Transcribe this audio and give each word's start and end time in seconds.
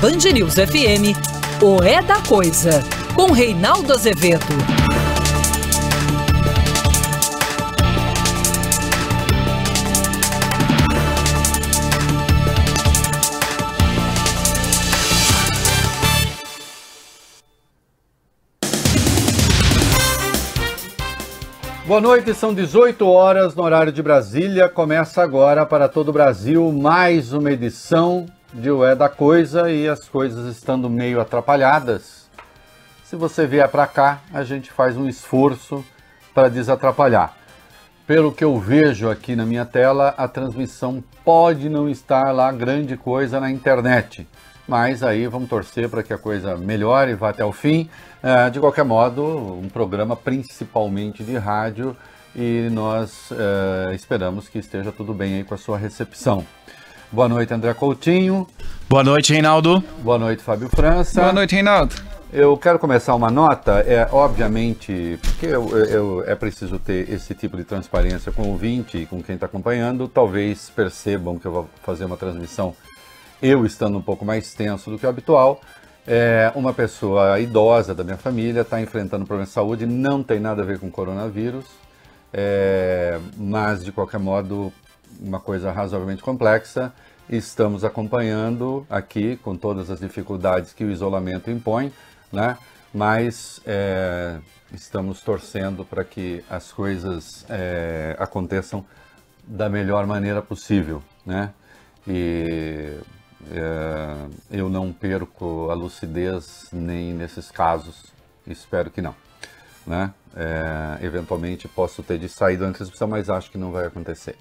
Band 0.00 0.30
News 0.32 0.54
FM, 0.54 1.10
o 1.60 1.82
É 1.82 2.00
da 2.00 2.20
Coisa, 2.22 2.84
com 3.16 3.32
Reinaldo 3.32 3.92
Azevedo. 3.92 4.46
Boa 21.84 22.00
noite, 22.00 22.32
são 22.34 22.54
18 22.54 23.04
horas 23.04 23.56
no 23.56 23.64
horário 23.64 23.90
de 23.90 24.00
Brasília. 24.00 24.68
Começa 24.68 25.20
agora 25.20 25.66
para 25.66 25.88
todo 25.88 26.10
o 26.10 26.12
Brasil 26.12 26.70
mais 26.70 27.32
uma 27.32 27.50
edição 27.50 28.26
de 28.52 28.70
O 28.70 28.84
É 28.84 28.94
da 28.94 29.08
Coisa 29.08 29.70
e 29.70 29.88
as 29.88 30.08
coisas 30.08 30.56
estando 30.56 30.88
meio 30.88 31.20
atrapalhadas. 31.20 32.28
Se 33.04 33.16
você 33.16 33.46
vier 33.46 33.68
para 33.68 33.86
cá, 33.86 34.20
a 34.32 34.42
gente 34.44 34.70
faz 34.70 34.96
um 34.96 35.08
esforço 35.08 35.84
para 36.34 36.48
desatrapalhar. 36.48 37.36
Pelo 38.06 38.32
que 38.32 38.44
eu 38.44 38.58
vejo 38.58 39.10
aqui 39.10 39.36
na 39.36 39.44
minha 39.44 39.64
tela, 39.64 40.14
a 40.16 40.26
transmissão 40.26 41.02
pode 41.24 41.68
não 41.68 41.88
estar 41.88 42.32
lá 42.32 42.50
grande 42.52 42.96
coisa 42.96 43.38
na 43.38 43.50
internet 43.50 44.26
mas 44.68 45.02
aí 45.02 45.26
vamos 45.26 45.48
torcer 45.48 45.88
para 45.88 46.02
que 46.02 46.12
a 46.12 46.18
coisa 46.18 46.54
melhore, 46.58 47.14
vá 47.14 47.30
até 47.30 47.42
o 47.42 47.52
fim. 47.52 47.88
É, 48.22 48.50
de 48.50 48.60
qualquer 48.60 48.84
modo, 48.84 49.24
um 49.24 49.68
programa 49.68 50.14
principalmente 50.14 51.24
de 51.24 51.38
rádio 51.38 51.96
e 52.36 52.68
nós 52.70 53.30
é, 53.32 53.94
esperamos 53.94 54.46
que 54.46 54.58
esteja 54.58 54.92
tudo 54.92 55.14
bem 55.14 55.36
aí 55.36 55.44
com 55.44 55.54
a 55.54 55.58
sua 55.58 55.78
recepção. 55.78 56.44
Boa 57.10 57.28
noite, 57.28 57.52
André 57.54 57.72
Coutinho. 57.74 58.46
Boa 58.88 59.02
noite, 59.02 59.32
Reinaldo. 59.32 59.82
Boa 60.02 60.18
noite, 60.18 60.42
Fábio 60.42 60.68
França. 60.68 61.20
Boa 61.20 61.32
noite, 61.32 61.54
Reinaldo. 61.54 61.94
Eu 62.32 62.56
quero 62.58 62.78
começar 62.78 63.14
uma 63.14 63.30
nota, 63.30 63.80
é 63.80 64.06
obviamente, 64.12 65.18
porque 65.22 65.46
eu, 65.46 65.76
eu, 65.76 66.24
é 66.26 66.34
preciso 66.34 66.78
ter 66.78 67.10
esse 67.10 67.34
tipo 67.34 67.56
de 67.56 67.64
transparência 67.64 68.30
com 68.30 68.42
o 68.42 68.48
ouvinte 68.48 68.98
e 68.98 69.06
com 69.06 69.22
quem 69.22 69.34
está 69.34 69.46
acompanhando. 69.46 70.06
Talvez 70.06 70.70
percebam 70.70 71.38
que 71.38 71.46
eu 71.46 71.52
vou 71.52 71.68
fazer 71.82 72.04
uma 72.04 72.16
transmissão 72.16 72.74
eu 73.42 73.64
estando 73.64 73.98
um 73.98 74.02
pouco 74.02 74.24
mais 74.24 74.52
tenso 74.52 74.90
do 74.90 74.98
que 74.98 75.06
o 75.06 75.08
habitual, 75.08 75.60
é, 76.06 76.50
uma 76.54 76.72
pessoa 76.72 77.38
idosa 77.38 77.94
da 77.94 78.02
minha 78.02 78.16
família 78.16 78.62
está 78.62 78.80
enfrentando 78.80 79.24
problema 79.24 79.46
de 79.46 79.52
saúde, 79.52 79.86
não 79.86 80.22
tem 80.22 80.40
nada 80.40 80.62
a 80.62 80.64
ver 80.64 80.78
com 80.78 80.90
coronavírus, 80.90 81.64
é, 82.32 83.18
mas 83.36 83.84
de 83.84 83.92
qualquer 83.92 84.18
modo, 84.18 84.72
uma 85.20 85.40
coisa 85.40 85.72
razoavelmente 85.72 86.22
complexa. 86.22 86.92
Estamos 87.28 87.84
acompanhando 87.84 88.86
aqui 88.88 89.36
com 89.36 89.56
todas 89.56 89.90
as 89.90 90.00
dificuldades 90.00 90.72
que 90.72 90.84
o 90.84 90.90
isolamento 90.90 91.50
impõe, 91.50 91.92
né? 92.32 92.56
mas 92.92 93.60
é, 93.66 94.38
estamos 94.72 95.20
torcendo 95.20 95.84
para 95.84 96.04
que 96.04 96.42
as 96.48 96.72
coisas 96.72 97.44
é, 97.48 98.16
aconteçam 98.18 98.84
da 99.44 99.68
melhor 99.68 100.06
maneira 100.06 100.40
possível. 100.40 101.02
Né? 101.26 101.52
E 102.06 102.98
é, 103.50 104.14
eu 104.50 104.70
não 104.70 104.92
perco 104.92 105.68
a 105.70 105.74
lucidez 105.74 106.68
nem 106.72 107.12
nesses 107.12 107.50
casos, 107.50 108.06
espero 108.46 108.90
que 108.90 109.02
não. 109.02 109.14
Né? 109.86 110.12
É, 110.34 111.04
eventualmente 111.04 111.66
posso 111.68 112.02
ter 112.02 112.18
de 112.18 112.28
sair 112.28 112.56
da 112.56 112.70
transmissão, 112.70 113.08
mas 113.08 113.28
acho 113.28 113.50
que 113.50 113.58
não 113.58 113.70
vai 113.70 113.86
acontecer. 113.86 114.36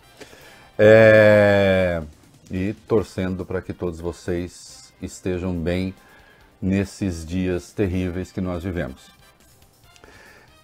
É, 0.80 2.04
e 2.52 2.74
torcendo 2.88 3.44
para 3.44 3.62
que 3.62 3.74
todos 3.74 4.00
vocês 4.00 4.94
estejam 5.02 5.54
bem 5.54 5.94
nesses 6.62 7.26
dias 7.26 7.72
terríveis 7.72 8.32
que 8.32 8.40
nós 8.40 8.64
vivemos. 8.64 9.10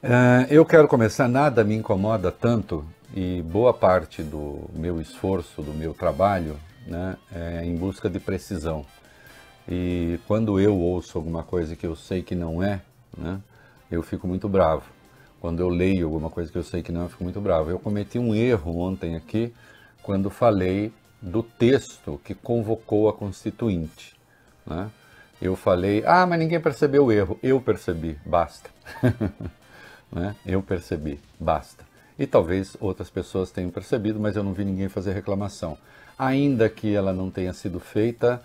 É, 0.04 0.48
eu 0.50 0.66
quero 0.66 0.88
começar, 0.88 1.28
nada 1.28 1.64
me 1.64 1.76
incomoda 1.76 2.32
tanto 2.32 2.86
e 3.16 3.42
boa 3.42 3.74
parte 3.74 4.22
do 4.22 4.70
meu 4.74 5.02
esforço, 5.02 5.64
do 5.64 5.74
meu 5.74 5.94
trabalho, 5.96 6.58
né, 6.86 7.18
é, 7.34 7.66
em 7.66 7.76
busca 7.76 8.08
de 8.08 8.20
precisão. 8.20 8.86
E 9.68 10.20
quando 10.28 10.60
eu 10.60 10.78
ouço 10.78 11.18
alguma 11.18 11.42
coisa 11.42 11.76
que 11.76 11.88
eu 11.88 11.96
sei 11.96 12.22
que 12.22 12.36
não 12.36 12.62
é, 12.62 12.82
né, 13.18 13.40
eu 13.90 14.04
fico 14.04 14.28
muito 14.28 14.48
bravo. 14.48 14.84
Quando 15.40 15.60
eu 15.60 15.70
leio 15.70 16.06
alguma 16.06 16.30
coisa 16.30 16.52
que 16.52 16.58
eu 16.58 16.64
sei 16.64 16.84
que 16.84 16.92
não, 16.92 17.04
eu 17.04 17.10
fico 17.10 17.24
muito 17.24 17.42
bravo. 17.42 17.70
Eu 17.70 17.80
cometi 17.80 18.20
um 18.20 18.36
erro 18.36 18.78
ontem 18.78 19.16
aqui 19.16 19.54
quando 20.04 20.30
falei 20.30 20.94
do 21.22 21.42
texto 21.42 22.22
que 22.24 22.36
convocou 22.36 23.10
a 23.10 23.14
Constituinte. 23.14 24.16
Né? 24.66 24.92
Eu 25.42 25.56
falei, 25.56 26.04
ah, 26.06 26.26
mas 26.28 26.38
ninguém 26.38 26.60
percebeu 26.60 27.06
o 27.06 27.12
erro. 27.12 27.40
Eu 27.42 27.60
percebi, 27.60 28.20
basta. 28.26 28.70
né? 30.12 30.36
Eu 30.46 30.62
percebi, 30.62 31.20
basta. 31.40 31.84
E 32.20 32.28
talvez 32.28 32.78
outras 32.80 33.10
pessoas 33.10 33.50
tenham 33.50 33.72
percebido, 33.72 34.20
mas 34.20 34.36
eu 34.36 34.44
não 34.44 34.54
vi 34.54 34.64
ninguém 34.64 34.88
fazer 34.88 35.14
reclamação 35.14 35.78
ainda 36.18 36.70
que 36.70 36.94
ela 36.94 37.14
não 37.14 37.30
tenha 37.30 37.54
sido 37.54 37.80
feita, 37.80 38.42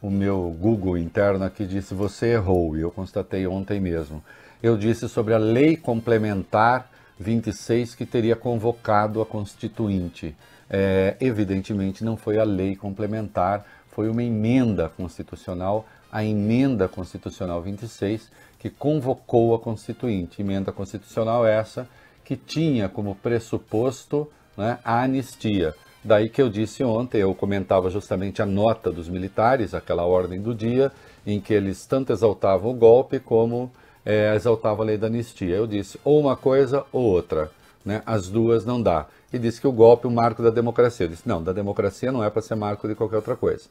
o 0.00 0.10
meu 0.10 0.54
Google 0.58 0.98
interno 0.98 1.44
aqui 1.44 1.64
disse 1.66 1.94
você 1.94 2.34
errou, 2.34 2.76
e 2.76 2.80
eu 2.80 2.90
constatei 2.90 3.46
ontem 3.46 3.80
mesmo. 3.80 4.22
Eu 4.62 4.76
disse 4.76 5.08
sobre 5.08 5.34
a 5.34 5.38
lei 5.38 5.76
complementar 5.76 6.90
26 7.18 7.94
que 7.94 8.04
teria 8.04 8.36
convocado 8.36 9.20
a 9.22 9.26
Constituinte. 9.26 10.34
É, 10.68 11.16
evidentemente 11.20 12.04
não 12.04 12.16
foi 12.16 12.38
a 12.38 12.44
lei 12.44 12.74
complementar, 12.74 13.64
foi 13.90 14.08
uma 14.08 14.22
emenda 14.22 14.88
constitucional, 14.88 15.86
a 16.10 16.24
emenda 16.24 16.88
constitucional 16.88 17.62
26, 17.62 18.30
que 18.58 18.70
convocou 18.70 19.54
a 19.54 19.58
Constituinte. 19.58 20.42
Emenda 20.42 20.72
constitucional 20.72 21.46
essa 21.46 21.88
que 22.24 22.36
tinha 22.36 22.88
como 22.88 23.14
pressuposto 23.14 24.28
né, 24.56 24.78
a 24.84 25.02
anistia. 25.02 25.74
Daí 26.02 26.28
que 26.28 26.40
eu 26.40 26.48
disse 26.48 26.84
ontem, 26.84 27.18
eu 27.18 27.34
comentava 27.34 27.90
justamente 27.90 28.40
a 28.40 28.46
nota 28.46 28.90
dos 28.90 29.08
militares, 29.08 29.74
aquela 29.74 30.04
ordem 30.04 30.40
do 30.40 30.54
dia, 30.54 30.92
em 31.26 31.40
que 31.40 31.52
eles 31.52 31.86
tanto 31.86 32.12
exaltavam 32.12 32.70
o 32.70 32.74
golpe 32.74 33.18
como 33.18 33.70
é, 34.04 34.34
exaltavam 34.34 34.82
a 34.82 34.86
lei 34.86 34.96
da 34.96 35.08
anistia. 35.08 35.56
Eu 35.56 35.66
disse, 35.66 35.98
ou 36.04 36.20
uma 36.20 36.36
coisa 36.36 36.84
ou 36.92 37.02
outra, 37.02 37.50
né? 37.84 38.02
as 38.06 38.28
duas 38.28 38.64
não 38.64 38.80
dá. 38.80 39.06
E 39.36 39.38
disse 39.38 39.60
que 39.60 39.66
o 39.66 39.72
golpe 39.72 40.06
é 40.06 40.08
o 40.08 40.12
marco 40.12 40.42
da 40.42 40.48
democracia. 40.50 41.04
Eu 41.04 41.10
disse, 41.10 41.28
não, 41.28 41.42
da 41.42 41.52
democracia 41.52 42.10
não 42.10 42.24
é 42.24 42.30
para 42.30 42.40
ser 42.40 42.54
marco 42.54 42.88
de 42.88 42.94
qualquer 42.94 43.16
outra 43.16 43.36
coisa. 43.36 43.64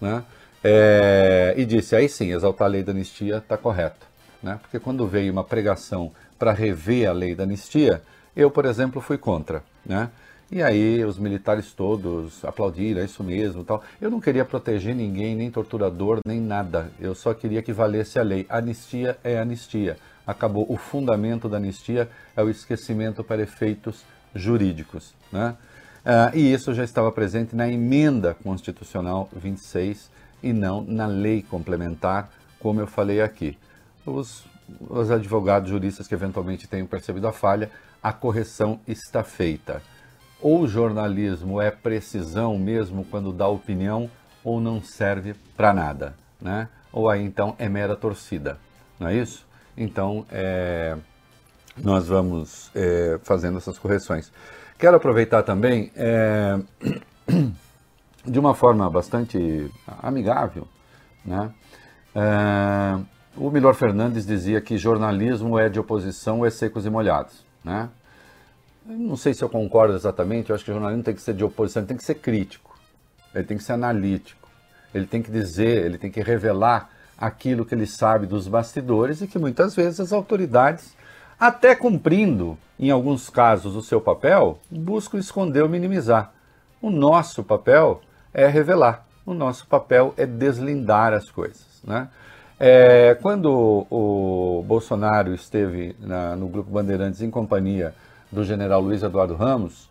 Né? 0.00 0.24
É, 0.64 1.54
e 1.56 1.64
disse, 1.64 1.94
aí 1.94 2.08
sim, 2.08 2.32
exaltar 2.32 2.66
a 2.66 2.70
lei 2.70 2.82
da 2.82 2.90
anistia 2.90 3.38
está 3.38 3.56
correto. 3.56 4.04
Né? 4.42 4.58
Porque 4.60 4.80
quando 4.80 5.06
veio 5.06 5.32
uma 5.32 5.44
pregação 5.44 6.10
para 6.38 6.52
rever 6.52 7.08
a 7.08 7.12
lei 7.12 7.36
da 7.36 7.44
anistia, 7.44 8.02
eu, 8.34 8.50
por 8.50 8.64
exemplo, 8.64 9.00
fui 9.00 9.16
contra. 9.16 9.62
Né? 9.86 10.10
E 10.50 10.60
aí 10.60 11.04
os 11.04 11.18
militares 11.18 11.72
todos 11.72 12.44
aplaudiram, 12.44 13.00
é 13.00 13.04
isso 13.04 13.22
mesmo 13.22 13.64
tal. 13.64 13.82
Eu 14.00 14.10
não 14.10 14.20
queria 14.20 14.44
proteger 14.44 14.94
ninguém, 14.94 15.36
nem 15.36 15.50
torturador, 15.52 16.18
nem 16.26 16.40
nada. 16.40 16.90
Eu 17.00 17.14
só 17.14 17.32
queria 17.32 17.62
que 17.62 17.72
valesse 17.72 18.18
a 18.18 18.22
lei. 18.22 18.44
Anistia 18.48 19.16
é 19.22 19.38
anistia. 19.38 19.96
Acabou. 20.26 20.66
O 20.68 20.76
fundamento 20.76 21.48
da 21.48 21.58
anistia 21.58 22.08
é 22.36 22.42
o 22.42 22.50
esquecimento 22.50 23.22
para 23.22 23.40
efeitos 23.40 24.04
jurídicos. 24.34 25.14
Né? 25.30 25.56
Ah, 26.04 26.30
e 26.34 26.52
isso 26.52 26.74
já 26.74 26.84
estava 26.84 27.10
presente 27.12 27.54
na 27.54 27.68
emenda 27.68 28.34
constitucional 28.34 29.28
26 29.32 30.10
e 30.42 30.52
não 30.52 30.82
na 30.82 31.06
lei 31.06 31.42
complementar, 31.42 32.30
como 32.58 32.80
eu 32.80 32.86
falei 32.86 33.20
aqui. 33.20 33.56
Os, 34.04 34.44
os 34.88 35.10
advogados 35.10 35.70
juristas 35.70 36.08
que 36.08 36.14
eventualmente 36.14 36.66
tenham 36.66 36.86
percebido 36.86 37.28
a 37.28 37.32
falha, 37.32 37.70
a 38.02 38.12
correção 38.12 38.80
está 38.86 39.22
feita 39.22 39.80
ou 40.42 40.66
jornalismo 40.66 41.60
é 41.60 41.70
precisão 41.70 42.58
mesmo 42.58 43.04
quando 43.04 43.32
dá 43.32 43.46
opinião 43.46 44.10
ou 44.42 44.60
não 44.60 44.82
serve 44.82 45.34
para 45.56 45.72
nada, 45.72 46.14
né? 46.40 46.68
Ou 46.92 47.08
aí 47.08 47.22
então 47.22 47.54
é 47.58 47.68
mera 47.68 47.94
torcida, 47.94 48.58
não 48.98 49.06
é 49.06 49.14
isso? 49.14 49.46
Então 49.76 50.26
é, 50.30 50.96
nós 51.76 52.06
vamos 52.08 52.70
é, 52.74 53.18
fazendo 53.22 53.58
essas 53.58 53.78
correções. 53.78 54.32
Quero 54.78 54.96
aproveitar 54.96 55.42
também 55.42 55.90
é, 55.94 56.58
de 58.24 58.38
uma 58.38 58.54
forma 58.54 58.88
bastante 58.90 59.70
amigável, 60.02 60.66
né? 61.24 61.52
É, 62.14 62.98
o 63.36 63.50
Milor 63.50 63.74
Fernandes 63.74 64.26
dizia 64.26 64.60
que 64.60 64.76
jornalismo 64.76 65.58
é 65.58 65.68
de 65.68 65.80
oposição 65.80 66.44
é 66.44 66.50
secos 66.50 66.84
e 66.84 66.90
molhados, 66.90 67.44
né? 67.64 67.88
não 68.84 69.16
sei 69.16 69.32
se 69.32 69.42
eu 69.42 69.48
concordo 69.48 69.94
exatamente, 69.94 70.50
eu 70.50 70.56
acho 70.56 70.64
que 70.64 70.70
o 70.70 70.74
jornalismo 70.74 71.04
tem 71.04 71.14
que 71.14 71.22
ser 71.22 71.34
de 71.34 71.44
oposição, 71.44 71.80
ele 71.80 71.88
tem 71.88 71.96
que 71.96 72.04
ser 72.04 72.16
crítico, 72.16 72.76
ele 73.34 73.44
tem 73.44 73.56
que 73.56 73.62
ser 73.62 73.72
analítico, 73.72 74.48
ele 74.94 75.06
tem 75.06 75.22
que 75.22 75.30
dizer, 75.30 75.84
ele 75.84 75.98
tem 75.98 76.10
que 76.10 76.20
revelar 76.20 76.90
aquilo 77.16 77.64
que 77.64 77.74
ele 77.74 77.86
sabe 77.86 78.26
dos 78.26 78.48
bastidores 78.48 79.20
e 79.20 79.26
que 79.26 79.38
muitas 79.38 79.74
vezes 79.74 80.00
as 80.00 80.12
autoridades, 80.12 80.96
até 81.42 81.74
cumprindo, 81.74 82.56
em 82.78 82.92
alguns 82.92 83.28
casos, 83.28 83.74
o 83.74 83.82
seu 83.82 84.00
papel, 84.00 84.60
buscam 84.70 85.18
esconder 85.18 85.60
ou 85.60 85.68
minimizar. 85.68 86.32
O 86.80 86.88
nosso 86.88 87.42
papel 87.42 88.00
é 88.32 88.46
revelar, 88.46 89.04
o 89.26 89.34
nosso 89.34 89.66
papel 89.66 90.14
é 90.16 90.24
deslindar 90.24 91.12
as 91.12 91.32
coisas. 91.32 91.82
Né? 91.82 92.06
É, 92.60 93.18
quando 93.20 93.84
o 93.90 94.62
Bolsonaro 94.68 95.34
esteve 95.34 95.96
na, 95.98 96.36
no 96.36 96.46
Grupo 96.46 96.70
Bandeirantes 96.70 97.20
em 97.22 97.28
companhia 97.28 97.92
do 98.30 98.44
general 98.44 98.80
Luiz 98.80 99.02
Eduardo 99.02 99.34
Ramos, 99.34 99.90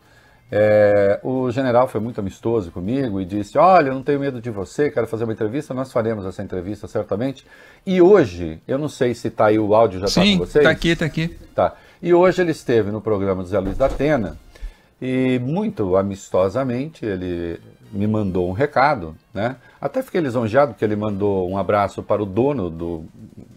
é, 0.54 1.18
o 1.24 1.50
general 1.50 1.88
foi 1.88 2.02
muito 2.02 2.20
amistoso 2.20 2.72
comigo 2.72 3.22
e 3.22 3.26
disse: 3.26 3.58
Olha, 3.58 3.88
eu 3.88 3.94
não 3.94 4.04
tenho 4.04 4.20
medo 4.20 4.42
de 4.42 4.50
você, 4.50 4.92
quero 4.92 5.08
fazer 5.08 5.24
uma 5.24 5.32
entrevista. 5.32 5.74
Nós 5.74 5.94
faremos 5.94 6.26
essa 6.26 6.44
entrevista 6.44 6.90
certamente. 6.90 7.48
E 7.86 8.02
hoje, 8.02 8.62
eu 8.68 8.78
não 8.78 8.90
sei 8.90 9.14
se 9.14 9.30
está 9.30 9.46
aí 9.46 9.58
o 9.58 9.74
áudio 9.74 10.02
já 10.02 10.08
está 10.08 10.22
com 10.22 10.38
vocês. 10.40 10.56
Está 10.58 10.70
aqui, 10.70 10.90
está 10.90 11.06
aqui. 11.06 11.38
Tá. 11.56 11.74
E 12.02 12.14
hoje 12.14 12.42
ele 12.42 12.52
esteve 12.52 12.92
no 12.92 13.00
programa 13.00 13.44
do 13.44 13.48
Zé 13.48 13.60
Luiz 13.60 13.78
da 13.78 13.86
Atena 13.86 14.38
e 15.02 15.40
muito 15.40 15.96
amistosamente 15.96 17.06
ele 17.06 17.60
me 17.92 18.06
mandou 18.06 18.50
um 18.50 18.52
recado, 18.52 19.16
né? 19.34 19.56
Até 19.80 20.02
fiquei 20.02 20.20
lisonjeado 20.20 20.74
porque 20.74 20.84
ele 20.84 20.96
mandou 20.96 21.50
um 21.50 21.58
abraço 21.58 22.04
para 22.04 22.22
o 22.22 22.26
dono 22.26 22.70
do 22.70 23.06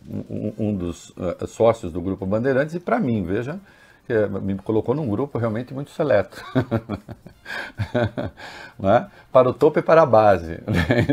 um, 0.09 0.53
um 0.59 0.75
dos 0.75 1.11
uh, 1.11 1.47
sócios 1.47 1.93
do 1.93 2.01
grupo 2.01 2.25
Bandeirantes 2.25 2.75
e 2.75 2.81
para 2.81 3.01
mim, 3.01 3.25
veja, 3.25 3.59
que 4.07 4.15
me 4.41 4.57
colocou 4.57 4.95
num 4.95 5.09
grupo 5.09 5.39
realmente 5.39 5.73
muito 5.73 5.91
seleto. 5.91 6.43
né? 8.79 9.07
Para 9.33 9.49
o 9.49 9.55
topo 9.55 9.79
e 9.79 9.83
para 9.83 10.03
a 10.03 10.07
base. 10.07 10.61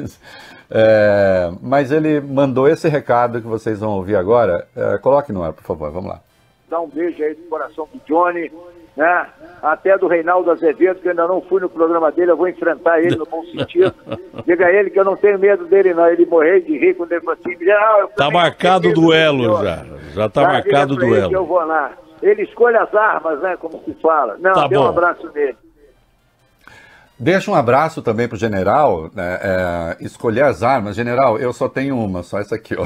é, 0.70 1.52
mas 1.62 1.92
ele 1.92 2.20
mandou 2.20 2.68
esse 2.68 2.90
recado 2.90 3.42
que 3.42 3.48
vocês 3.48 3.80
vão 3.80 3.92
ouvir 3.92 4.16
agora. 4.16 4.68
É, 4.76 4.98
coloque 4.98 5.32
no 5.32 5.44
ar, 5.44 5.54
por 5.54 5.64
favor, 5.64 5.92
vamos 5.92 6.10
lá. 6.10 6.20
Dá 6.70 6.80
um 6.80 6.88
beijo 6.88 7.22
aí 7.24 7.36
no 7.36 7.50
coração 7.50 7.88
do 7.94 8.02
Johnny, 8.06 8.52
né? 8.96 9.28
até 9.62 9.98
do 9.98 10.08
Reinaldo 10.08 10.50
Azevedo, 10.50 11.00
que 11.00 11.08
eu 11.08 11.12
ainda 11.12 11.28
não 11.28 11.42
fui 11.42 11.62
no 11.62 11.70
programa 11.70 12.12
dele, 12.12 12.32
eu 12.32 12.38
vou 12.38 12.48
enfrentar 12.48 13.00
ele 13.00 13.16
no 13.16 13.26
bom 13.26 13.44
sentido. 13.46 13.94
Diga 14.46 14.66
a 14.66 14.74
ele 14.74 14.90
que 14.90 15.00
eu 15.00 15.06
não 15.06 15.16
tenho 15.16 15.38
medo 15.38 15.66
dele, 15.66 15.94
não. 15.94 16.08
Ele 16.08 16.26
morrer 16.26 16.62
de 16.62 16.78
rir 16.78 16.96
quando 16.96 17.12
ele 17.12 17.22
falou 17.22 17.38
assim: 17.40 17.70
ah, 17.70 18.08
Tá 18.16 18.32
marcado 18.32 18.90
o 18.90 18.94
duelo 18.94 19.64
já. 19.64 19.86
Já 20.14 20.30
tá, 20.30 20.42
tá 20.42 20.48
marcado 20.48 20.94
o 20.94 20.98
duelo. 20.98 21.32
eu 21.32 21.46
vou 21.46 21.64
lá. 21.64 21.92
Ele 22.22 22.44
escolhe 22.44 22.78
as 22.78 22.94
armas, 22.94 23.42
né? 23.42 23.58
Como 23.58 23.84
se 23.84 23.94
fala. 23.96 24.38
Não, 24.40 24.54
tá 24.54 24.68
dê 24.68 24.78
um 24.78 24.88
abraço 24.88 25.30
nele. 25.34 25.58
Deixa 27.22 27.52
um 27.52 27.54
abraço 27.54 28.02
também 28.02 28.28
pro 28.28 28.36
general, 28.36 29.12
né, 29.14 29.40
é, 29.44 29.98
escolher 30.00 30.44
as 30.44 30.64
armas. 30.64 30.96
General, 30.96 31.38
eu 31.38 31.54
só 31.54 31.70
tenho 31.70 31.96
uma, 31.96 32.24
só 32.24 32.40
essa 32.40 32.56
aqui, 32.56 32.74
ó. 32.76 32.84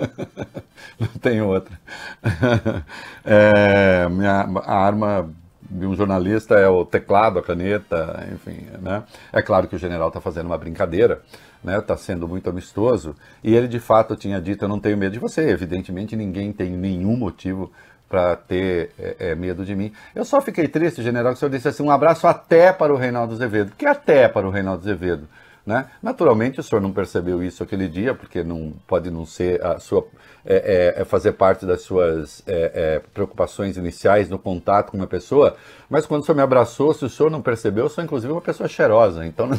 Não 0.98 1.08
tenho 1.20 1.46
outra. 1.46 1.78
É, 3.28 4.08
minha, 4.08 4.46
a 4.64 4.74
arma 4.74 5.28
de 5.68 5.84
um 5.84 5.94
jornalista 5.96 6.54
é 6.54 6.68
o 6.68 6.84
teclado, 6.84 7.40
a 7.40 7.42
caneta, 7.42 8.26
enfim, 8.32 8.68
né? 8.80 9.02
É 9.32 9.42
claro 9.42 9.66
que 9.66 9.74
o 9.74 9.78
general 9.78 10.08
está 10.08 10.20
fazendo 10.20 10.46
uma 10.46 10.56
brincadeira, 10.56 11.20
né? 11.62 11.76
Está 11.78 11.96
sendo 11.96 12.28
muito 12.28 12.48
amistoso 12.48 13.16
e 13.42 13.54
ele 13.54 13.66
de 13.66 13.80
fato 13.80 14.14
tinha 14.14 14.40
dito: 14.40 14.64
eu 14.64 14.68
não 14.68 14.78
tenho 14.78 14.96
medo 14.96 15.12
de 15.12 15.18
você. 15.18 15.50
Evidentemente, 15.50 16.14
ninguém 16.14 16.52
tem 16.52 16.70
nenhum 16.70 17.16
motivo 17.16 17.72
para 18.08 18.36
ter 18.36 18.90
é, 18.98 19.16
é, 19.18 19.34
medo 19.34 19.64
de 19.64 19.74
mim. 19.74 19.92
Eu 20.14 20.24
só 20.24 20.40
fiquei 20.40 20.68
triste, 20.68 21.02
general, 21.02 21.32
que 21.32 21.36
o 21.36 21.40
senhor 21.40 21.50
disse 21.50 21.68
assim, 21.68 21.82
um 21.82 21.90
abraço 21.90 22.26
até 22.26 22.72
para 22.72 22.92
o 22.92 22.96
Reinaldo 22.96 23.34
Azevedo. 23.34 23.72
Que 23.76 23.86
até 23.86 24.28
para 24.28 24.46
o 24.46 24.50
Reinaldo 24.50 24.82
Azevedo? 24.82 25.28
Né? 25.66 25.86
Naturalmente 26.00 26.60
o 26.60 26.62
senhor 26.62 26.80
não 26.80 26.92
percebeu 26.92 27.42
isso 27.42 27.60
aquele 27.60 27.88
dia, 27.88 28.14
porque 28.14 28.44
não 28.44 28.72
pode 28.86 29.10
não 29.10 29.26
ser 29.26 29.60
a 29.64 29.80
sua 29.80 30.06
é, 30.44 30.94
é, 30.96 31.02
é 31.02 31.04
fazer 31.04 31.32
parte 31.32 31.66
das 31.66 31.82
suas 31.82 32.40
é, 32.46 32.70
é, 32.72 33.02
preocupações 33.12 33.76
iniciais 33.76 34.30
no 34.30 34.38
contato 34.38 34.92
com 34.92 34.96
uma 34.96 35.08
pessoa, 35.08 35.56
mas 35.90 36.06
quando 36.06 36.22
o 36.22 36.24
senhor 36.24 36.36
me 36.36 36.42
abraçou, 36.42 36.94
se 36.94 37.04
o 37.04 37.10
senhor 37.10 37.30
não 37.30 37.42
percebeu, 37.42 37.86
eu 37.86 37.88
sou 37.88 38.04
inclusive 38.04 38.32
uma 38.32 38.40
pessoa 38.40 38.68
cheirosa, 38.68 39.26
então 39.26 39.50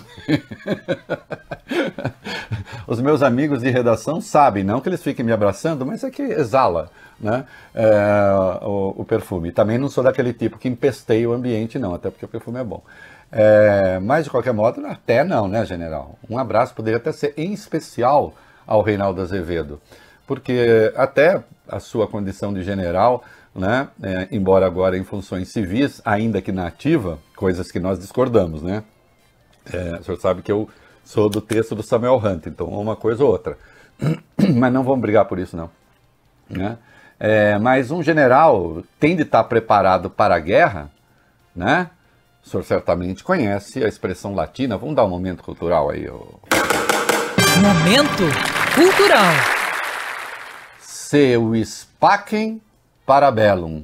os 2.88 3.02
meus 3.02 3.22
amigos 3.22 3.60
de 3.60 3.70
redação 3.70 4.22
sabem, 4.22 4.64
não 4.64 4.80
que 4.80 4.88
eles 4.88 5.04
fiquem 5.04 5.26
me 5.26 5.34
abraçando, 5.34 5.86
mas 5.86 6.06
é 6.06 6.10
que 6.10 6.22
exala 6.22 6.90
né, 7.20 7.46
é, 7.74 8.62
o, 8.62 8.96
o, 8.98 9.06
perfume. 9.06 9.52
Também 9.52 9.78
não 9.78 9.90
sou 9.90 10.04
daquele 10.04 10.34
tipo 10.34 10.58
que 10.58 10.68
empesteia 10.68 11.30
o 11.30 11.34
ambiente, 11.34 11.80
não, 11.80 11.94
até 11.94 12.10
porque 12.10 12.26
o 12.26 12.28
perfume 12.28 12.60
é 12.60 12.64
bom. 12.64 12.84
É, 13.32 14.00
mas, 14.00 14.26
de 14.26 14.32
qualquer 14.32 14.54
modo, 14.54 14.86
até 14.86 15.24
não, 15.24 15.48
né, 15.48 15.66
general? 15.66 16.18
Um 16.30 16.38
abraço 16.38 16.74
poderia 16.74 16.98
até 16.98 17.12
ser 17.12 17.34
em 17.36 17.54
especial 17.54 18.34
ao 18.66 18.82
Reinaldo 18.82 19.22
Azevedo, 19.22 19.82
porque 20.26 20.94
até 20.96 21.44
a 21.68 21.80
sua 21.80 22.08
condição 22.08 22.54
de 22.54 22.64
general, 22.64 23.24
né, 23.54 23.90
é, 24.02 24.28
embora 24.32 24.66
agora 24.66 24.98
em 24.98 25.04
funções 25.04 25.50
civis, 25.50 26.02
ainda 26.06 26.42
que 26.42 26.52
na 26.52 26.68
ativa, 26.68 27.20
coisas 27.36 27.72
que 27.72 27.80
nós 27.80 28.00
discordamos, 28.00 28.62
né? 28.62 28.84
É, 29.72 29.98
o 30.00 30.04
senhor 30.04 30.18
sabe 30.20 30.42
que 30.42 30.52
eu 30.52 30.70
sou 31.04 31.30
do 31.30 31.42
texto 31.42 31.76
do 31.76 31.84
Samuel 31.84 32.22
Hunt, 32.24 32.48
então 32.48 32.68
uma 32.68 32.96
coisa 32.96 33.24
ou 33.24 33.32
outra. 33.32 33.58
Mas 34.56 34.72
não 34.72 34.84
vamos 34.84 35.02
brigar 35.02 35.26
por 35.26 35.40
isso, 35.40 35.58
não. 35.58 35.70
Né? 36.50 36.78
É, 37.20 37.58
mas 37.58 37.90
um 37.90 38.04
general 38.04 38.84
tem 39.00 39.16
de 39.16 39.24
estar 39.24 39.44
preparado 39.46 40.10
para 40.10 40.36
a 40.36 40.40
guerra, 40.40 40.92
né? 41.56 41.90
O 42.46 42.50
senhor 42.50 42.64
certamente 42.64 43.24
conhece 43.24 43.84
a 43.84 43.88
expressão 43.88 44.34
latina. 44.34 44.78
Vamos 44.78 44.96
dar 44.96 45.04
um 45.04 45.10
momento 45.10 45.44
cultural 45.44 45.90
aí. 45.90 46.08
Ó. 46.08 46.20
Momento 47.60 48.24
cultural. 48.74 49.34
Seu 50.80 51.54
spacem 51.66 52.62
parabellum. 53.06 53.84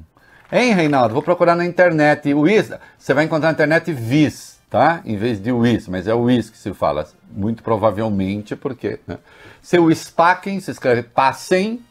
Hein, 0.52 0.74
Reinaldo? 0.74 1.14
Vou 1.14 1.24
procurar 1.24 1.56
na 1.56 1.66
internet. 1.66 2.32
Wis, 2.34 2.72
você 2.98 3.14
vai 3.14 3.26
encontrar 3.26 3.50
na 3.50 3.54
internet 3.54 3.92
vis, 3.92 4.60
tá? 4.70 5.02
Em 5.04 5.18
vez 5.18 5.42
de 5.42 5.52
wis, 5.52 5.88
mas 5.88 6.08
é 6.08 6.14
o 6.14 6.24
wis 6.24 6.50
que 6.50 6.58
se 6.58 6.74
fala. 6.74 7.08
Muito 7.32 7.64
provavelmente 7.64 8.56
porque. 8.56 9.00
Né? 9.08 9.18
Seu 9.62 9.90
spacem 9.92 10.60
se 10.60 10.70
escreve 10.70 11.04
passem 11.04 11.82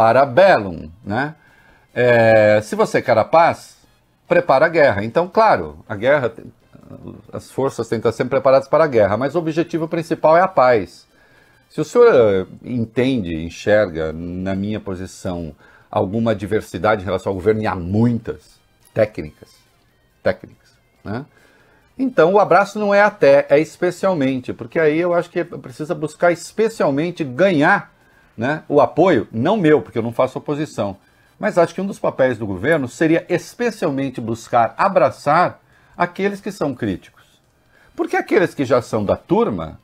parabellum, 0.00 0.88
né? 1.04 1.34
É, 1.94 2.58
se 2.62 2.74
você 2.74 3.02
quer 3.02 3.18
a 3.18 3.24
paz, 3.24 3.76
prepara 4.26 4.64
a 4.64 4.68
guerra. 4.68 5.04
Então, 5.04 5.28
claro, 5.28 5.84
a 5.86 5.94
guerra, 5.94 6.32
as 7.30 7.50
forças 7.50 7.86
têm 7.86 8.00
que 8.00 8.08
estar 8.08 8.16
sempre 8.16 8.30
preparadas 8.30 8.66
para 8.66 8.84
a 8.84 8.86
guerra, 8.86 9.18
mas 9.18 9.34
o 9.34 9.38
objetivo 9.38 9.86
principal 9.86 10.38
é 10.38 10.40
a 10.40 10.48
paz. 10.48 11.06
Se 11.68 11.82
o 11.82 11.84
senhor 11.84 12.08
eh, 12.14 12.46
entende, 12.64 13.34
enxerga 13.44 14.10
na 14.10 14.54
minha 14.54 14.80
posição 14.80 15.54
alguma 15.90 16.34
diversidade 16.34 17.02
em 17.02 17.04
relação 17.04 17.32
ao 17.32 17.34
governo, 17.34 17.60
e 17.60 17.66
há 17.66 17.74
muitas 17.74 18.58
técnicas, 18.94 19.50
técnicas, 20.22 20.70
né? 21.04 21.26
Então 21.98 22.32
o 22.32 22.38
abraço 22.40 22.78
não 22.78 22.94
é 22.94 23.02
até, 23.02 23.46
é 23.50 23.60
especialmente, 23.60 24.54
porque 24.54 24.80
aí 24.80 24.98
eu 24.98 25.12
acho 25.12 25.28
que 25.28 25.44
precisa 25.44 25.94
buscar 25.94 26.32
especialmente 26.32 27.22
ganhar 27.22 27.99
né, 28.36 28.62
o 28.68 28.80
apoio, 28.80 29.28
não 29.30 29.56
meu, 29.56 29.82
porque 29.82 29.98
eu 29.98 30.02
não 30.02 30.12
faço 30.12 30.38
oposição, 30.38 30.96
mas 31.38 31.56
acho 31.56 31.74
que 31.74 31.80
um 31.80 31.86
dos 31.86 31.98
papéis 31.98 32.36
do 32.38 32.46
governo 32.46 32.86
seria 32.88 33.24
especialmente 33.28 34.20
buscar 34.20 34.74
abraçar 34.76 35.60
aqueles 35.96 36.40
que 36.40 36.52
são 36.52 36.74
críticos. 36.74 37.24
Porque 37.96 38.16
aqueles 38.16 38.54
que 38.54 38.64
já 38.64 38.80
são 38.80 39.04
da 39.04 39.16
turma, 39.16 39.80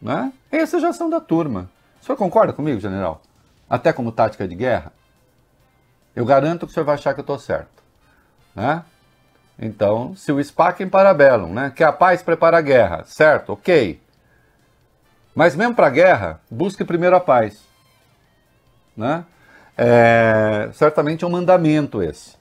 né? 0.00 0.32
Esses 0.50 0.80
já 0.80 0.92
são 0.92 1.10
da 1.10 1.20
turma. 1.20 1.68
O 2.00 2.04
senhor 2.04 2.16
concorda 2.16 2.52
comigo, 2.52 2.80
general? 2.80 3.20
Até 3.68 3.92
como 3.92 4.12
tática 4.12 4.46
de 4.46 4.54
guerra? 4.54 4.92
Eu 6.14 6.24
garanto 6.24 6.66
que 6.66 6.72
o 6.72 6.74
senhor 6.74 6.86
vai 6.86 6.94
achar 6.94 7.14
que 7.14 7.20
eu 7.20 7.22
estou 7.22 7.38
certo. 7.38 7.82
Né? 8.54 8.82
Então, 9.58 10.14
se 10.16 10.32
o 10.32 10.42
SPAC 10.42 10.82
em 10.82 10.88
parabellum, 10.88 11.52
né? 11.52 11.72
que 11.74 11.84
a 11.84 11.92
paz 11.92 12.22
prepara 12.22 12.58
a 12.58 12.60
guerra, 12.60 13.04
certo, 13.04 13.52
ok. 13.52 14.00
Mas 15.38 15.54
mesmo 15.54 15.72
para 15.72 15.86
a 15.86 15.90
guerra, 15.90 16.40
busque 16.50 16.84
primeiro 16.84 17.14
a 17.14 17.20
paz. 17.20 17.64
Né? 18.96 19.24
É, 19.76 20.68
certamente 20.72 21.22
é 21.22 21.28
um 21.28 21.30
mandamento 21.30 22.02
esse. 22.02 22.36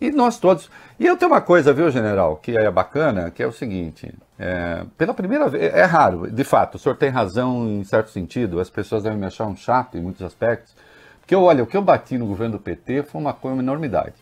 E 0.00 0.10
nós 0.10 0.38
todos. 0.38 0.70
E 0.98 1.04
eu 1.04 1.14
tenho 1.14 1.30
uma 1.30 1.42
coisa, 1.42 1.74
viu, 1.74 1.90
general, 1.90 2.36
que 2.36 2.56
é 2.56 2.70
bacana, 2.70 3.30
que 3.30 3.42
é 3.42 3.46
o 3.46 3.52
seguinte: 3.52 4.14
é, 4.38 4.82
pela 4.96 5.12
primeira 5.12 5.46
vez, 5.46 5.74
é 5.74 5.84
raro, 5.84 6.30
de 6.30 6.42
fato, 6.42 6.76
o 6.76 6.78
senhor 6.78 6.94
tem 6.96 7.10
razão 7.10 7.68
em 7.68 7.84
certo 7.84 8.08
sentido, 8.08 8.60
as 8.60 8.70
pessoas 8.70 9.02
devem 9.02 9.18
me 9.18 9.26
achar 9.26 9.44
um 9.44 9.54
chato 9.54 9.98
em 9.98 10.00
muitos 10.00 10.22
aspectos, 10.22 10.74
porque 11.20 11.36
olha, 11.36 11.62
o 11.62 11.66
que 11.66 11.76
eu 11.76 11.82
bati 11.82 12.16
no 12.16 12.24
governo 12.24 12.56
do 12.56 12.62
PT 12.62 13.02
foi 13.02 13.20
uma 13.20 13.34
coisa, 13.34 13.56
uma 13.56 13.62
enormidade. 13.62 14.14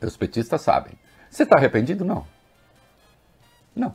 Os 0.00 0.16
petistas 0.16 0.62
sabem. 0.62 0.94
Você 1.28 1.42
está 1.42 1.56
arrependido? 1.58 2.02
Não. 2.02 2.26
Não. 3.76 3.94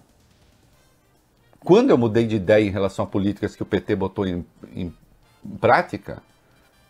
Quando 1.66 1.90
eu 1.90 1.98
mudei 1.98 2.28
de 2.28 2.36
ideia 2.36 2.64
em 2.64 2.70
relação 2.70 3.04
a 3.04 3.08
políticas 3.08 3.56
que 3.56 3.64
o 3.64 3.66
PT 3.66 3.96
botou 3.96 4.28
em, 4.28 4.46
em 4.72 4.94
prática, 5.60 6.22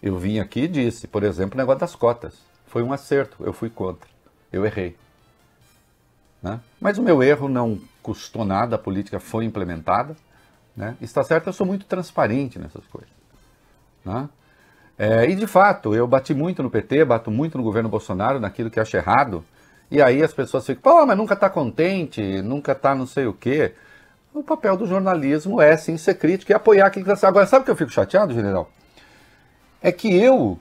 eu 0.03 0.19
vim 0.19 0.37
aqui 0.37 0.63
e 0.63 0.67
disse, 0.67 1.07
por 1.07 1.23
exemplo, 1.23 1.55
o 1.55 1.57
negócio 1.57 1.79
das 1.79 1.95
cotas. 1.95 2.37
Foi 2.67 2.83
um 2.83 2.91
acerto, 2.91 3.37
eu 3.39 3.53
fui 3.53 3.69
contra. 3.69 4.09
Eu 4.51 4.65
errei. 4.65 4.97
Né? 6.43 6.59
Mas 6.79 6.97
o 6.97 7.01
meu 7.01 7.23
erro 7.23 7.47
não 7.47 7.79
custou 8.03 8.43
nada, 8.43 8.75
a 8.75 8.77
política 8.77 9.17
foi 9.17 9.45
implementada. 9.45 10.13
Né? 10.75 10.97
Está 10.99 11.23
certo, 11.23 11.47
eu 11.47 11.53
sou 11.53 11.65
muito 11.65 11.85
transparente 11.85 12.59
nessas 12.59 12.85
coisas. 12.87 13.09
Né? 14.03 14.27
É, 14.97 15.29
e 15.29 15.35
de 15.35 15.47
fato, 15.47 15.95
eu 15.95 16.05
bati 16.05 16.33
muito 16.33 16.61
no 16.61 16.69
PT, 16.69 17.05
bato 17.05 17.31
muito 17.31 17.57
no 17.57 17.63
governo 17.63 17.87
Bolsonaro, 17.87 18.41
naquilo 18.41 18.69
que 18.69 18.81
acho 18.81 18.97
errado. 18.97 19.41
E 19.89 20.01
aí 20.01 20.21
as 20.21 20.33
pessoas 20.33 20.65
ficam, 20.65 20.81
pô, 20.81 21.05
mas 21.05 21.17
nunca 21.17 21.33
está 21.33 21.49
contente, 21.49 22.41
nunca 22.41 22.73
está 22.73 22.93
não 22.93 23.07
sei 23.07 23.25
o 23.25 23.33
quê. 23.33 23.73
O 24.35 24.43
papel 24.43 24.75
do 24.75 24.85
jornalismo 24.85 25.61
é 25.61 25.77
sim 25.77 25.95
ser 25.95 26.15
crítico 26.15 26.51
e 26.51 26.53
apoiar 26.53 26.87
aquilo 26.87 27.05
que 27.05 27.11
está 27.11 27.25
Agora, 27.25 27.47
sabe 27.47 27.61
o 27.61 27.65
que 27.65 27.71
eu 27.71 27.75
fico 27.75 27.89
chateado, 27.89 28.33
general? 28.33 28.69
É 29.81 29.93
que 29.93 30.13
eu 30.13 30.59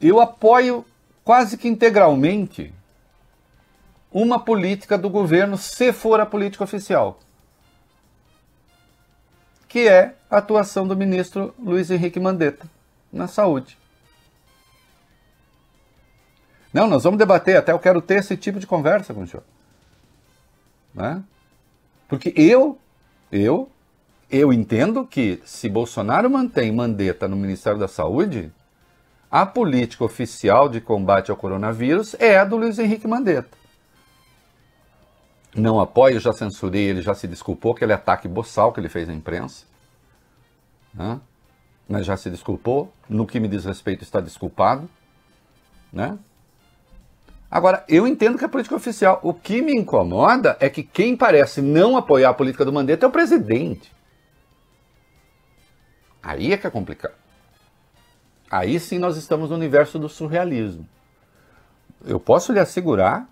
eu 0.00 0.20
apoio 0.20 0.86
quase 1.24 1.58
que 1.58 1.66
integralmente 1.66 2.72
uma 4.12 4.38
política 4.38 4.96
do 4.96 5.10
governo, 5.10 5.58
se 5.58 5.92
for 5.92 6.20
a 6.20 6.26
política 6.26 6.62
oficial, 6.62 7.18
que 9.68 9.88
é 9.88 10.14
a 10.30 10.38
atuação 10.38 10.86
do 10.86 10.96
ministro 10.96 11.52
Luiz 11.58 11.90
Henrique 11.90 12.20
Mandetta 12.20 12.64
na 13.12 13.26
saúde. 13.26 13.76
Não, 16.72 16.86
nós 16.86 17.02
vamos 17.02 17.18
debater, 17.18 17.56
até 17.56 17.72
eu 17.72 17.78
quero 17.80 18.00
ter 18.00 18.20
esse 18.20 18.36
tipo 18.36 18.60
de 18.60 18.68
conversa 18.68 19.12
com 19.12 19.22
o 19.22 19.26
senhor. 19.26 19.44
Né? 20.94 21.22
Porque 22.10 22.34
eu, 22.36 22.76
eu, 23.30 23.70
eu 24.28 24.52
entendo 24.52 25.06
que 25.06 25.40
se 25.44 25.68
Bolsonaro 25.68 26.28
mantém 26.28 26.72
Mandetta 26.72 27.28
no 27.28 27.36
Ministério 27.36 27.78
da 27.78 27.86
Saúde, 27.86 28.52
a 29.30 29.46
política 29.46 30.04
oficial 30.04 30.68
de 30.68 30.80
combate 30.80 31.30
ao 31.30 31.36
coronavírus 31.36 32.16
é 32.18 32.36
a 32.36 32.44
do 32.44 32.56
Luiz 32.56 32.80
Henrique 32.80 33.06
Mandetta. 33.06 33.56
Não 35.54 35.78
apoio, 35.78 36.18
já 36.18 36.32
censurei, 36.32 36.82
ele 36.82 37.00
já 37.00 37.14
se 37.14 37.28
desculpou, 37.28 37.72
aquele 37.72 37.92
ataque 37.92 38.26
boçal 38.26 38.72
que 38.72 38.80
ele 38.80 38.88
fez 38.88 39.08
à 39.08 39.12
imprensa. 39.12 39.64
Né? 40.92 41.20
Mas 41.88 42.04
já 42.04 42.16
se 42.16 42.28
desculpou, 42.28 42.92
no 43.08 43.24
que 43.24 43.38
me 43.38 43.46
diz 43.46 43.64
respeito 43.64 44.02
está 44.02 44.20
desculpado. 44.20 44.90
Né? 45.92 46.18
Agora, 47.50 47.84
eu 47.88 48.06
entendo 48.06 48.38
que 48.38 48.44
é 48.44 48.48
política 48.48 48.76
oficial. 48.76 49.18
O 49.22 49.34
que 49.34 49.60
me 49.60 49.74
incomoda 49.74 50.56
é 50.60 50.70
que 50.70 50.84
quem 50.84 51.16
parece 51.16 51.60
não 51.60 51.96
apoiar 51.96 52.30
a 52.30 52.34
política 52.34 52.64
do 52.64 52.72
Mandetta 52.72 53.04
é 53.04 53.08
o 53.08 53.12
presidente. 53.12 53.92
Aí 56.22 56.52
é 56.52 56.56
que 56.56 56.66
é 56.66 56.70
complicado. 56.70 57.14
Aí 58.48 58.78
sim 58.78 58.98
nós 58.98 59.16
estamos 59.16 59.50
no 59.50 59.56
universo 59.56 59.98
do 59.98 60.08
surrealismo. 60.08 60.86
Eu 62.04 62.20
posso 62.20 62.52
lhe 62.52 62.60
assegurar, 62.60 63.28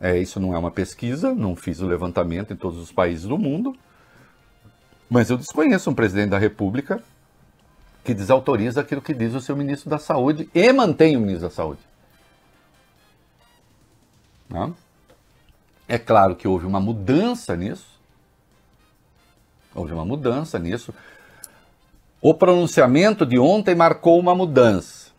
é, 0.00 0.18
isso 0.18 0.40
não 0.40 0.54
é 0.54 0.58
uma 0.58 0.70
pesquisa, 0.70 1.34
não 1.34 1.54
fiz 1.54 1.80
o 1.80 1.86
levantamento 1.86 2.52
em 2.52 2.56
todos 2.56 2.78
os 2.78 2.92
países 2.92 3.24
do 3.24 3.38
mundo, 3.38 3.76
mas 5.08 5.30
eu 5.30 5.36
desconheço 5.36 5.90
um 5.90 5.94
presidente 5.94 6.30
da 6.30 6.38
República 6.38 7.02
que 8.04 8.12
desautoriza 8.12 8.80
aquilo 8.80 9.02
que 9.02 9.14
diz 9.14 9.34
o 9.34 9.40
seu 9.40 9.56
ministro 9.56 9.88
da 9.88 9.98
Saúde 9.98 10.48
e 10.54 10.72
mantém 10.72 11.16
o 11.16 11.20
ministro 11.20 11.48
da 11.48 11.54
Saúde. 11.54 11.80
Né? 14.48 14.72
É 15.88 15.98
claro 15.98 16.34
que 16.34 16.48
houve 16.48 16.66
uma 16.66 16.80
mudança 16.80 17.56
nisso. 17.56 17.86
Houve 19.74 19.92
uma 19.92 20.04
mudança 20.04 20.58
nisso. 20.58 20.94
O 22.20 22.34
pronunciamento 22.34 23.24
de 23.24 23.38
ontem 23.38 23.74
marcou 23.74 24.18
uma 24.18 24.34
mudança. 24.34 25.10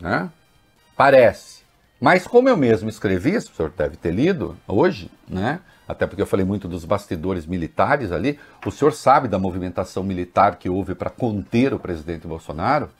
Né? 0.00 0.30
Parece. 0.96 1.62
Mas 2.00 2.26
como 2.26 2.48
eu 2.48 2.56
mesmo 2.56 2.88
escrevi, 2.88 3.36
o 3.36 3.42
senhor 3.42 3.72
deve 3.76 3.96
ter 3.96 4.12
lido 4.12 4.56
hoje, 4.66 5.10
né? 5.26 5.60
até 5.88 6.06
porque 6.06 6.20
eu 6.20 6.26
falei 6.26 6.44
muito 6.44 6.68
dos 6.68 6.84
bastidores 6.84 7.46
militares 7.46 8.12
ali, 8.12 8.38
o 8.64 8.70
senhor 8.70 8.92
sabe 8.92 9.26
da 9.26 9.38
movimentação 9.38 10.04
militar 10.04 10.56
que 10.56 10.68
houve 10.68 10.94
para 10.94 11.10
conter 11.10 11.72
o 11.72 11.78
presidente 11.78 12.26
Bolsonaro? 12.26 12.90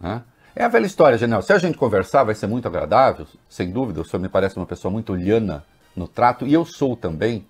Né? 0.00 0.22
É 0.56 0.62
a 0.62 0.68
velha 0.68 0.86
história, 0.86 1.18
General. 1.18 1.42
Se 1.42 1.52
a 1.52 1.58
gente 1.58 1.76
conversar, 1.76 2.22
vai 2.22 2.34
ser 2.34 2.46
muito 2.46 2.68
agradável, 2.68 3.26
sem 3.48 3.72
dúvida. 3.72 4.00
O 4.00 4.04
senhor 4.04 4.22
me 4.22 4.28
parece 4.28 4.56
uma 4.56 4.66
pessoa 4.66 4.90
muito 4.90 5.12
liana 5.12 5.64
no 5.96 6.06
trato, 6.06 6.46
e 6.46 6.52
eu 6.52 6.64
sou 6.64 6.96
também. 6.96 7.44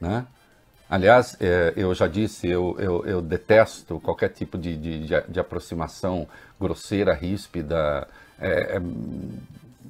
Né? 0.00 0.24
Aliás, 0.88 1.36
é, 1.40 1.72
eu 1.76 1.92
já 1.92 2.06
disse, 2.06 2.46
eu, 2.46 2.76
eu, 2.78 3.04
eu 3.04 3.20
detesto 3.20 3.98
qualquer 3.98 4.28
tipo 4.28 4.56
de, 4.56 4.76
de, 4.76 5.06
de, 5.28 5.40
aproximação 5.40 6.28
grosseira, 6.60 7.14
ríspida, 7.14 8.06
é, 8.38 8.76
é, 8.76 8.80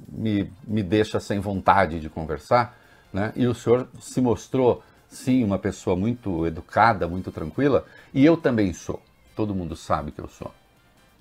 me, 0.07 0.51
me 0.63 0.81
deixa 0.81 1.19
sem 1.19 1.39
vontade 1.39 1.99
de 1.99 2.09
conversar. 2.09 2.75
Né? 3.11 3.31
E 3.35 3.45
o 3.45 3.53
senhor 3.53 3.87
se 3.99 4.19
mostrou, 4.19 4.81
sim, 5.07 5.43
uma 5.43 5.59
pessoa 5.59 5.95
muito 5.95 6.47
educada, 6.47 7.07
muito 7.07 7.31
tranquila, 7.31 7.85
e 8.11 8.25
eu 8.25 8.35
também 8.35 8.73
sou. 8.73 8.99
Todo 9.35 9.53
mundo 9.53 9.75
sabe 9.75 10.11
que 10.11 10.21
eu 10.21 10.27
sou. 10.27 10.51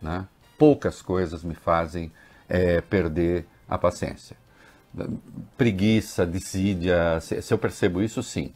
Né? 0.01 0.27
Poucas 0.59 1.03
coisas 1.03 1.43
me 1.43 1.55
fazem 1.55 2.11
é, 2.49 2.81
perder 2.81 3.47
a 3.69 3.79
paciência. 3.79 4.37
Preguiça, 5.57 6.27
desídia, 6.27 7.19
se, 7.21 7.41
se 7.41 7.55
eu 7.55 7.59
percebo 7.59 8.03
isso, 8.03 8.23
sim. 8.23 8.53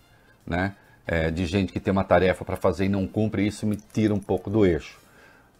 Né? 0.47 0.75
É, 1.07 1.31
de 1.31 1.47
gente 1.47 1.73
que 1.73 1.81
tem 1.81 1.93
uma 1.93 2.05
tarefa 2.05 2.45
para 2.45 2.57
fazer 2.57 2.87
e 2.87 2.89
não 2.89 3.07
cumpre, 3.07 3.47
isso 3.47 3.67
me 3.67 3.77
tira 3.77 4.13
um 4.15 4.21
pouco 4.21 4.51
do 4.51 4.67
eixo. 4.67 4.99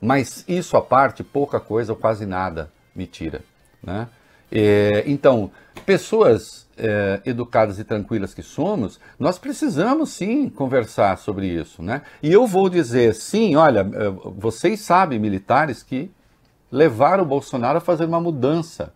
Mas 0.01 0.45
isso 0.47 0.77
à 0.77 0.83
parte, 0.83 1.25
pouca 1.25 1.59
coisa 1.59 1.93
ou 1.93 1.99
quase 1.99 2.27
nada 2.27 2.71
me 2.95 3.07
tira. 3.07 3.41
Né? 3.83 4.09
É, 4.51 5.05
então, 5.07 5.51
pessoas 5.85 6.67
é, 6.77 7.21
educadas 7.25 7.79
e 7.79 7.85
tranquilas 7.85 8.35
que 8.35 8.43
somos, 8.43 9.01
nós 9.19 9.39
precisamos 9.39 10.11
sim 10.11 10.49
conversar 10.49 11.17
sobre 11.19 11.47
isso. 11.47 11.83
Né? 11.83 12.03
E 12.23 12.33
eu 12.33 12.47
vou 12.47 12.69
dizer, 12.69 13.15
sim, 13.15 13.57
olha, 13.57 13.81
é, 13.81 14.11
vocês 14.37 14.81
sabem, 14.81 15.19
militares, 15.19 15.83
que 15.83 16.11
levar 16.77 17.21
o 17.21 17.25
Bolsonaro 17.25 17.79
a 17.79 17.81
fazer 17.81 18.05
uma 18.05 18.21
mudança 18.21 18.93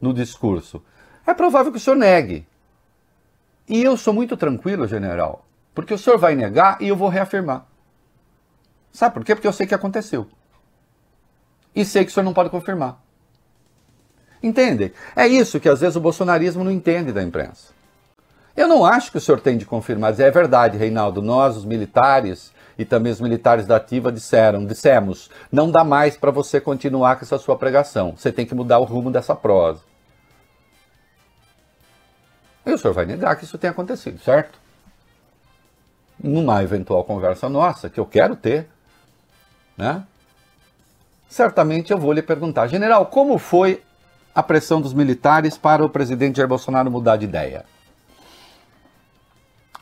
no 0.00 0.12
discurso. 0.12 0.82
É 1.24 1.32
provável 1.32 1.70
que 1.70 1.78
o 1.78 1.80
senhor 1.80 1.96
negue. 1.96 2.46
E 3.68 3.82
eu 3.82 3.96
sou 3.96 4.12
muito 4.12 4.36
tranquilo, 4.36 4.86
general, 4.88 5.46
porque 5.72 5.94
o 5.94 5.98
senhor 5.98 6.18
vai 6.18 6.34
negar 6.34 6.82
e 6.82 6.88
eu 6.88 6.96
vou 6.96 7.08
reafirmar. 7.08 7.66
Sabe 8.90 9.14
por 9.14 9.24
quê? 9.24 9.36
Porque 9.36 9.46
eu 9.46 9.52
sei 9.52 9.64
que 9.64 9.74
aconteceu. 9.74 10.26
E 11.72 11.84
sei 11.84 12.04
que 12.04 12.10
o 12.10 12.12
senhor 12.12 12.24
não 12.24 12.34
pode 12.34 12.50
confirmar. 12.50 13.00
Entende? 14.42 14.92
É 15.14 15.28
isso 15.28 15.60
que 15.60 15.68
às 15.68 15.80
vezes 15.80 15.94
o 15.94 16.00
bolsonarismo 16.00 16.64
não 16.64 16.72
entende 16.72 17.12
da 17.12 17.22
imprensa. 17.22 17.72
Eu 18.56 18.66
não 18.66 18.84
acho 18.84 19.12
que 19.12 19.18
o 19.18 19.20
senhor 19.20 19.40
tem 19.40 19.56
de 19.56 19.64
confirmar, 19.64 20.18
é 20.18 20.30
verdade, 20.32 20.76
Reinaldo, 20.76 21.22
nós, 21.22 21.56
os 21.56 21.64
militares, 21.64 22.52
e 22.80 22.84
também 22.86 23.12
os 23.12 23.20
militares 23.20 23.66
da 23.66 23.76
ativa 23.76 24.10
disseram, 24.10 24.64
dissemos, 24.64 25.28
não 25.52 25.70
dá 25.70 25.84
mais 25.84 26.16
para 26.16 26.30
você 26.30 26.58
continuar 26.58 27.16
com 27.16 27.26
essa 27.26 27.36
sua 27.36 27.54
pregação. 27.54 28.14
Você 28.16 28.32
tem 28.32 28.46
que 28.46 28.54
mudar 28.54 28.78
o 28.78 28.84
rumo 28.84 29.10
dessa 29.10 29.36
prosa. 29.36 29.82
E 32.64 32.72
o 32.72 32.78
senhor 32.78 32.94
vai 32.94 33.04
negar 33.04 33.36
que 33.36 33.44
isso 33.44 33.58
tenha 33.58 33.70
acontecido, 33.70 34.18
certo? 34.22 34.58
Numa 36.18 36.62
eventual 36.62 37.04
conversa 37.04 37.50
nossa, 37.50 37.90
que 37.90 38.00
eu 38.00 38.06
quero 38.06 38.34
ter, 38.34 38.66
né? 39.76 40.02
Certamente 41.28 41.92
eu 41.92 41.98
vou 41.98 42.14
lhe 42.14 42.22
perguntar, 42.22 42.66
general, 42.66 43.04
como 43.04 43.36
foi 43.36 43.82
a 44.34 44.42
pressão 44.42 44.80
dos 44.80 44.94
militares 44.94 45.58
para 45.58 45.84
o 45.84 45.90
presidente 45.90 46.38
Jair 46.38 46.48
Bolsonaro 46.48 46.90
mudar 46.90 47.18
de 47.18 47.26
ideia? 47.26 47.66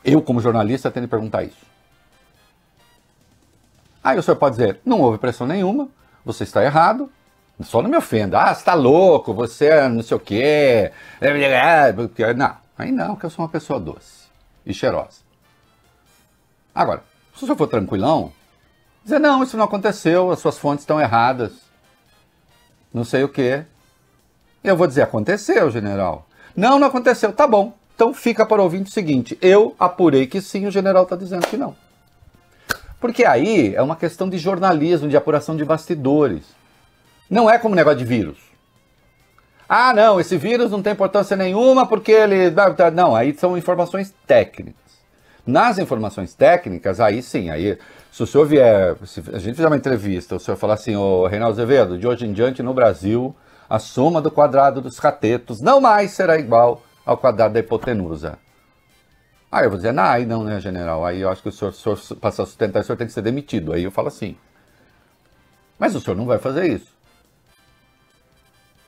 Eu, 0.03 0.21
como 0.21 0.41
jornalista, 0.41 0.91
tenho 0.91 1.05
de 1.05 1.09
perguntar 1.09 1.43
isso. 1.43 1.69
Aí 4.03 4.17
o 4.17 4.23
senhor 4.23 4.37
pode 4.37 4.55
dizer, 4.57 4.79
não 4.85 5.01
houve 5.01 5.17
pressão 5.17 5.45
nenhuma, 5.45 5.89
você 6.23 6.43
está 6.43 6.63
errado, 6.63 7.09
só 7.61 7.81
não 7.81 7.89
me 7.89 7.97
ofenda. 7.97 8.39
Ah, 8.39 8.53
você 8.53 8.61
está 8.61 8.73
louco, 8.73 9.33
você 9.33 9.65
é 9.65 9.89
não 9.89 10.01
sei 10.01 10.15
o 10.15 10.19
quê. 10.19 10.91
Não, 12.35 12.57
aí 12.77 12.91
não, 12.91 13.09
porque 13.09 13.25
eu 13.25 13.29
sou 13.29 13.43
uma 13.43 13.51
pessoa 13.51 13.79
doce 13.79 14.29
e 14.65 14.73
cheirosa. 14.73 15.19
Agora, 16.73 17.03
se 17.35 17.43
o 17.43 17.45
senhor 17.45 17.57
for 17.57 17.67
tranquilão, 17.67 18.31
dizer, 19.03 19.19
não, 19.19 19.43
isso 19.43 19.57
não 19.57 19.65
aconteceu, 19.65 20.31
as 20.31 20.39
suas 20.39 20.57
fontes 20.57 20.83
estão 20.83 20.99
erradas, 20.99 21.51
não 22.93 23.03
sei 23.03 23.23
o 23.23 23.29
quê. 23.29 23.65
Eu 24.63 24.77
vou 24.77 24.87
dizer, 24.87 25.01
aconteceu, 25.01 25.69
general. 25.71 26.27
Não, 26.55 26.79
não 26.79 26.87
aconteceu, 26.87 27.33
tá 27.33 27.47
bom. 27.47 27.73
Então 27.95 28.13
fica 28.13 28.45
para 28.45 28.61
o 28.61 28.63
ouvinte 28.63 28.89
o 28.89 28.93
seguinte, 28.93 29.37
eu 29.41 29.75
apurei 29.77 30.25
que 30.25 30.41
sim, 30.41 30.65
o 30.65 30.71
general 30.71 31.03
está 31.03 31.17
dizendo 31.17 31.45
que 31.47 31.57
não. 31.57 31.75
Porque 32.99 33.23
aí 33.25 33.73
é 33.75 33.81
uma 33.81 33.95
questão 33.95 34.29
de 34.29 34.37
jornalismo, 34.37 35.07
de 35.07 35.15
apuração 35.15 35.55
de 35.55 35.63
bastidores. 35.63 36.43
Não 37.29 37.49
é 37.49 37.57
como 37.57 37.75
negócio 37.75 37.99
de 37.99 38.05
vírus. 38.05 38.37
Ah, 39.67 39.93
não, 39.93 40.19
esse 40.19 40.35
vírus 40.35 40.71
não 40.71 40.81
tem 40.81 40.93
importância 40.93 41.37
nenhuma 41.37 41.85
porque 41.85 42.11
ele. 42.11 42.53
Não, 42.93 43.15
aí 43.15 43.33
são 43.37 43.57
informações 43.57 44.13
técnicas. 44.25 44.89
Nas 45.45 45.77
informações 45.77 46.33
técnicas, 46.33 46.99
aí 46.99 47.21
sim, 47.21 47.49
aí 47.49 47.77
se 48.11 48.23
o 48.23 48.27
senhor 48.27 48.45
vier, 48.45 48.95
se 49.05 49.23
a 49.31 49.39
gente 49.39 49.55
fizer 49.55 49.67
uma 49.67 49.77
entrevista, 49.77 50.35
o 50.35 50.39
senhor 50.39 50.57
falar 50.57 50.73
assim, 50.73 50.95
ô 50.95 51.25
Reinaldo 51.27 51.53
Azevedo, 51.53 51.97
de 51.97 52.07
hoje 52.07 52.25
em 52.25 52.33
diante 52.33 52.61
no 52.61 52.73
Brasil, 52.73 53.35
a 53.69 53.79
soma 53.79 54.21
do 54.21 54.31
quadrado 54.31 54.81
dos 54.81 54.99
catetos 54.99 55.61
não 55.61 55.79
mais 55.79 56.11
será 56.11 56.37
igual 56.37 56.81
ao 57.05 57.17
quadrado 57.17 57.53
da 57.53 57.59
hipotenusa. 57.59 58.37
Aí 59.51 59.65
eu 59.65 59.69
vou 59.69 59.77
dizer, 59.77 59.91
não, 59.91 60.03
aí 60.03 60.25
não, 60.25 60.43
né, 60.43 60.59
general? 60.59 61.05
Aí 61.05 61.21
eu 61.21 61.29
acho 61.29 61.41
que 61.41 61.49
o 61.49 61.51
senhor, 61.51 61.73
senhor 61.73 61.97
passar 62.17 62.43
a 62.43 62.45
sustentar, 62.45 62.81
o 62.81 62.83
senhor 62.83 62.97
tem 62.97 63.07
que 63.07 63.13
ser 63.13 63.23
demitido. 63.23 63.73
Aí 63.73 63.83
eu 63.83 63.91
falo 63.91 64.07
assim. 64.07 64.37
Mas 65.77 65.95
o 65.95 66.01
senhor 66.01 66.15
não 66.15 66.25
vai 66.25 66.37
fazer 66.37 66.67
isso. 66.67 66.93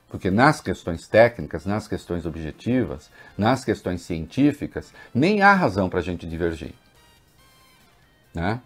Porque 0.08 0.30
nas 0.30 0.60
questões 0.60 1.08
técnicas, 1.08 1.64
nas 1.64 1.88
questões 1.88 2.26
objetivas, 2.26 3.10
nas 3.36 3.64
questões 3.64 4.02
científicas, 4.02 4.92
nem 5.12 5.40
há 5.40 5.54
razão 5.54 5.88
para 5.88 6.00
a 6.00 6.02
gente 6.02 6.28
divergir. 6.28 6.74
Né? 8.34 8.60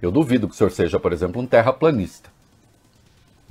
Eu 0.00 0.12
duvido 0.12 0.48
que 0.48 0.54
o 0.54 0.56
senhor 0.56 0.70
seja, 0.70 0.98
por 1.00 1.12
exemplo, 1.12 1.42
um 1.42 1.46
terraplanista. 1.46 2.30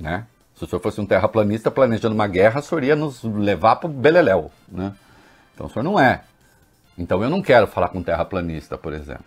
Né? 0.00 0.26
Se 0.56 0.64
o 0.64 0.66
senhor 0.66 0.80
fosse 0.80 1.00
um 1.00 1.06
terraplanista 1.06 1.70
planejando 1.70 2.14
uma 2.14 2.26
guerra, 2.26 2.60
o 2.60 2.62
senhor 2.62 2.82
ia 2.82 2.96
nos 2.96 3.22
levar 3.22 3.76
para 3.76 3.90
o 3.90 3.92
Beleléu. 3.92 4.50
Né? 4.66 4.94
Então 5.54 5.66
o 5.66 5.70
senhor 5.70 5.84
não 5.84 6.00
é. 6.00 6.24
Então 6.96 7.22
eu 7.22 7.30
não 7.30 7.42
quero 7.42 7.66
falar 7.66 7.88
com 7.88 8.02
terraplanista, 8.02 8.76
por 8.76 8.92
exemplo. 8.92 9.24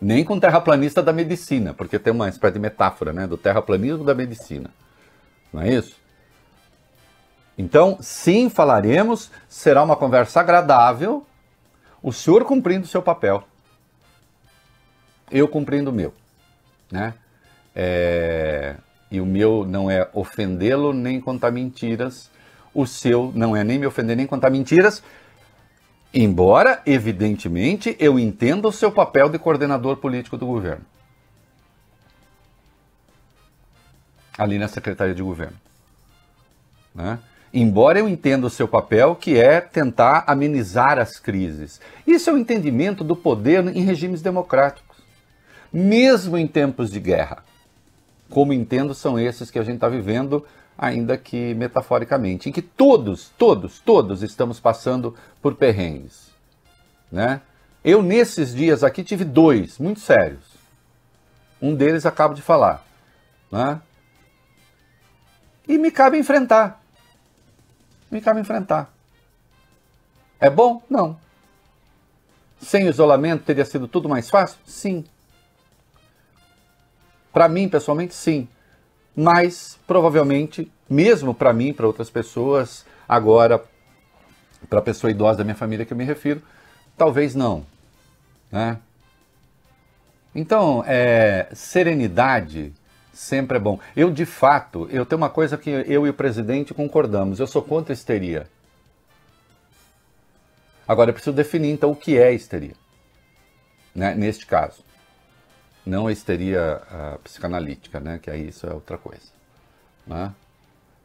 Nem 0.00 0.24
com 0.24 0.38
terraplanista 0.38 1.02
da 1.02 1.12
medicina, 1.12 1.72
porque 1.72 1.98
tem 1.98 2.12
uma 2.12 2.28
espécie 2.28 2.54
de 2.54 2.60
metáfora 2.60 3.12
né, 3.12 3.26
do 3.26 3.36
terraplanismo 3.36 4.04
da 4.04 4.14
medicina. 4.14 4.70
Não 5.52 5.62
é 5.62 5.72
isso? 5.72 5.96
Então, 7.58 7.96
sim, 8.00 8.50
falaremos, 8.50 9.30
será 9.48 9.82
uma 9.82 9.96
conversa 9.96 10.40
agradável, 10.40 11.26
o 12.02 12.12
senhor 12.12 12.44
cumprindo 12.44 12.84
o 12.84 12.88
seu 12.88 13.00
papel, 13.00 13.42
eu 15.30 15.48
cumprindo 15.48 15.90
o 15.90 15.94
meu. 15.94 16.12
Né? 16.92 17.14
É... 17.74 18.76
E 19.10 19.20
o 19.20 19.26
meu 19.26 19.64
não 19.64 19.90
é 19.90 20.08
ofendê-lo 20.12 20.92
nem 20.92 21.20
contar 21.20 21.50
mentiras, 21.50 22.30
o 22.74 22.86
seu 22.86 23.32
não 23.34 23.56
é 23.56 23.64
nem 23.64 23.78
me 23.78 23.86
ofender 23.86 24.16
nem 24.16 24.26
contar 24.26 24.50
mentiras, 24.50 25.02
embora, 26.22 26.80
evidentemente, 26.86 27.94
eu 28.00 28.18
entenda 28.18 28.66
o 28.66 28.72
seu 28.72 28.90
papel 28.90 29.28
de 29.28 29.38
coordenador 29.38 29.98
político 29.98 30.38
do 30.38 30.46
governo. 30.46 30.84
Ali 34.38 34.58
na 34.58 34.66
Secretaria 34.66 35.14
de 35.14 35.22
Governo. 35.22 35.56
Né? 36.94 37.18
Embora 37.52 37.98
eu 37.98 38.08
entenda 38.08 38.46
o 38.46 38.50
seu 38.50 38.66
papel, 38.66 39.14
que 39.14 39.38
é 39.38 39.60
tentar 39.60 40.24
amenizar 40.26 40.98
as 40.98 41.18
crises. 41.18 41.80
Isso 42.06 42.30
é 42.30 42.32
o 42.32 42.38
entendimento 42.38 43.04
do 43.04 43.14
poder 43.14 43.66
em 43.76 43.82
regimes 43.82 44.22
democráticos, 44.22 44.96
mesmo 45.70 46.38
em 46.38 46.46
tempos 46.46 46.90
de 46.90 46.98
guerra. 46.98 47.44
Como 48.30 48.52
entendo 48.52 48.94
são 48.94 49.18
esses 49.18 49.50
que 49.50 49.58
a 49.58 49.62
gente 49.62 49.76
está 49.76 49.88
vivendo, 49.88 50.44
ainda 50.76 51.16
que 51.16 51.54
metaforicamente, 51.54 52.48
em 52.48 52.52
que 52.52 52.62
todos, 52.62 53.30
todos, 53.38 53.80
todos 53.80 54.22
estamos 54.22 54.60
passando 54.60 55.14
por 55.40 55.54
perrengues. 55.54 56.30
Né? 57.10 57.40
Eu, 57.84 58.02
nesses 58.02 58.54
dias 58.54 58.82
aqui, 58.84 59.04
tive 59.04 59.24
dois 59.24 59.78
muito 59.78 60.00
sérios. 60.00 60.56
Um 61.60 61.74
deles 61.74 62.04
acabo 62.04 62.34
de 62.34 62.42
falar. 62.42 62.84
Né? 63.50 63.80
E 65.66 65.78
me 65.78 65.90
cabe 65.90 66.18
enfrentar 66.18 66.80
me 68.10 68.20
cabe 68.20 68.40
enfrentar. 68.40 68.92
É 70.38 70.50
bom? 70.50 70.82
Não. 70.88 71.18
Sem 72.60 72.88
isolamento 72.88 73.44
teria 73.44 73.64
sido 73.64 73.88
tudo 73.88 74.08
mais 74.08 74.30
fácil? 74.30 74.58
Sim. 74.64 75.04
Para 77.32 77.48
mim, 77.48 77.68
pessoalmente, 77.68 78.14
sim. 78.14 78.48
Mas, 79.16 79.78
provavelmente, 79.86 80.70
mesmo 80.88 81.34
para 81.34 81.52
mim, 81.52 81.72
para 81.72 81.86
outras 81.86 82.10
pessoas, 82.10 82.84
agora, 83.08 83.64
para 84.68 84.80
a 84.80 84.82
pessoa 84.82 85.10
idosa 85.10 85.38
da 85.38 85.44
minha 85.44 85.56
família 85.56 85.86
que 85.86 85.92
eu 85.92 85.96
me 85.96 86.04
refiro, 86.04 86.42
talvez 86.98 87.34
não. 87.34 87.64
Né? 88.52 88.78
Então, 90.34 90.84
é, 90.86 91.48
serenidade 91.54 92.74
sempre 93.10 93.56
é 93.56 93.60
bom. 93.60 93.80
Eu, 93.96 94.10
de 94.10 94.26
fato, 94.26 94.86
eu 94.90 95.06
tenho 95.06 95.20
uma 95.20 95.30
coisa 95.30 95.56
que 95.56 95.70
eu 95.70 96.06
e 96.06 96.10
o 96.10 96.14
presidente 96.14 96.74
concordamos: 96.74 97.40
eu 97.40 97.46
sou 97.46 97.62
contra 97.62 97.94
histeria. 97.94 98.46
Agora, 100.86 101.10
eu 101.10 101.14
preciso 101.14 101.34
definir, 101.34 101.70
então, 101.70 101.90
o 101.90 101.96
que 101.96 102.18
é 102.18 102.32
histeria, 102.32 102.74
né? 103.94 104.14
neste 104.14 104.46
caso. 104.46 104.85
Não 105.86 106.08
a 106.08 106.12
histeria 106.12 106.82
a 106.90 107.18
psicanalítica, 107.22 108.00
né? 108.00 108.18
que 108.20 108.28
aí 108.28 108.48
isso 108.48 108.66
é 108.66 108.74
outra 108.74 108.98
coisa. 108.98 109.22
Né? 110.06 110.32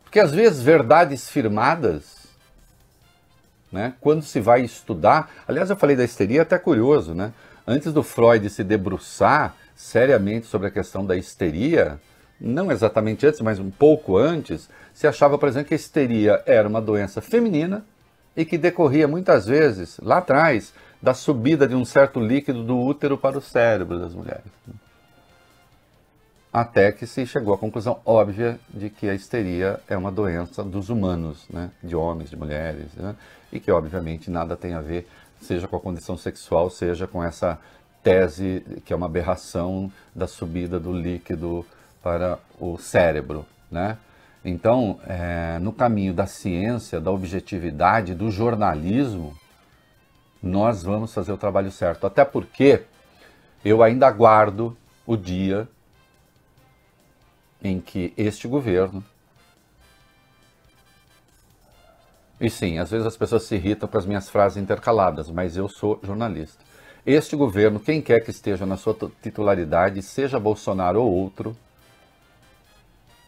Porque, 0.04 0.20
às 0.20 0.32
vezes, 0.32 0.62
verdades 0.62 1.30
firmadas, 1.30 2.26
né? 3.72 3.94
quando 4.02 4.24
se 4.24 4.40
vai 4.40 4.62
estudar... 4.62 5.32
Aliás, 5.48 5.70
eu 5.70 5.78
falei 5.78 5.96
da 5.96 6.04
histeria, 6.04 6.42
até 6.42 6.58
curioso, 6.58 7.14
né? 7.14 7.32
Antes 7.66 7.94
do 7.94 8.02
Freud 8.02 8.50
se 8.50 8.64
debruçar 8.64 9.56
seriamente 9.76 10.48
sobre 10.48 10.68
a 10.68 10.72
questão 10.72 11.06
da 11.06 11.16
histeria, 11.16 12.00
não 12.40 12.72
exatamente 12.72 13.26
antes, 13.26 13.40
mas 13.42 13.60
um 13.60 13.70
pouco 13.70 14.18
antes, 14.18 14.68
se 14.94 15.08
achava, 15.08 15.38
por 15.38 15.48
exemplo, 15.48 15.70
que 15.70 15.74
a 15.74 15.78
histeria 15.78 16.42
era 16.46 16.68
uma 16.68 16.82
doença 16.82 17.22
feminina 17.22 17.86
e 18.36 18.44
que 18.46 18.58
decorria 18.58 19.08
muitas 19.08 19.46
vezes, 19.46 19.98
lá 20.02 20.18
atrás, 20.18 20.74
da 21.02 21.14
subida 21.14 21.68
de 21.68 21.76
um 21.76 21.84
certo 21.84 22.20
líquido 22.20 22.64
do 22.64 22.78
útero 22.78 23.18
para 23.18 23.38
o 23.38 23.42
cérebro 23.42 24.00
das 24.00 24.14
mulheres. 24.14 24.44
Até 26.54 26.92
que 26.92 27.08
se 27.08 27.26
chegou 27.26 27.54
à 27.54 27.58
conclusão 27.58 28.02
óbvia 28.06 28.60
de 28.70 28.90
que 28.90 29.10
a 29.10 29.14
histeria 29.14 29.80
é 29.88 29.96
uma 29.96 30.12
doença 30.12 30.64
dos 30.64 30.90
humanos, 30.90 31.46
né? 31.50 31.72
de 31.82 31.96
homens, 31.96 32.30
de 32.30 32.36
mulheres, 32.36 32.94
né? 32.96 33.16
e 33.52 33.60
que 33.60 33.72
obviamente 33.72 34.30
nada 34.30 34.58
tem 34.58 34.74
a 34.74 34.82
ver, 34.82 35.08
seja 35.42 35.68
com 35.68 35.78
a 35.78 35.80
condição 35.80 36.18
sexual, 36.18 36.70
seja 36.70 37.08
com 37.08 37.24
essa 37.24 37.58
tese 38.04 38.64
que 38.86 38.92
é 38.92 38.96
uma 38.96 39.06
aberração 39.06 39.92
da 40.14 40.28
subida 40.28 40.80
do 40.80 40.92
líquido 40.92 41.66
para 42.04 42.38
o 42.60 42.78
cérebro, 42.78 43.46
né? 43.70 43.98
Então, 44.44 45.00
é, 45.06 45.60
no 45.60 45.72
caminho 45.72 46.14
da 46.16 46.26
ciência, 46.26 47.00
da 47.00 47.12
objetividade, 47.12 48.16
do 48.16 48.32
jornalismo, 48.32 49.38
nós 50.42 50.84
vamos 50.84 51.14
fazer 51.14 51.32
o 51.32 51.38
trabalho 51.38 51.72
certo. 51.72 52.08
Até 52.08 52.26
porque 52.26 52.84
eu 53.64 53.84
ainda 53.84 54.08
aguardo 54.08 54.76
o 55.06 55.16
dia 55.16 55.68
em 57.64 57.80
que 57.80 58.14
este 58.18 58.48
governo. 58.48 59.04
E 62.40 62.50
sim, 62.50 62.80
às 62.80 62.90
vezes 62.90 63.06
as 63.06 63.16
pessoas 63.16 63.44
se 63.44 63.54
irritam 63.54 63.88
com 63.88 63.98
as 63.98 64.06
minhas 64.06 64.30
frases 64.30 64.58
intercaladas, 64.58 65.30
mas 65.30 65.56
eu 65.56 65.70
sou 65.70 66.00
jornalista. 66.02 66.64
Este 67.06 67.36
governo, 67.36 67.80
quem 67.80 68.02
quer 68.02 68.20
que 68.22 68.32
esteja 68.32 68.66
na 68.66 68.78
sua 68.78 68.96
titularidade, 69.22 70.02
seja 70.02 70.40
Bolsonaro 70.40 71.02
ou 71.02 71.12
outro, 71.12 71.56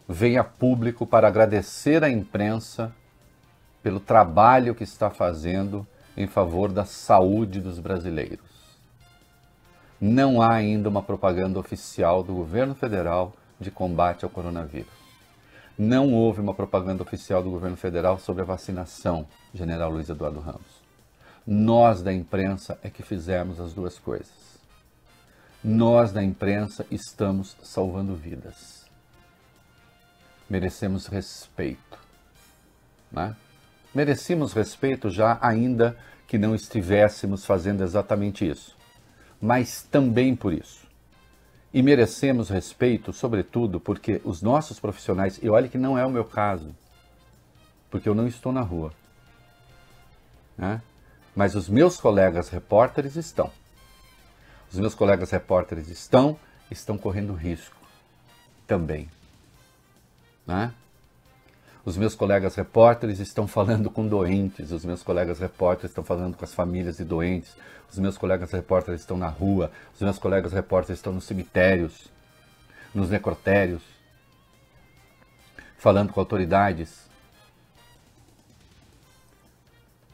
venha 0.08 0.42
público 0.42 1.06
para 1.06 1.28
agradecer 1.28 2.02
à 2.02 2.10
imprensa 2.10 2.92
pelo 3.82 4.00
trabalho 4.00 4.74
que 4.74 4.82
está 4.82 5.10
fazendo 5.10 5.86
em 6.16 6.26
favor 6.26 6.72
da 6.72 6.84
saúde 6.84 7.60
dos 7.60 7.78
brasileiros. 7.78 8.54
Não 10.00 10.42
há 10.42 10.52
ainda 10.52 10.88
uma 10.88 11.02
propaganda 11.02 11.58
oficial 11.58 12.22
do 12.22 12.34
governo 12.34 12.74
federal 12.74 13.32
de 13.58 13.70
combate 13.70 14.24
ao 14.24 14.30
coronavírus. 14.30 14.92
Não 15.76 16.12
houve 16.12 16.40
uma 16.40 16.54
propaganda 16.54 17.02
oficial 17.02 17.42
do 17.42 17.50
governo 17.50 17.76
federal 17.76 18.18
sobre 18.18 18.42
a 18.42 18.44
vacinação, 18.44 19.26
General 19.52 19.90
Luiz 19.90 20.08
Eduardo 20.08 20.40
Ramos. 20.40 20.84
Nós 21.46 22.00
da 22.00 22.12
imprensa 22.12 22.78
é 22.82 22.88
que 22.88 23.02
fizemos 23.02 23.60
as 23.60 23.72
duas 23.72 23.98
coisas. 23.98 24.58
Nós 25.62 26.12
da 26.12 26.22
imprensa 26.22 26.86
estamos 26.90 27.56
salvando 27.62 28.14
vidas. 28.14 28.84
Merecemos 30.48 31.06
respeito. 31.06 31.98
Né? 33.10 33.34
Merecíamos 33.94 34.52
respeito 34.52 35.08
já 35.08 35.38
ainda 35.40 35.96
que 36.26 36.36
não 36.36 36.54
estivéssemos 36.54 37.44
fazendo 37.44 37.82
exatamente 37.82 38.48
isso, 38.48 38.76
mas 39.40 39.82
também 39.82 40.34
por 40.34 40.52
isso. 40.52 40.84
E 41.72 41.82
merecemos 41.82 42.48
respeito, 42.48 43.12
sobretudo, 43.12 43.80
porque 43.80 44.20
os 44.24 44.42
nossos 44.42 44.80
profissionais, 44.80 45.38
e 45.42 45.48
olha 45.48 45.68
que 45.68 45.78
não 45.78 45.98
é 45.98 46.04
o 46.04 46.10
meu 46.10 46.24
caso, 46.24 46.74
porque 47.90 48.08
eu 48.08 48.14
não 48.14 48.26
estou 48.26 48.52
na 48.52 48.60
rua. 48.60 48.92
Né? 50.56 50.80
mas 51.34 51.54
os 51.54 51.68
meus 51.68 51.96
colegas 51.96 52.48
repórteres 52.48 53.16
estão. 53.16 53.50
Os 54.70 54.78
meus 54.78 54.94
colegas 54.94 55.30
repórteres 55.30 55.88
estão, 55.88 56.38
estão 56.70 56.96
correndo 56.96 57.34
risco 57.34 57.76
também. 58.66 59.10
Né? 60.46 60.72
Os 61.84 61.98
meus 61.98 62.14
colegas 62.14 62.54
repórteres 62.54 63.18
estão 63.18 63.46
falando 63.46 63.90
com 63.90 64.06
doentes, 64.06 64.72
os 64.72 64.84
meus 64.84 65.02
colegas 65.02 65.38
repórteres 65.38 65.90
estão 65.90 66.02
falando 66.02 66.34
com 66.34 66.44
as 66.44 66.54
famílias 66.54 66.96
de 66.96 67.04
doentes, 67.04 67.54
os 67.92 67.98
meus 67.98 68.16
colegas 68.16 68.50
repórteres 68.52 69.02
estão 69.02 69.18
na 69.18 69.28
rua, 69.28 69.70
os 69.94 70.00
meus 70.00 70.18
colegas 70.18 70.52
repórteres 70.52 70.98
estão 70.98 71.12
nos 71.12 71.24
cemitérios, 71.24 72.08
nos 72.94 73.10
necrotérios, 73.10 73.82
falando 75.76 76.10
com 76.10 76.20
autoridades, 76.20 77.04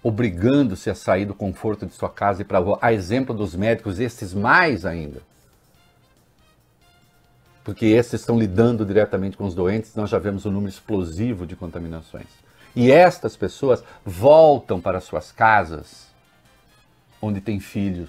obrigando-se 0.02 0.90
a 0.90 0.94
sair 0.94 1.24
do 1.24 1.35
conforto 1.35 1.87
de 1.87 1.92
sua 1.92 2.11
casa 2.11 2.42
e 2.42 2.44
para 2.44 2.59
a 2.80 2.92
exemplo 2.92 3.33
dos 3.33 3.54
médicos, 3.54 4.00
estes 4.00 4.35
mais 4.35 4.85
ainda. 4.85 5.22
Porque 7.64 7.87
esses 7.87 8.20
estão 8.20 8.38
lidando 8.38 8.85
diretamente 8.85 9.37
com 9.37 9.44
os 9.44 9.55
doentes, 9.55 9.94
nós 9.94 10.11
já 10.11 10.18
vemos 10.18 10.46
um 10.46 10.51
número 10.51 10.70
explosivo 10.70 11.46
de 11.46 11.55
contaminações. 11.55 12.29
E 12.75 12.90
estas 12.90 13.37
pessoas 13.37 13.83
voltam 14.05 14.81
para 14.81 15.01
suas 15.01 15.33
casas, 15.33 16.09
onde 17.20 17.40
tem 17.40 17.61
filhos, 17.61 18.09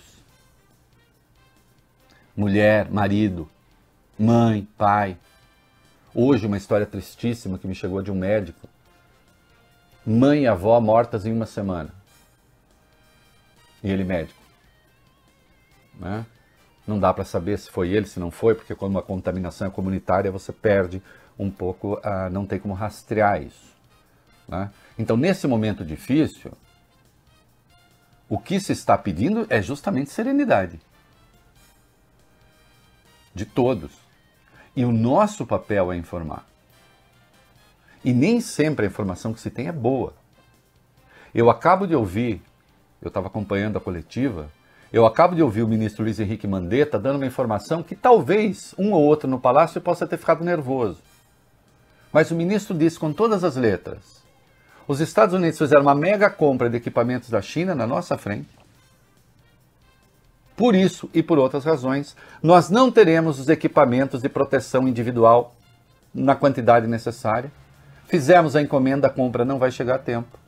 mulher, 2.36 2.90
marido, 2.90 3.50
mãe, 4.18 4.68
pai. 4.78 5.18
Hoje, 6.14 6.46
uma 6.46 6.58
história 6.58 6.86
tristíssima 6.86 7.58
que 7.58 7.68
me 7.68 7.76
chegou 7.76 8.02
de 8.02 8.12
um 8.12 8.16
médico. 8.16 8.70
Mãe 10.06 10.44
e 10.44 10.48
avó 10.48 10.80
mortas 10.80 11.26
em 11.26 11.34
uma 11.34 11.46
semana. 11.46 11.94
E 13.84 13.90
ele 13.90 14.04
médico. 14.04 14.42
Né? 16.00 16.26
Não 16.88 17.00
dá 17.00 17.14
para 17.14 17.24
saber 17.24 17.60
se 17.60 17.70
foi 17.70 17.90
ele, 17.90 18.08
se 18.08 18.20
não 18.20 18.32
foi, 18.32 18.56
porque 18.56 18.76
quando 18.76 18.92
uma 18.92 19.02
contaminação 19.02 19.68
é 19.68 19.70
comunitária, 19.70 20.32
você 20.32 20.52
perde 20.52 21.02
um 21.38 21.50
pouco, 21.50 22.00
não 22.32 22.46
tem 22.46 22.60
como 22.60 22.74
rastrear 22.74 23.42
isso. 23.42 23.72
Né? 24.48 24.70
Então, 24.98 25.16
nesse 25.16 25.48
momento 25.48 25.86
difícil, 25.86 26.52
o 28.28 28.38
que 28.38 28.60
se 28.60 28.72
está 28.72 28.98
pedindo 28.98 29.46
é 29.50 29.62
justamente 29.62 30.10
serenidade. 30.10 30.80
De 33.34 33.46
todos. 33.46 33.92
E 34.76 34.84
o 34.84 34.92
nosso 34.92 35.46
papel 35.46 35.92
é 35.92 35.98
informar. 35.98 36.46
E 38.04 38.12
nem 38.14 38.42
sempre 38.42 38.86
a 38.86 38.90
informação 38.90 39.34
que 39.34 39.40
se 39.40 39.50
tem 39.50 39.68
é 39.68 39.72
boa. 39.72 40.14
Eu 41.34 41.50
acabo 41.50 41.86
de 41.86 41.96
ouvir, 41.96 42.42
eu 43.02 43.08
estava 43.08 43.28
acompanhando 43.28 43.78
a 43.78 43.82
coletiva, 43.82 44.50
eu 44.92 45.06
acabo 45.06 45.36
de 45.36 45.42
ouvir 45.42 45.62
o 45.62 45.68
ministro 45.68 46.04
Luiz 46.04 46.20
Henrique 46.20 46.46
Mandetta 46.46 47.00
dando 47.00 47.16
uma 47.16 47.26
informação 47.26 47.82
que 47.82 47.96
talvez 47.96 48.76
um 48.78 48.92
ou 48.92 49.02
outro 49.02 49.30
no 49.30 49.40
palácio 49.40 49.80
possa 49.80 50.06
ter 50.06 50.18
ficado 50.18 50.44
nervoso. 50.44 51.00
Mas 52.12 52.30
o 52.30 52.36
ministro 52.36 52.78
disse 52.78 53.00
com 53.00 53.14
todas 53.14 53.46
as 53.46 53.56
letras: 53.56 54.22
os 54.86 55.00
Estados 55.00 55.34
Unidos 55.34 55.58
fizeram 55.58 55.84
uma 55.84 55.96
mega 55.96 56.30
compra 56.30 56.70
de 56.70 56.76
equipamentos 56.76 57.30
da 57.30 57.42
China 57.42 57.74
na 57.74 57.88
nossa 57.88 58.18
frente. 58.18 58.50
Por 60.58 60.76
isso 60.76 61.10
e 61.14 61.24
por 61.24 61.40
outras 61.40 61.64
razões, 61.64 62.16
nós 62.44 62.70
não 62.70 62.92
teremos 62.92 63.40
os 63.40 63.48
equipamentos 63.48 64.22
de 64.22 64.28
proteção 64.28 64.88
individual 64.88 65.56
na 66.14 66.36
quantidade 66.36 66.86
necessária. 66.86 67.50
Fizemos 68.08 68.58
a 68.58 68.62
encomenda, 68.62 69.08
a 69.08 69.10
compra 69.10 69.46
não 69.46 69.58
vai 69.58 69.72
chegar 69.72 69.96
a 69.96 70.00
tempo 70.00 70.41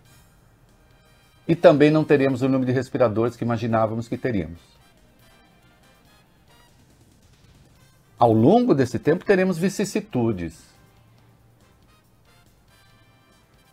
e 1.48 1.56
também 1.56 1.92
não 1.92 2.04
teremos 2.04 2.42
o 2.42 2.48
número 2.48 2.66
de 2.66 2.72
respiradores 2.72 3.36
que 3.36 3.44
imaginávamos 3.44 4.08
que 4.08 4.18
teríamos. 4.18 4.60
Ao 8.18 8.32
longo 8.32 8.74
desse 8.74 8.98
tempo 8.98 9.26
teremos 9.26 9.58
vicissitudes, 9.58 10.58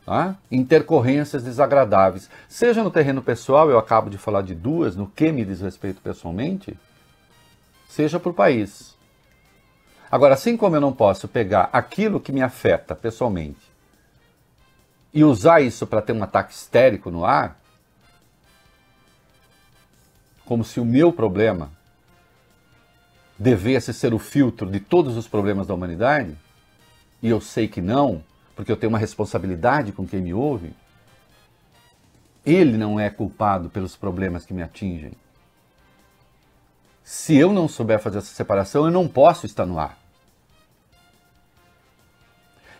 tá? 0.05 0.37
intercorrências 0.51 1.45
desagradáveis, 1.45 2.29
seja 2.49 2.83
no 2.83 2.91
terreno 2.91 3.23
pessoal, 3.23 3.71
eu 3.71 3.79
acabo 3.79 4.11
de 4.11 4.19
falar 4.19 4.43
de 4.43 4.55
duas, 4.55 4.97
no 4.97 5.07
que 5.07 5.31
me 5.31 5.45
diz 5.45 5.61
respeito 5.61 6.01
pessoalmente, 6.01 6.77
seja 7.89 8.19
para 8.19 8.31
o 8.31 8.35
país. 8.35 8.97
Agora, 10.11 10.35
assim 10.35 10.57
como 10.57 10.75
eu 10.75 10.81
não 10.81 10.93
posso 10.93 11.29
pegar 11.29 11.71
aquilo 11.73 12.19
que 12.19 12.33
me 12.33 12.43
afeta 12.43 12.97
pessoalmente 12.97 13.71
e 15.15 15.23
usar 15.23 15.61
isso 15.61 15.87
para 15.87 16.03
ter 16.03 16.13
um 16.13 16.23
ataque 16.25 16.53
histérico 16.53 17.09
no 17.09 17.25
ar, 17.25 17.60
como 20.51 20.65
se 20.65 20.81
o 20.81 20.85
meu 20.85 21.13
problema 21.13 21.71
devesse 23.39 23.95
ser 23.95 24.13
o 24.13 24.19
filtro 24.19 24.69
de 24.69 24.81
todos 24.81 25.17
os 25.17 25.29
problemas 25.29 25.69
da 25.69 25.75
humanidade, 25.75 26.37
e 27.23 27.29
eu 27.29 27.41
sei 27.41 27.69
que 27.69 27.81
não, 27.81 28.21
porque 28.57 28.73
eu 28.73 28.77
tenho 28.77 28.91
uma 28.91 28.99
responsabilidade 28.99 29.93
com 29.93 30.05
quem 30.05 30.21
me 30.21 30.35
ouve, 30.35 30.75
ele 32.45 32.77
não 32.77 32.99
é 32.99 33.09
culpado 33.09 33.71
pelos 33.71 33.95
problemas 33.95 34.45
que 34.45 34.53
me 34.53 34.61
atingem. 34.61 35.13
Se 37.05 37.37
eu 37.37 37.53
não 37.53 37.69
souber 37.69 38.01
fazer 38.01 38.19
essa 38.19 38.35
separação, 38.35 38.87
eu 38.87 38.91
não 38.91 39.07
posso 39.07 39.47
estar 39.47 39.65
no 39.65 39.79
ar. 39.79 39.97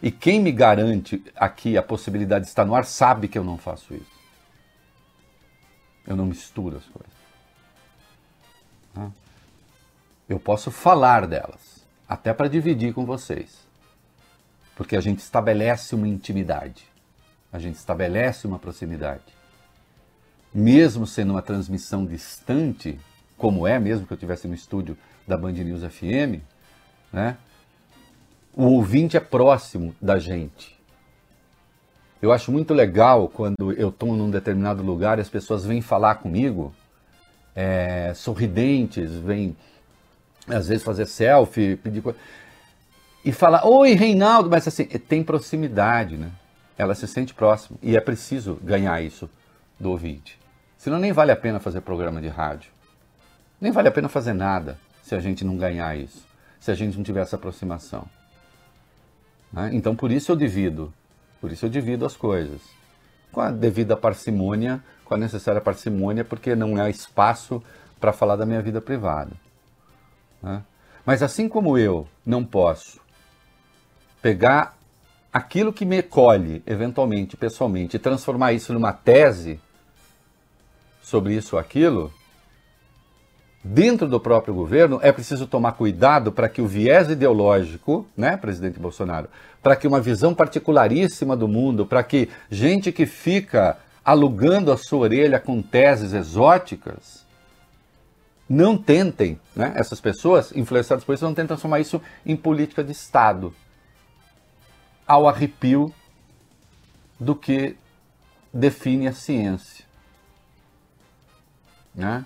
E 0.03 0.11
quem 0.11 0.41
me 0.41 0.51
garante 0.51 1.23
aqui 1.37 1.79
a 1.79 1.83
possibilidade 1.85 2.47
de 2.47 2.49
estar 2.49 2.65
no 2.65 2.75
ar 2.75 2.85
sabe 2.85 3.29
que 3.29 3.39
eu 3.39 3.45
não 3.45 3.57
faço 3.57 3.95
isso. 3.95 4.19
Eu 6.05 6.17
não 6.17 6.27
misturo 6.27 6.77
as 6.77 6.85
coisas. 6.87 7.20
Eu 10.29 10.39
posso 10.39 10.71
falar 10.71 11.27
delas, 11.27 11.85
até 12.09 12.33
para 12.33 12.49
dividir 12.49 12.95
com 12.95 13.05
vocês. 13.05 13.59
Porque 14.77 14.97
a 14.97 15.01
gente 15.01 15.19
estabelece 15.19 15.95
uma 15.95 16.09
intimidade, 16.09 16.85
a 17.53 17.59
gente 17.59 17.77
estabelece 17.77 18.47
uma 18.47 18.59
proximidade. 18.59 19.23
Mesmo 20.53 21.07
sendo 21.07 21.31
uma 21.31 21.43
transmissão 21.43 22.05
distante, 22.05 22.99
como 23.37 23.67
é 23.67 23.79
mesmo 23.79 24.07
que 24.07 24.13
eu 24.13 24.17
estivesse 24.17 24.49
no 24.49 24.55
estúdio 24.55 24.97
da 25.27 25.37
Band 25.37 25.53
News 25.53 25.83
FM, 25.83 26.43
né? 27.13 27.37
o 28.55 28.65
ouvinte 28.65 29.17
é 29.17 29.21
próximo 29.21 29.95
da 30.01 30.19
gente. 30.19 30.79
Eu 32.21 32.33
acho 32.33 32.53
muito 32.53 32.75
legal 32.75 33.29
quando 33.29 33.73
eu 33.73 33.89
estou 33.89 34.15
num 34.15 34.31
determinado 34.31 34.83
lugar 34.83 35.19
e 35.19 35.23
as 35.23 35.29
pessoas 35.29 35.65
vêm 35.65 35.81
falar 35.81 36.17
comigo 36.17 36.75
é, 37.61 38.15
sorridentes, 38.15 39.13
vêm 39.17 39.55
às 40.49 40.69
vezes 40.69 40.83
fazer 40.83 41.07
selfie, 41.07 41.77
pedir 41.77 42.01
coisa. 42.01 42.19
E 43.23 43.33
falar, 43.33 43.67
oi 43.67 43.93
Reinaldo, 43.93 44.49
mas 44.49 44.67
assim, 44.67 44.85
tem 44.85 45.23
proximidade, 45.23 46.17
né? 46.17 46.31
Ela 46.79 46.95
se 46.95 47.07
sente 47.07 47.35
próxima. 47.35 47.79
E 47.83 47.95
é 47.95 48.01
preciso 48.01 48.55
ganhar 48.63 49.03
isso 49.03 49.29
do 49.79 49.91
ouvinte. 49.91 50.39
Senão 50.79 50.99
nem 50.99 51.13
vale 51.13 51.31
a 51.31 51.37
pena 51.37 51.61
fazer 51.61 51.83
programa 51.83 52.23
de 52.23 52.29
rádio. 52.29 52.71
Nem 53.61 53.71
vale 53.71 53.89
a 53.89 53.93
pena 53.93 54.09
fazer 54.09 54.33
nada 54.33 54.79
se 55.03 55.15
a 55.15 55.21
gente 55.21 55.45
não 55.45 55.59
ganhar 55.59 55.95
isso. 55.95 56.27
Se 56.59 56.71
a 56.71 56.75
gente 56.75 56.97
não 56.97 57.05
tiver 57.05 57.21
essa 57.21 57.37
aproximação. 57.37 58.07
Né? 59.53 59.71
Então 59.75 59.95
por 59.95 60.11
isso 60.11 60.33
eu 60.33 60.37
divido. 60.37 60.91
Por 61.43 61.53
isso 61.53 61.67
eu 61.67 61.71
divido 61.71 62.07
as 62.07 62.17
coisas. 62.17 62.63
Com 63.31 63.43
a 63.43 63.51
devida 63.51 63.95
parcimônia, 63.99 64.83
com 65.11 65.15
a 65.15 65.19
necessária 65.19 65.61
parcimônia, 65.61 66.25
porque 66.25 66.55
não 66.55 66.81
há 66.81 66.89
espaço 66.89 67.61
para 67.99 68.13
falar 68.13 68.37
da 68.37 68.47
minha 68.47 68.63
vida 68.63 68.81
privada. 68.81 69.33
Né? 70.41 70.63
Mas 71.05 71.21
assim 71.21 71.49
como 71.49 71.77
eu 71.77 72.07
não 72.25 72.45
posso 72.45 73.01
pegar 74.23 74.79
aquilo 75.33 75.73
que 75.73 75.85
me 75.85 76.01
colhe, 76.01 76.63
eventualmente, 76.65 77.37
pessoalmente, 77.37 77.97
e 77.97 77.99
transformar 77.99 78.53
isso 78.53 78.73
numa 78.73 78.93
tese 78.93 79.61
sobre 81.03 81.35
isso 81.35 81.57
ou 81.57 81.61
aquilo, 81.61 82.13
dentro 83.65 84.07
do 84.07 84.21
próprio 84.21 84.55
governo 84.55 85.01
é 85.03 85.11
preciso 85.11 85.45
tomar 85.45 85.73
cuidado 85.73 86.31
para 86.31 86.49
que 86.49 86.63
o 86.63 86.69
viés 86.69 87.11
ideológico, 87.11 88.07
né, 88.17 88.37
presidente 88.37 88.79
Bolsonaro, 88.79 89.29
para 89.61 89.75
que 89.75 89.89
uma 89.89 90.01
visão 90.01 90.33
particularíssima 90.33 91.37
do 91.37 91.49
mundo, 91.49 91.85
para 91.85 92.05
que 92.05 92.29
gente 92.49 92.93
que 92.93 93.07
fica 93.07 93.77
alugando 94.05 94.73
a 94.73 94.77
sua 94.77 95.01
orelha 95.01 95.39
com 95.39 95.63
teses 95.63 96.13
exóticas, 96.13 97.25
não 98.49 98.77
tentem, 98.77 99.39
né, 99.55 99.73
essas 99.77 100.01
pessoas 100.01 100.51
influenciadas 100.57 101.05
por 101.05 101.15
isso, 101.15 101.25
não 101.25 101.33
tentem 101.33 101.49
transformar 101.49 101.81
isso 101.81 102.03
em 102.27 102.37
política 102.37 102.83
de 102.83 102.91
Estado, 102.91 103.55
ao 105.07 105.29
arrepio 105.29 105.95
do 107.19 107.37
que 107.37 107.77
define 108.53 109.07
a 109.07 109.13
ciência. 109.13 109.85
Né? 111.95 112.25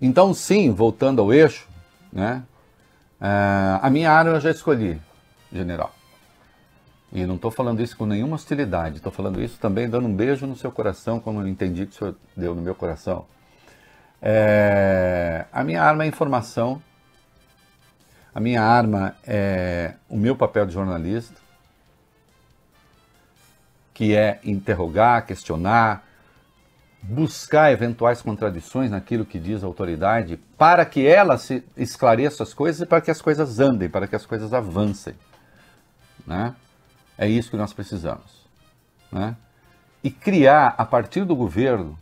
Então, 0.00 0.32
sim, 0.32 0.70
voltando 0.70 1.20
ao 1.20 1.32
eixo, 1.32 1.68
né, 2.12 2.42
uh, 3.20 3.80
a 3.82 3.90
minha 3.90 4.10
área 4.10 4.30
eu 4.30 4.40
já 4.40 4.50
escolhi, 4.50 5.00
general. 5.52 5.93
E 7.14 7.24
não 7.24 7.36
estou 7.36 7.52
falando 7.52 7.80
isso 7.80 7.96
com 7.96 8.06
nenhuma 8.06 8.34
hostilidade, 8.34 8.96
estou 8.96 9.12
falando 9.12 9.40
isso 9.40 9.56
também 9.60 9.88
dando 9.88 10.08
um 10.08 10.14
beijo 10.14 10.48
no 10.48 10.56
seu 10.56 10.72
coração, 10.72 11.20
como 11.20 11.40
eu 11.40 11.46
entendi 11.46 11.86
que 11.86 11.92
o 11.92 11.96
senhor 11.96 12.16
deu 12.36 12.56
no 12.56 12.60
meu 12.60 12.74
coração. 12.74 13.24
É, 14.20 15.44
a 15.52 15.62
minha 15.62 15.80
arma 15.80 16.02
é 16.02 16.08
informação, 16.08 16.82
a 18.34 18.40
minha 18.40 18.60
arma 18.60 19.14
é 19.24 19.94
o 20.08 20.16
meu 20.16 20.34
papel 20.34 20.66
de 20.66 20.72
jornalista, 20.72 21.36
que 23.92 24.16
é 24.16 24.40
interrogar, 24.42 25.24
questionar, 25.24 26.04
buscar 27.00 27.70
eventuais 27.70 28.20
contradições 28.20 28.90
naquilo 28.90 29.24
que 29.24 29.38
diz 29.38 29.62
a 29.62 29.68
autoridade, 29.68 30.36
para 30.58 30.84
que 30.84 31.06
ela 31.06 31.38
se 31.38 31.62
esclareça 31.76 32.42
as 32.42 32.52
coisas 32.52 32.80
e 32.80 32.86
para 32.86 33.00
que 33.00 33.10
as 33.12 33.22
coisas 33.22 33.60
andem, 33.60 33.88
para 33.88 34.08
que 34.08 34.16
as 34.16 34.26
coisas 34.26 34.52
avancem. 34.52 35.14
Né? 36.26 36.56
É 37.16 37.28
isso 37.28 37.50
que 37.50 37.56
nós 37.56 37.72
precisamos. 37.72 38.44
Né? 39.10 39.36
E 40.02 40.10
criar, 40.10 40.74
a 40.76 40.84
partir 40.84 41.24
do 41.24 41.36
governo, 41.36 41.98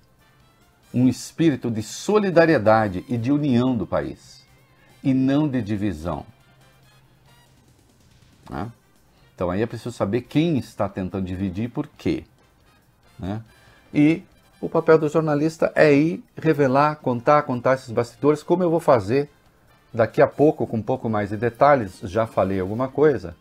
um 0.93 1.09
espírito 1.09 1.71
de 1.71 1.83
solidariedade 1.83 3.05
e 3.09 3.17
de 3.17 3.33
união 3.33 3.77
do 3.77 3.87
país. 3.87 4.43
e 5.03 5.13
não 5.13 5.49
de 5.49 5.61
divisão. 5.61 6.25
Né? 8.49 8.71
Então 9.35 9.51
aí 9.51 9.63
é 9.63 9.67
preciso 9.67 9.93
saber 9.93 10.23
quem 10.23 10.59
está 10.59 10.89
tentando 10.89 11.27
dividir 11.27 11.65
e 11.65 11.69
por 11.69 11.89
quê. 11.89 12.25
Né? 13.19 13.43
E 13.93 14.23
o 14.61 14.69
papel 14.69 14.99
do 14.99 15.09
jornalista 15.09 15.73
é 15.75 15.93
ir 15.93 16.25
revelar, 16.37 16.97
contar, 16.97 17.43
contar 17.43 17.75
esses 17.75 17.91
bastidores, 17.91 18.43
como 18.43 18.63
eu 18.63 18.71
vou 18.71 18.81
fazer 18.81 19.29
daqui 19.93 20.23
a 20.23 20.27
pouco, 20.27 20.67
com 20.67 20.77
um 20.77 20.83
pouco 20.83 21.09
mais 21.09 21.31
de 21.31 21.37
detalhes, 21.37 21.99
já 22.05 22.27
falei 22.27 22.61
alguma 22.61 22.89
coisa, 22.89 23.37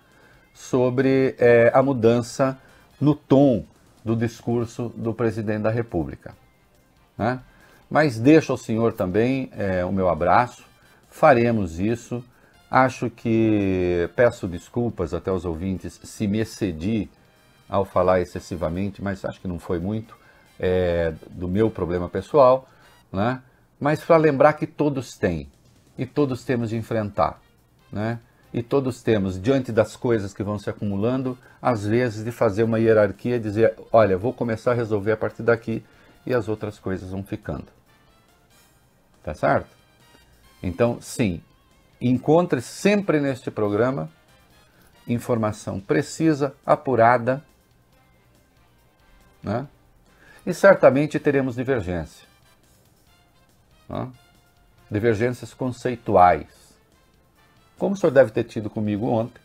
sobre 0.54 1.36
é, 1.40 1.72
a 1.74 1.82
mudança 1.82 2.58
no 3.00 3.16
tom 3.16 3.66
do 4.04 4.16
discurso 4.16 4.92
do 4.96 5.14
presidente 5.14 5.64
da 5.64 5.70
República. 5.70 6.36
Né? 7.18 7.40
Mas 7.90 8.20
deixo 8.20 8.52
ao 8.52 8.58
senhor 8.58 8.94
também 8.94 9.50
é, 9.56 9.84
o 9.84 9.92
meu 9.92 10.10
abraço, 10.10 10.64
faremos 11.10 11.80
isso. 11.80 12.24
Acho 12.70 13.10
que 13.10 14.10
peço 14.16 14.48
desculpas 14.48 15.14
até 15.14 15.30
aos 15.30 15.44
ouvintes 15.44 16.00
se 16.04 16.26
me 16.26 16.40
excedi 16.40 17.10
ao 17.68 17.84
falar 17.84 18.22
excessivamente, 18.22 19.02
mas 19.02 19.26
acho 19.26 19.42
que 19.42 19.48
não 19.48 19.60
foi 19.60 19.80
muito 19.80 20.16
é, 20.60 21.14
do 21.30 21.48
meu 21.48 21.70
problema 21.70 22.08
pessoal, 22.08 22.68
né? 23.12 23.42
mas 23.80 24.04
para 24.04 24.18
lembrar 24.18 24.54
que 24.54 24.68
todos 24.68 25.18
têm 25.18 25.50
e 25.98 26.06
todos 26.06 26.46
temos 26.46 26.70
de 26.70 26.78
enfrentar. 26.78 27.42
Né? 27.92 28.20
E 28.54 28.62
todos 28.62 29.02
temos, 29.02 29.42
diante 29.42 29.72
das 29.72 29.96
coisas 29.96 30.34
que 30.34 30.44
vão 30.44 30.60
se 30.60 30.70
acumulando, 30.70 31.38
às 31.62 31.86
vezes 31.86 32.24
de 32.24 32.32
fazer 32.32 32.64
uma 32.64 32.80
hierarquia 32.80 33.38
e 33.38 33.40
dizer: 33.40 33.76
olha, 33.92 34.18
vou 34.18 34.34
começar 34.34 34.72
a 34.72 34.76
resolver 34.76 35.14
a 35.14 35.18
partir 35.18 35.44
daqui 35.44 35.84
e 36.26 36.34
as 36.34 36.50
outras 36.50 36.78
coisas 36.78 37.12
vão 37.12 37.24
ficando. 37.24 37.68
Tá 39.24 39.34
certo? 39.34 39.70
Então, 40.62 41.00
sim, 41.02 41.42
encontre 42.02 42.62
sempre 42.62 43.20
neste 43.20 43.50
programa 43.50 44.10
informação 45.08 45.80
precisa, 45.80 46.54
apurada, 46.66 47.44
né? 49.42 49.68
e 50.46 50.54
certamente 50.54 51.20
teremos 51.20 51.56
divergência. 51.56 52.28
Né? 53.90 54.12
Divergências 54.90 55.54
conceituais 55.54 56.61
como 57.82 57.96
o 57.96 57.98
senhor 57.98 58.12
deve 58.12 58.30
ter 58.30 58.44
tido 58.44 58.70
comigo 58.70 59.08
ontem, 59.08 59.42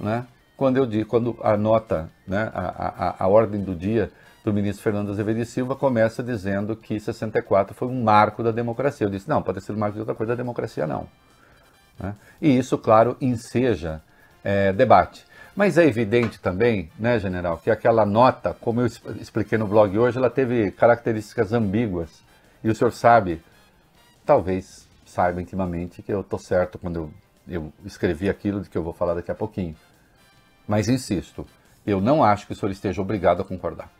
né? 0.00 0.26
quando 0.56 0.78
eu 0.78 0.84
digo, 0.84 1.08
quando 1.08 1.38
a 1.40 1.56
nota, 1.56 2.10
né, 2.26 2.50
a, 2.52 3.14
a, 3.20 3.24
a 3.24 3.28
ordem 3.28 3.62
do 3.62 3.72
dia 3.72 4.10
do 4.44 4.52
ministro 4.52 4.82
Fernando 4.82 5.12
Azevedo 5.12 5.44
Silva 5.44 5.76
começa 5.76 6.24
dizendo 6.24 6.74
que 6.74 6.98
64 6.98 7.72
foi 7.72 7.86
um 7.86 8.02
marco 8.02 8.42
da 8.42 8.50
democracia. 8.50 9.06
Eu 9.06 9.10
disse, 9.10 9.28
não, 9.28 9.40
pode 9.40 9.64
ser 9.64 9.70
um 9.70 9.76
marco 9.76 9.94
de 9.94 10.00
outra 10.00 10.12
coisa, 10.12 10.32
da 10.32 10.42
democracia 10.42 10.88
não. 10.88 11.06
Né? 12.00 12.16
E 12.40 12.58
isso, 12.58 12.76
claro, 12.76 13.16
enseja 13.20 14.00
é, 14.42 14.72
debate. 14.72 15.24
Mas 15.54 15.78
é 15.78 15.86
evidente 15.86 16.40
também, 16.40 16.90
né, 16.98 17.16
general, 17.20 17.58
que 17.58 17.70
aquela 17.70 18.04
nota, 18.04 18.56
como 18.60 18.80
eu 18.80 18.86
expliquei 19.20 19.56
no 19.56 19.68
blog 19.68 19.96
hoje, 19.96 20.18
ela 20.18 20.30
teve 20.30 20.72
características 20.72 21.52
ambíguas. 21.52 22.24
E 22.64 22.68
o 22.68 22.74
senhor 22.74 22.90
sabe, 22.90 23.40
talvez 24.26 24.88
saiba 25.06 25.40
intimamente, 25.40 26.02
que 26.02 26.12
eu 26.12 26.22
estou 26.22 26.40
certo 26.40 26.76
quando 26.76 26.96
eu 26.96 27.10
eu 27.52 27.72
escrevi 27.84 28.30
aquilo 28.30 28.62
de 28.62 28.70
que 28.70 28.78
eu 28.78 28.82
vou 28.82 28.94
falar 28.94 29.14
daqui 29.14 29.30
a 29.30 29.34
pouquinho. 29.34 29.76
Mas 30.66 30.88
insisto, 30.88 31.46
eu 31.86 32.00
não 32.00 32.24
acho 32.24 32.46
que 32.46 32.52
o 32.52 32.56
senhor 32.56 32.72
esteja 32.72 33.02
obrigado 33.02 33.42
a 33.42 33.44
concordar. 33.44 33.90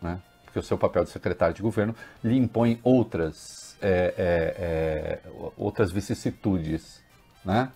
Né? 0.00 0.20
Porque 0.44 0.58
o 0.58 0.62
seu 0.62 0.78
papel 0.78 1.04
de 1.04 1.10
secretário 1.10 1.54
de 1.54 1.62
governo 1.62 1.94
lhe 2.22 2.36
impõe 2.36 2.78
outras, 2.84 3.76
é, 3.80 4.14
é, 4.16 5.20
é, 5.26 5.52
outras 5.56 5.90
vicissitudes. 5.90 7.02
Né? 7.44 7.70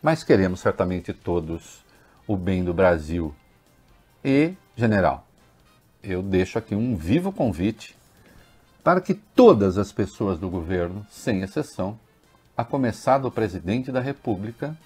Mas 0.00 0.22
queremos 0.22 0.60
certamente 0.60 1.12
todos 1.12 1.84
o 2.26 2.36
bem 2.36 2.62
do 2.62 2.72
Brasil. 2.72 3.34
E, 4.24 4.54
general, 4.76 5.26
eu 6.02 6.22
deixo 6.22 6.58
aqui 6.58 6.74
um 6.74 6.96
vivo 6.96 7.32
convite 7.32 7.96
para 8.84 9.00
que 9.00 9.14
todas 9.14 9.78
as 9.78 9.90
pessoas 9.90 10.38
do 10.38 10.48
governo, 10.48 11.04
sem 11.10 11.42
exceção, 11.42 11.98
a 12.56 12.64
começar 12.64 13.18
do 13.18 13.30
presidente 13.30 13.90
da 13.90 14.00
República, 14.00 14.76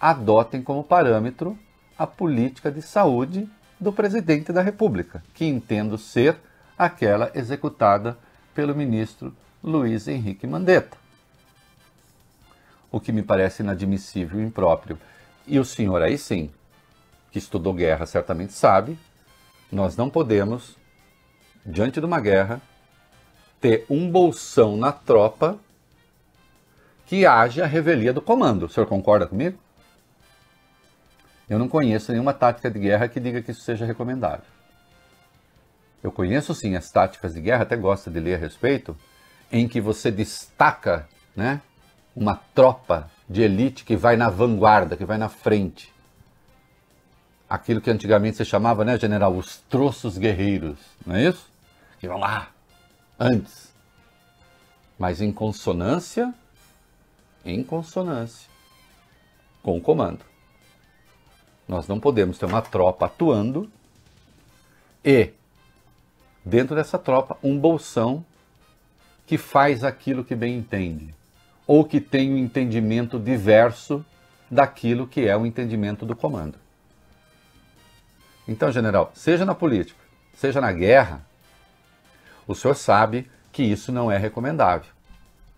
adotem 0.00 0.62
como 0.62 0.84
parâmetro 0.84 1.58
a 1.98 2.06
política 2.06 2.70
de 2.70 2.82
saúde 2.82 3.48
do 3.80 3.92
presidente 3.92 4.52
da 4.52 4.62
República, 4.62 5.22
que 5.34 5.44
entendo 5.44 5.96
ser 5.96 6.36
aquela 6.76 7.30
executada 7.34 8.16
pelo 8.54 8.74
ministro 8.74 9.34
Luiz 9.62 10.06
Henrique 10.06 10.46
Mandetta. 10.46 10.96
O 12.90 13.00
que 13.00 13.12
me 13.12 13.22
parece 13.22 13.62
inadmissível 13.62 14.40
e 14.40 14.44
impróprio. 14.44 14.98
E 15.46 15.58
o 15.58 15.64
senhor 15.64 16.02
aí 16.02 16.16
sim, 16.16 16.50
que 17.30 17.38
estudou 17.38 17.74
guerra, 17.74 18.06
certamente 18.06 18.52
sabe, 18.52 18.98
nós 19.70 19.96
não 19.96 20.08
podemos, 20.08 20.76
diante 21.64 22.00
de 22.00 22.06
uma 22.06 22.20
guerra, 22.20 22.60
ter 23.60 23.84
um 23.90 24.10
bolsão 24.10 24.76
na 24.76 24.92
tropa 24.92 25.58
que 27.08 27.24
haja 27.24 27.64
revelia 27.64 28.12
do 28.12 28.20
comando. 28.20 28.66
O 28.66 28.68
senhor 28.68 28.86
concorda 28.86 29.26
comigo? 29.26 29.58
Eu 31.48 31.58
não 31.58 31.66
conheço 31.66 32.12
nenhuma 32.12 32.34
tática 32.34 32.70
de 32.70 32.78
guerra 32.78 33.08
que 33.08 33.18
diga 33.18 33.40
que 33.40 33.50
isso 33.50 33.62
seja 33.62 33.86
recomendável. 33.86 34.44
Eu 36.04 36.12
conheço 36.12 36.54
sim 36.54 36.76
as 36.76 36.90
táticas 36.90 37.32
de 37.32 37.40
guerra, 37.40 37.62
até 37.62 37.76
gosto 37.76 38.10
de 38.10 38.20
ler 38.20 38.34
a 38.34 38.38
respeito, 38.38 38.94
em 39.50 39.66
que 39.66 39.80
você 39.80 40.10
destaca 40.10 41.08
né, 41.34 41.62
uma 42.14 42.36
tropa 42.54 43.10
de 43.26 43.40
elite 43.40 43.84
que 43.84 43.96
vai 43.96 44.14
na 44.14 44.28
vanguarda, 44.28 44.94
que 44.94 45.06
vai 45.06 45.16
na 45.16 45.30
frente. 45.30 45.90
Aquilo 47.48 47.80
que 47.80 47.90
antigamente 47.90 48.36
se 48.36 48.44
chamava, 48.44 48.84
né, 48.84 48.98
general, 48.98 49.34
os 49.34 49.56
troços 49.70 50.18
guerreiros, 50.18 50.78
não 51.06 51.16
é 51.16 51.24
isso? 51.24 51.50
Que 51.98 52.06
vão 52.06 52.18
lá, 52.18 52.48
antes. 53.18 53.72
Mas 54.98 55.22
em 55.22 55.32
consonância 55.32 56.34
em 57.48 57.62
consonância 57.62 58.48
com 59.62 59.76
o 59.76 59.80
comando. 59.80 60.24
Nós 61.66 61.86
não 61.86 62.00
podemos 62.00 62.38
ter 62.38 62.46
uma 62.46 62.62
tropa 62.62 63.06
atuando 63.06 63.70
e, 65.04 65.32
dentro 66.44 66.74
dessa 66.74 66.98
tropa, 66.98 67.36
um 67.42 67.58
bolsão 67.58 68.24
que 69.26 69.36
faz 69.36 69.84
aquilo 69.84 70.24
que 70.24 70.34
bem 70.34 70.56
entende, 70.56 71.14
ou 71.66 71.84
que 71.84 72.00
tem 72.00 72.32
um 72.32 72.38
entendimento 72.38 73.18
diverso 73.18 74.04
daquilo 74.50 75.06
que 75.06 75.28
é 75.28 75.36
o 75.36 75.44
entendimento 75.44 76.06
do 76.06 76.16
comando. 76.16 76.58
Então, 78.46 78.72
general, 78.72 79.12
seja 79.14 79.44
na 79.44 79.54
política, 79.54 80.00
seja 80.34 80.58
na 80.58 80.72
guerra, 80.72 81.20
o 82.46 82.54
senhor 82.54 82.74
sabe 82.74 83.30
que 83.52 83.62
isso 83.62 83.92
não 83.92 84.10
é 84.10 84.16
recomendável. 84.16 84.90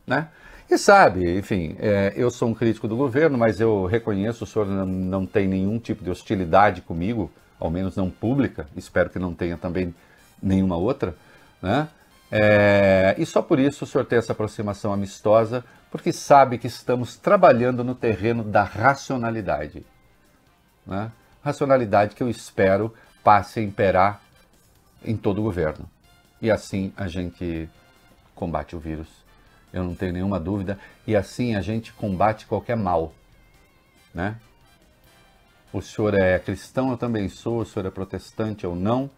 Né? 0.05 0.29
E 0.71 0.79
sabe, 0.79 1.37
enfim, 1.37 1.75
é, 1.81 2.13
eu 2.15 2.31
sou 2.31 2.49
um 2.49 2.55
crítico 2.55 2.87
do 2.87 2.97
governo, 2.97 3.37
mas 3.37 3.61
eu 3.61 3.87
reconheço, 3.87 4.45
o 4.45 4.47
senhor 4.47 4.69
não, 4.69 4.87
não 4.87 5.27
tem 5.27 5.49
nenhum 5.49 5.81
tipo 5.81 6.05
de 6.05 6.11
hostilidade 6.11 6.81
comigo, 6.81 7.29
ao 7.59 7.69
menos 7.69 7.97
não 7.97 8.09
pública, 8.09 8.69
espero 8.77 9.11
que 9.11 9.19
não 9.19 9.35
tenha 9.35 9.57
também 9.57 9.93
nenhuma 10.41 10.77
outra, 10.77 11.17
né? 11.61 11.89
É, 12.31 13.17
e 13.19 13.27
só 13.27 13.43
por 13.43 13.59
isso 13.59 13.83
o 13.83 13.87
senhor 13.87 14.05
tem 14.05 14.17
essa 14.21 14.31
aproximação 14.31 14.93
amistosa, 14.93 15.65
porque 15.91 16.13
sabe 16.13 16.57
que 16.57 16.69
estamos 16.69 17.17
trabalhando 17.17 17.83
no 17.83 17.97
terreno 17.97 18.45
da 18.45 18.63
racionalidade. 18.63 19.85
Né? 20.87 21.11
Racionalidade 21.43 22.15
que 22.15 22.23
eu 22.23 22.31
espero 22.31 22.95
passe 23.25 23.59
a 23.59 23.63
imperar 23.65 24.21
em 25.05 25.17
todo 25.17 25.39
o 25.39 25.43
governo. 25.43 25.91
E 26.41 26.49
assim 26.49 26.93
a 26.97 27.09
gente 27.09 27.69
combate 28.37 28.77
o 28.77 28.79
vírus 28.79 29.20
eu 29.73 29.85
não 29.85 29.95
tenho 29.95 30.13
nenhuma 30.13 30.41
dúvida, 30.41 30.79
e 31.07 31.15
assim 31.15 31.55
a 31.55 31.61
gente 31.61 31.93
combate 31.93 32.47
qualquer 32.47 32.77
mal, 32.77 33.13
né? 34.13 34.37
O 35.73 35.81
senhor 35.81 36.15
é 36.15 36.39
cristão, 36.39 36.91
eu 36.91 36.97
também 36.97 37.29
sou, 37.29 37.61
o 37.61 37.67
senhor 37.67 37.87
é 37.87 37.91
protestante 37.91 38.67
ou 38.67 38.75
não, 38.75 39.09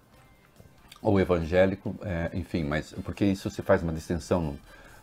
ou 1.00 1.18
evangélico, 1.18 1.96
é, 2.02 2.30
enfim, 2.34 2.62
mas 2.62 2.94
porque 3.02 3.24
isso 3.24 3.50
se 3.50 3.62
faz 3.62 3.82
uma 3.82 3.92
distinção 3.92 4.40
no, 4.40 4.58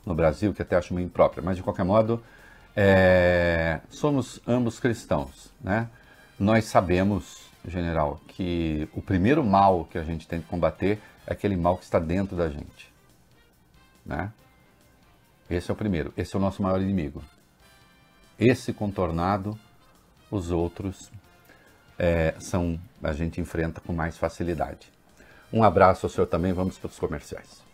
no, 0.06 0.16
Brasil 0.16 0.54
que 0.54 0.62
até 0.62 0.76
acho 0.76 0.94
meio 0.94 1.06
imprópria, 1.06 1.44
mas 1.44 1.58
de 1.58 1.64
qualquer 1.64 1.84
modo, 1.84 2.24
é, 2.76 3.80
somos 3.90 4.40
ambos 4.48 4.80
cristãos, 4.80 5.52
né? 5.60 5.90
Nós 6.40 6.66
sabemos, 6.66 7.50
general, 7.68 8.22
que 8.28 8.88
o 8.94 9.02
primeiro 9.02 9.44
mal 9.44 9.86
que 9.86 9.98
a 9.98 10.04
gente 10.04 10.26
tem 10.28 10.40
que 10.40 10.48
combater 10.48 11.02
é 11.28 11.34
aquele 11.34 11.58
mal 11.58 11.78
que 11.78 11.84
está 11.84 12.00
dentro 12.00 12.38
da 12.38 12.48
gente, 12.48 12.90
né? 14.06 14.32
Esse 15.50 15.72
é 15.72 15.74
o 15.74 15.78
primeiro, 15.78 16.14
esse 16.16 16.36
é 16.36 16.38
o 16.38 16.42
nosso 16.42 16.62
maior 16.62 16.82
inimigo. 16.82 17.24
Esse 18.38 18.72
contornado, 18.72 19.58
os 20.30 20.52
outros 20.52 21.12
é, 21.98 22.36
são 22.40 22.80
a 23.04 23.12
gente 23.12 23.42
enfrenta 23.42 23.82
com 23.82 23.92
mais 23.92 24.18
facilidade. 24.18 24.92
Um 25.52 25.64
abraço 25.64 26.06
ao 26.06 26.10
senhor 26.10 26.28
também, 26.28 26.54
vamos 26.54 26.78
para 26.78 26.88
os 26.88 27.00
comerciais. 27.00 27.69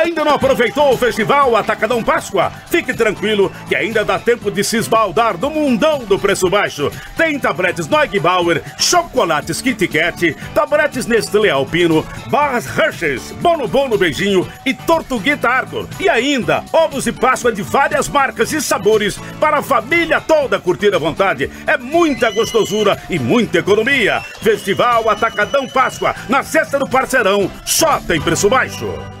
Ainda 0.00 0.24
não 0.24 0.32
aproveitou 0.32 0.94
o 0.94 0.96
festival 0.96 1.54
Atacadão 1.54 2.02
Páscoa? 2.02 2.50
Fique 2.70 2.94
tranquilo 2.94 3.52
que 3.68 3.76
ainda 3.76 4.02
dá 4.02 4.18
tempo 4.18 4.50
de 4.50 4.64
se 4.64 4.78
esbaldar 4.78 5.36
do 5.36 5.50
mundão 5.50 5.98
do 6.06 6.18
preço 6.18 6.48
baixo. 6.48 6.90
Tem 7.18 7.38
tabletes 7.38 7.86
Neugbauer, 7.86 8.62
chocolates 8.78 9.60
Kit 9.60 9.86
Kat, 9.88 10.34
tabletes 10.54 11.04
Nestlé 11.04 11.50
Alpino, 11.50 12.02
barras 12.30 12.64
Hershey's, 12.78 13.30
Bono 13.42 13.68
Bono 13.68 13.98
Beijinho 13.98 14.48
e 14.64 14.72
Tortuguita 14.72 15.50
Arthur. 15.50 15.86
E 16.00 16.08
ainda 16.08 16.64
ovos 16.72 17.04
de 17.04 17.12
Páscoa 17.12 17.52
de 17.52 17.60
várias 17.60 18.08
marcas 18.08 18.54
e 18.54 18.62
sabores 18.62 19.18
para 19.38 19.58
a 19.58 19.62
família 19.62 20.18
toda 20.18 20.58
curtir 20.58 20.94
à 20.94 20.98
vontade. 20.98 21.50
É 21.66 21.76
muita 21.76 22.30
gostosura 22.30 22.96
e 23.10 23.18
muita 23.18 23.58
economia. 23.58 24.22
Festival 24.40 25.10
Atacadão 25.10 25.68
Páscoa, 25.68 26.14
na 26.26 26.42
cesta 26.42 26.78
do 26.78 26.88
Parceirão, 26.88 27.50
só 27.66 28.00
tem 28.00 28.18
preço 28.18 28.48
baixo. 28.48 29.19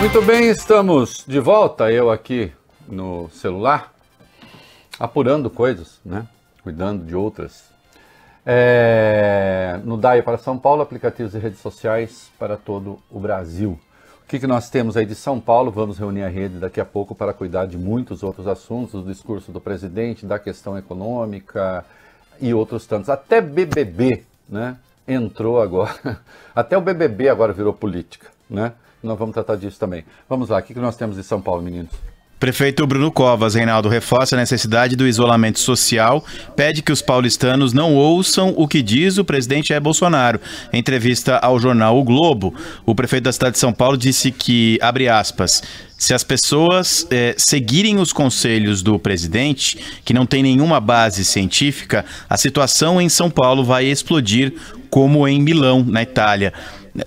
Muito 0.00 0.22
bem, 0.22 0.48
estamos 0.48 1.24
de 1.28 1.38
volta, 1.38 1.92
eu 1.92 2.10
aqui 2.10 2.50
no 2.88 3.28
celular, 3.28 3.92
apurando 4.98 5.50
coisas, 5.50 6.00
né? 6.02 6.26
Cuidando 6.62 7.04
de 7.04 7.14
outras. 7.14 7.64
É, 8.46 9.78
no 9.84 9.98
DAI 9.98 10.22
para 10.22 10.38
São 10.38 10.58
Paulo, 10.58 10.80
aplicativos 10.80 11.34
e 11.34 11.38
redes 11.38 11.60
sociais 11.60 12.30
para 12.38 12.56
todo 12.56 12.98
o 13.10 13.20
Brasil. 13.20 13.78
O 14.28 14.30
que, 14.30 14.40
que 14.40 14.46
nós 14.46 14.68
temos 14.68 14.94
aí 14.94 15.06
de 15.06 15.14
São 15.14 15.40
Paulo? 15.40 15.70
Vamos 15.70 15.98
reunir 15.98 16.22
a 16.22 16.28
rede 16.28 16.58
daqui 16.58 16.78
a 16.78 16.84
pouco 16.84 17.14
para 17.14 17.32
cuidar 17.32 17.64
de 17.64 17.78
muitos 17.78 18.22
outros 18.22 18.46
assuntos, 18.46 19.02
do 19.02 19.10
discurso 19.10 19.50
do 19.50 19.58
presidente, 19.58 20.26
da 20.26 20.38
questão 20.38 20.76
econômica 20.76 21.82
e 22.38 22.52
outros 22.52 22.84
tantos. 22.84 23.08
Até 23.08 23.40
BBB, 23.40 24.26
né? 24.46 24.76
Entrou 25.08 25.62
agora. 25.62 26.20
Até 26.54 26.76
o 26.76 26.80
BBB 26.82 27.30
agora 27.30 27.54
virou 27.54 27.72
política, 27.72 28.26
né? 28.50 28.74
Nós 29.02 29.18
vamos 29.18 29.32
tratar 29.32 29.56
disso 29.56 29.80
também. 29.80 30.04
Vamos 30.28 30.50
lá, 30.50 30.58
o 30.58 30.62
que, 30.62 30.74
que 30.74 30.80
nós 30.80 30.94
temos 30.94 31.16
de 31.16 31.24
São 31.24 31.40
Paulo, 31.40 31.62
meninos? 31.62 31.94
Prefeito 32.38 32.86
Bruno 32.86 33.10
Covas, 33.10 33.56
Reinaldo, 33.56 33.88
reforça 33.88 34.36
a 34.36 34.38
necessidade 34.38 34.94
do 34.94 35.08
isolamento 35.08 35.58
social, 35.58 36.24
pede 36.54 36.82
que 36.82 36.92
os 36.92 37.02
paulistanos 37.02 37.72
não 37.72 37.96
ouçam 37.96 38.54
o 38.56 38.68
que 38.68 38.80
diz 38.80 39.18
o 39.18 39.24
presidente 39.24 39.70
Jair 39.70 39.80
Bolsonaro. 39.80 40.40
Em 40.72 40.78
entrevista 40.78 41.36
ao 41.38 41.58
jornal 41.58 41.98
O 41.98 42.04
Globo, 42.04 42.54
o 42.86 42.94
prefeito 42.94 43.24
da 43.24 43.32
cidade 43.32 43.54
de 43.54 43.58
São 43.58 43.72
Paulo 43.72 43.96
disse 43.96 44.30
que, 44.30 44.78
abre 44.80 45.08
aspas, 45.08 45.62
se 45.98 46.14
as 46.14 46.22
pessoas 46.22 47.04
eh, 47.10 47.34
seguirem 47.36 47.98
os 47.98 48.12
conselhos 48.12 48.82
do 48.82 49.00
presidente, 49.00 49.76
que 50.04 50.14
não 50.14 50.24
tem 50.24 50.40
nenhuma 50.40 50.78
base 50.78 51.24
científica, 51.24 52.04
a 52.30 52.36
situação 52.36 53.00
em 53.00 53.08
São 53.08 53.28
Paulo 53.28 53.64
vai 53.64 53.84
explodir 53.84 54.54
como 54.88 55.26
em 55.26 55.42
Milão, 55.42 55.84
na 55.84 56.02
Itália. 56.02 56.52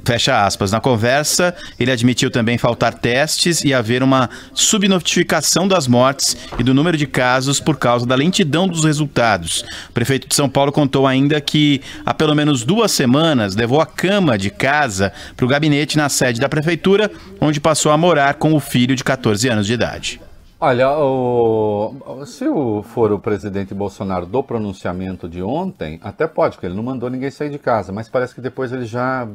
Fecha 0.04 0.46
aspas. 0.46 0.72
Na 0.72 0.80
conversa, 0.80 1.56
ele 1.80 1.92
admitiu 1.92 2.32
também 2.32 2.58
faltar 2.58 2.94
testes 2.94 3.64
e 3.64 3.74
haver 3.74 4.04
uma 4.04 4.30
subnotificação 4.54 5.68
das 5.68 5.88
mortes 5.88 6.38
e 6.58 6.64
do 6.64 6.74
número 6.74 6.98
de 6.98 7.08
casos 7.08 7.60
por 7.60 7.78
causa 7.78 8.06
da 8.06 8.16
lentidão 8.16 8.68
dos 8.68 8.84
resultados. 8.84 9.64
O 9.90 9.94
prefeito 9.94 10.28
de 10.28 10.36
São 10.36 10.50
Paulo 10.50 10.72
contou 10.72 11.08
ainda 11.08 11.40
que 11.42 11.82
há 12.06 12.14
pelo 12.14 12.36
menos 12.36 12.64
duas 12.64 12.92
semanas 12.92 13.56
levou 13.56 13.82
a 13.82 13.86
cama 13.86 14.38
de 14.38 14.50
casa 14.50 15.12
para 15.36 15.46
o 15.46 15.50
gabinete 15.50 15.98
na 15.98 16.10
sede 16.10 16.40
da 16.40 16.50
prefeitura, 16.50 17.12
onde 17.40 17.60
passou 17.60 17.92
a 17.92 17.98
morar 17.98 18.36
com 18.36 18.54
o 18.54 18.60
filho 18.60 18.96
de 18.96 19.04
14 19.04 19.48
anos 19.48 19.68
de 19.68 19.74
idade. 19.74 20.22
Olha, 20.64 20.92
o, 20.92 22.24
se 22.24 22.48
o, 22.48 22.84
for 22.84 23.12
o 23.12 23.18
presidente 23.18 23.74
Bolsonaro 23.74 24.28
do 24.28 24.44
pronunciamento 24.44 25.28
de 25.28 25.42
ontem, 25.42 26.00
até 26.04 26.28
pode, 26.28 26.54
porque 26.54 26.68
ele 26.68 26.76
não 26.76 26.84
mandou 26.84 27.10
ninguém 27.10 27.32
sair 27.32 27.50
de 27.50 27.58
casa, 27.58 27.92
mas 27.92 28.08
parece 28.08 28.36
que 28.36 28.42
depois 28.42 28.72
ele 28.72 28.86
já 28.86 29.28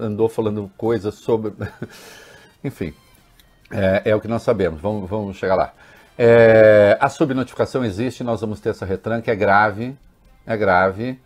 andou 0.00 0.28
falando 0.28 0.70
coisas 0.76 1.14
sobre. 1.14 1.52
Enfim, 2.62 2.94
é, 3.70 4.02
é, 4.04 4.16
o 4.16 4.20
que 4.20 4.28
nós 4.28 4.42
sabemos, 4.42 4.80
vamos, 4.80 5.08
vamos 5.08 5.36
chegar 5.36 5.54
lá. 5.54 5.72
É, 6.16 6.96
a 7.00 7.08
subnotificação 7.08 7.84
existe, 7.84 8.22
nós 8.22 8.40
vamos 8.40 8.60
ter 8.60 8.70
essa 8.70 8.86
retranca, 8.86 9.32
é 9.32 9.34
grave, 9.34 9.96
é 10.46 10.56
grave, 10.56 11.18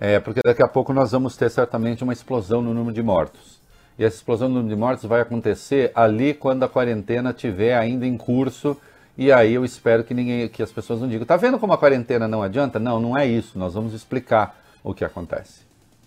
é, 0.00 0.18
porque 0.18 0.40
daqui 0.44 0.62
a 0.62 0.68
pouco 0.68 0.92
nós 0.92 1.12
vamos 1.12 1.36
ter 1.36 1.48
certamente 1.50 2.02
uma 2.02 2.12
explosão 2.12 2.60
no 2.60 2.74
número 2.74 2.94
de 2.94 3.02
mortos. 3.02 3.60
E 3.98 4.04
essa 4.04 4.16
explosão 4.16 4.48
no 4.48 4.56
número 4.56 4.74
de 4.74 4.80
mortos 4.80 5.04
vai 5.04 5.20
acontecer 5.20 5.92
ali 5.94 6.34
quando 6.34 6.64
a 6.64 6.68
quarentena 6.68 7.30
estiver 7.30 7.76
ainda 7.76 8.06
em 8.06 8.16
curso. 8.16 8.76
E 9.16 9.30
aí 9.30 9.54
eu 9.54 9.64
espero 9.64 10.02
que 10.02 10.14
ninguém, 10.14 10.48
que 10.48 10.62
as 10.62 10.72
pessoas 10.72 11.00
não 11.00 11.08
digam, 11.08 11.26
tá 11.26 11.36
vendo 11.36 11.58
como 11.58 11.72
a 11.72 11.78
quarentena 11.78 12.26
não 12.26 12.42
adianta? 12.42 12.80
Não, 12.80 12.98
não 12.98 13.16
é 13.16 13.26
isso. 13.26 13.58
Nós 13.58 13.74
vamos 13.74 13.92
explicar 13.92 14.58
o 14.82 14.92
que 14.94 15.04
acontece. 15.04 15.60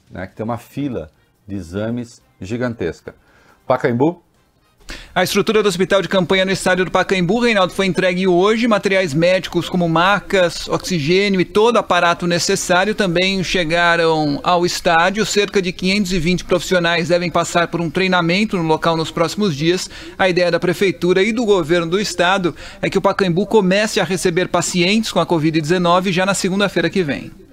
Né? 0.09 0.27
Que 0.27 0.35
tem 0.35 0.43
uma 0.43 0.57
fila 0.57 1.09
de 1.47 1.55
exames 1.55 2.21
gigantesca. 2.41 3.15
Pacaembu, 3.67 4.23
a 5.13 5.23
estrutura 5.23 5.63
do 5.63 5.69
hospital 5.69 6.01
de 6.01 6.09
campanha 6.09 6.43
no 6.43 6.51
estádio 6.51 6.83
do 6.83 6.91
Pacaembu, 6.91 7.39
Reinaldo, 7.39 7.73
foi 7.73 7.85
entregue 7.85 8.27
hoje. 8.27 8.67
Materiais 8.67 9.13
médicos 9.13 9.69
como 9.69 9.87
macas, 9.87 10.67
oxigênio 10.67 11.39
e 11.39 11.45
todo 11.45 11.77
aparato 11.77 12.27
necessário 12.27 12.93
também 12.93 13.41
chegaram 13.41 14.41
ao 14.43 14.65
estádio. 14.65 15.25
Cerca 15.25 15.61
de 15.61 15.71
520 15.71 16.43
profissionais 16.43 17.07
devem 17.07 17.31
passar 17.31 17.69
por 17.69 17.79
um 17.79 17.89
treinamento 17.89 18.57
no 18.57 18.63
local 18.63 18.97
nos 18.97 19.09
próximos 19.09 19.55
dias. 19.55 19.89
A 20.19 20.27
ideia 20.27 20.51
da 20.51 20.59
prefeitura 20.59 21.23
e 21.23 21.31
do 21.31 21.45
governo 21.45 21.87
do 21.87 21.99
estado 21.99 22.53
é 22.81 22.89
que 22.89 22.97
o 22.97 23.01
Pacaembu 23.01 23.47
comece 23.47 24.01
a 24.01 24.03
receber 24.03 24.49
pacientes 24.49 25.13
com 25.13 25.19
a 25.19 25.25
Covid-19 25.25 26.11
já 26.11 26.25
na 26.25 26.33
segunda-feira 26.33 26.89
que 26.89 27.01
vem. 27.01 27.44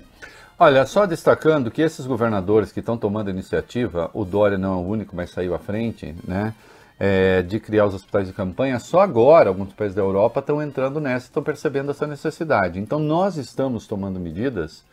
Olha, 0.64 0.86
só 0.86 1.06
destacando 1.06 1.72
que 1.72 1.82
esses 1.82 2.06
governadores 2.06 2.70
que 2.70 2.78
estão 2.78 2.96
tomando 2.96 3.26
a 3.26 3.32
iniciativa, 3.32 4.08
o 4.14 4.24
Dória 4.24 4.56
não 4.56 4.74
é 4.74 4.76
o 4.76 4.86
único, 4.86 5.16
mas 5.16 5.30
saiu 5.30 5.56
à 5.56 5.58
frente, 5.58 6.14
né? 6.22 6.54
É, 7.00 7.42
de 7.42 7.58
criar 7.58 7.84
os 7.86 7.94
hospitais 7.96 8.28
de 8.28 8.32
campanha, 8.32 8.78
só 8.78 9.00
agora 9.00 9.48
alguns 9.48 9.72
países 9.72 9.96
da 9.96 10.02
Europa 10.02 10.38
estão 10.38 10.62
entrando 10.62 11.00
nessa 11.00 11.26
estão 11.26 11.42
percebendo 11.42 11.90
essa 11.90 12.06
necessidade. 12.06 12.78
Então 12.78 13.00
nós 13.00 13.36
estamos 13.36 13.88
tomando 13.88 14.20
medidas 14.20 14.84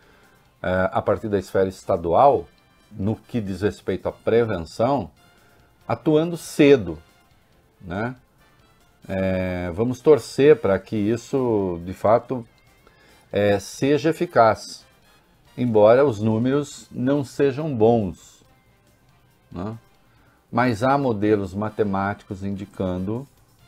é, 0.64 0.90
a 0.92 1.04
partir 1.04 1.30
da 1.30 1.38
esfera 1.38 1.70
estadual, 1.70 2.48
no 2.92 3.16
que 3.16 3.40
diz 3.40 3.62
respeito 3.62 4.10
à 4.10 4.12
prevenção, 4.12 5.12
atuando 5.88 6.36
cedo. 6.36 6.98
Né? 7.80 8.16
É, 9.08 9.70
vamos 9.76 10.02
torcer 10.02 10.56
para 10.56 10.80
que 10.80 10.96
isso 10.96 11.80
de 11.86 11.94
fato 11.94 12.44
é, 13.32 13.60
seja 13.60 14.10
eficaz 14.10 14.89
embora 15.60 16.06
os 16.06 16.22
números 16.22 16.88
não 16.90 17.22
sejam 17.22 17.76
bons. 17.76 18.46
Né? 19.52 19.78
Mas 20.50 20.84
há 20.84 20.98
modelos 20.98 21.54
matemáticos 21.54 22.46
indicando, 22.46 23.28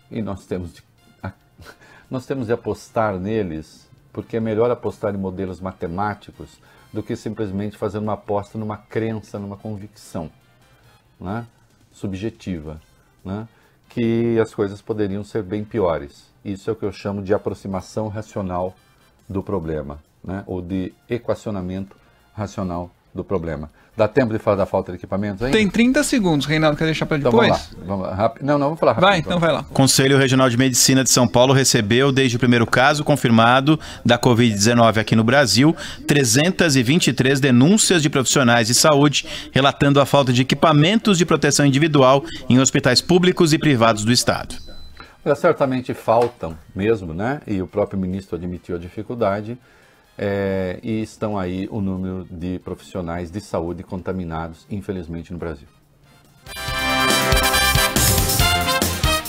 e 0.09 0.21
nós 0.21 0.45
temos, 0.45 0.73
de, 0.73 0.83
nós 2.09 2.25
temos 2.25 2.47
de 2.47 2.53
apostar 2.53 3.19
neles, 3.19 3.89
porque 4.13 4.37
é 4.37 4.39
melhor 4.39 4.71
apostar 4.71 5.13
em 5.13 5.17
modelos 5.17 5.59
matemáticos 5.59 6.59
do 6.93 7.03
que 7.03 7.13
simplesmente 7.13 7.77
fazer 7.77 7.97
uma 7.97 8.13
aposta 8.13 8.57
numa 8.57 8.77
crença, 8.77 9.37
numa 9.37 9.57
convicção 9.57 10.31
né? 11.19 11.45
subjetiva, 11.91 12.81
né? 13.23 13.49
que 13.89 14.39
as 14.39 14.55
coisas 14.55 14.81
poderiam 14.81 15.25
ser 15.25 15.43
bem 15.43 15.65
piores. 15.65 16.31
Isso 16.43 16.69
é 16.69 16.73
o 16.73 16.75
que 16.75 16.85
eu 16.85 16.91
chamo 16.93 17.21
de 17.21 17.33
aproximação 17.33 18.07
racional 18.07 18.73
do 19.27 19.43
problema 19.43 19.99
né, 20.23 20.43
ou 20.45 20.61
de 20.61 20.93
equacionamento 21.09 21.95
racional 22.33 22.91
do 23.13 23.23
problema. 23.23 23.69
Dá 23.95 24.07
tempo 24.07 24.31
de 24.31 24.39
falar 24.39 24.55
da 24.55 24.65
falta 24.65 24.91
de 24.93 24.97
equipamentos 24.97 25.43
aí? 25.43 25.51
Tem 25.51 25.69
30 25.69 26.01
segundos, 26.03 26.45
Reinaldo, 26.45 26.77
quer 26.77 26.85
deixar 26.85 27.05
para 27.05 27.17
depois? 27.17 27.47
Então 27.47 27.57
vamos 27.57 27.77
lá, 27.77 27.85
vamos 27.85 28.07
lá 28.07 28.15
rápido. 28.15 28.45
Não, 28.45 28.57
não, 28.57 28.65
vamos 28.67 28.79
falar 28.79 28.93
rápido. 28.93 29.09
Vai, 29.09 29.19
então 29.19 29.37
vai 29.37 29.51
lá. 29.51 29.63
Conselho 29.63 30.17
Regional 30.17 30.49
de 30.49 30.57
Medicina 30.57 31.03
de 31.03 31.09
São 31.09 31.27
Paulo 31.27 31.53
recebeu, 31.53 32.09
desde 32.09 32.37
o 32.37 32.39
primeiro 32.39 32.65
caso 32.65 33.03
confirmado 33.03 33.77
da 34.05 34.17
Covid-19 34.17 34.97
aqui 34.97 35.13
no 35.13 35.25
Brasil, 35.25 35.75
323 36.07 37.41
denúncias 37.41 38.01
de 38.01 38.09
profissionais 38.09 38.67
de 38.67 38.73
saúde 38.73 39.27
relatando 39.51 39.99
a 39.99 40.05
falta 40.05 40.31
de 40.31 40.41
equipamentos 40.41 41.17
de 41.17 41.25
proteção 41.25 41.65
individual 41.65 42.23
em 42.49 42.59
hospitais 42.59 43.01
públicos 43.01 43.51
e 43.51 43.59
privados 43.59 44.05
do 44.05 44.11
Estado. 44.11 44.55
Certamente 45.35 45.93
faltam 45.93 46.57
mesmo, 46.73 47.13
né? 47.13 47.41
E 47.45 47.61
o 47.61 47.67
próprio 47.67 47.99
ministro 47.99 48.37
admitiu 48.37 48.77
a 48.77 48.79
dificuldade 48.79 49.57
é, 50.17 50.79
e 50.83 51.01
estão 51.01 51.37
aí 51.37 51.67
o 51.71 51.81
número 51.81 52.27
de 52.29 52.59
profissionais 52.59 53.31
de 53.31 53.41
saúde 53.41 53.83
contaminados, 53.83 54.65
infelizmente, 54.69 55.31
no 55.31 55.39
Brasil. 55.39 55.67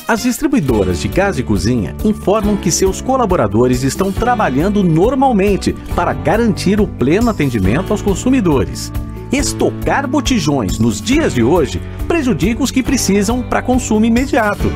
As 0.07 0.23
distribuidoras 0.25 1.01
de 1.01 1.09
gás 1.09 1.37
de 1.37 1.43
cozinha 1.43 1.97
informam 2.05 2.57
que 2.57 2.71
seus 2.71 3.01
colaboradores 3.01 3.83
estão 3.83 4.13
trabalhando 4.13 4.83
normalmente 4.83 5.73
para 5.95 6.13
garantir 6.13 6.81
o 6.81 6.87
pleno 6.87 7.31
atendimento 7.31 7.93
aos 7.93 8.03
consumidores. 8.03 8.93
Estocar 9.33 10.07
botijões 10.07 10.79
nos 10.79 11.01
dias 11.01 11.33
de 11.33 11.43
hoje 11.43 11.81
prejudica 12.07 12.63
os 12.63 12.71
que 12.71 12.83
precisam 12.83 13.43
para 13.43 13.63
consumo 13.63 14.05
imediato 14.05 14.71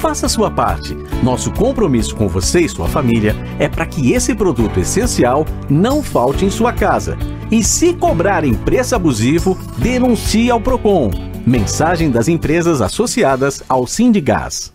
faça 0.00 0.28
sua 0.28 0.50
parte. 0.50 0.96
Nosso 1.22 1.52
compromisso 1.52 2.16
com 2.16 2.26
você 2.26 2.60
e 2.60 2.68
sua 2.68 2.88
família 2.88 3.36
é 3.58 3.68
para 3.68 3.84
que 3.84 4.12
esse 4.12 4.34
produto 4.34 4.80
essencial 4.80 5.46
não 5.68 6.02
falte 6.02 6.44
em 6.44 6.50
sua 6.50 6.72
casa. 6.72 7.18
E 7.50 7.62
se 7.62 7.92
cobrarem 7.92 8.54
preço 8.54 8.96
abusivo, 8.96 9.58
denuncie 9.76 10.50
ao 10.50 10.60
Procon. 10.60 11.10
Mensagem 11.46 12.10
das 12.10 12.28
empresas 12.28 12.80
associadas 12.80 13.62
ao 13.68 13.86
Sindigás. 13.86 14.72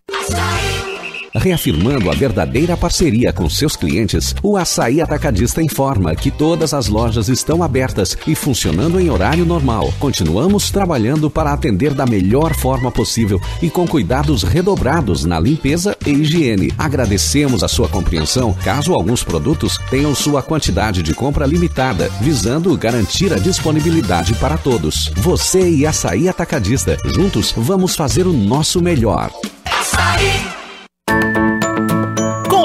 Reafirmando 1.36 2.10
a 2.10 2.14
verdadeira 2.14 2.78
parceria 2.78 3.34
com 3.34 3.50
seus 3.50 3.76
clientes, 3.76 4.34
o 4.42 4.56
Açaí 4.56 5.02
Atacadista 5.02 5.62
informa 5.62 6.16
que 6.16 6.32
todas 6.32 6.74
as 6.74 6.88
lojas 6.88 7.28
estão 7.28 7.62
abertas 7.62 8.18
e 8.26 8.34
funcionando 8.34 9.00
em 9.00 9.10
horário 9.10 9.46
normal. 9.46 9.94
Continuamos 10.00 10.72
trabalhando 10.72 11.30
para 11.30 11.52
atender 11.52 11.94
da 11.94 12.06
melhor 12.06 12.56
forma 12.56 12.90
possível 12.90 13.40
e 13.62 13.70
com 13.70 13.86
cuidados 13.86 14.44
redobrados 14.44 15.26
na 15.26 15.40
limpeza 15.40 15.96
e 16.06 16.12
higiene. 16.12 16.72
Agradecemos 16.78 17.64
a 17.64 17.68
sua 17.68 17.90
compreensão 17.90 18.54
caso 18.64 18.94
alguns 18.94 19.24
produtos 19.24 19.78
tenham 19.90 20.16
sua 20.16 20.42
quantidade 20.42 21.04
de 21.04 21.14
compra 21.14 21.46
limitada, 21.46 22.10
visando 22.22 22.76
garantir 22.78 23.34
a 23.34 23.38
disponibilidade 23.38 24.34
para 24.36 24.58
todos. 24.58 25.12
Você 25.18 25.70
e 25.70 25.86
Açaí 25.86 26.30
Atacadista, 26.30 26.98
juntos 27.14 27.54
vamos 27.58 27.96
fazer 27.96 28.26
o 28.26 28.34
nosso 28.34 28.82
melhor. 28.82 29.32
Açaí. 29.66 30.65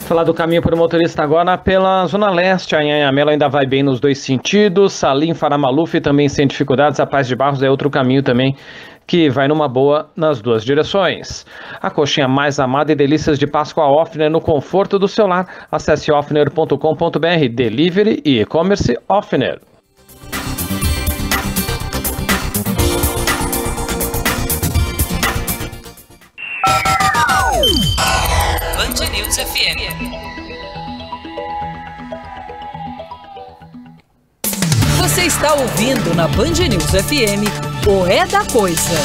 Falar 0.05 0.23
do 0.23 0.35
caminho 0.35 0.61
para 0.61 0.75
o 0.75 0.77
motorista 0.77 1.23
agora 1.23 1.57
pela 1.57 2.05
Zona 2.05 2.29
Leste. 2.29 2.75
A 2.75 2.79
Anhanhamelo 2.79 3.31
ainda 3.31 3.49
vai 3.49 3.65
bem 3.65 3.81
nos 3.81 3.99
dois 3.99 4.19
sentidos. 4.19 4.93
Salim, 4.93 5.33
Faramaluf 5.33 5.99
também 5.99 6.29
sem 6.29 6.45
dificuldades. 6.45 6.99
A 6.99 7.07
Paz 7.07 7.27
de 7.27 7.35
Barros 7.35 7.63
é 7.63 7.71
outro 7.71 7.89
caminho 7.89 8.21
também 8.21 8.55
que 9.07 9.31
vai 9.31 9.47
numa 9.47 9.67
boa 9.67 10.07
nas 10.15 10.43
duas 10.43 10.63
direções. 10.63 11.43
A 11.81 11.89
coxinha 11.89 12.27
mais 12.27 12.59
amada 12.59 12.91
e 12.91 12.95
delícias 12.95 13.39
de 13.39 13.47
Páscoa 13.47 13.87
Offner 13.87 14.29
no 14.29 14.39
conforto 14.39 14.99
do 14.99 15.07
seu 15.07 15.25
lar. 15.25 15.67
Acesse 15.71 16.11
offner.com.br, 16.11 17.49
delivery 17.51 18.21
e 18.23 18.41
e-commerce 18.41 18.95
Offner. 19.09 19.59
FM. 29.55 30.11
Você 34.97 35.21
está 35.21 35.53
ouvindo 35.53 36.13
na 36.13 36.27
Band 36.27 36.67
News 36.69 36.91
FM 36.91 37.47
o 37.87 38.05
É 38.05 38.27
da 38.27 38.43
Coisa. 38.51 38.95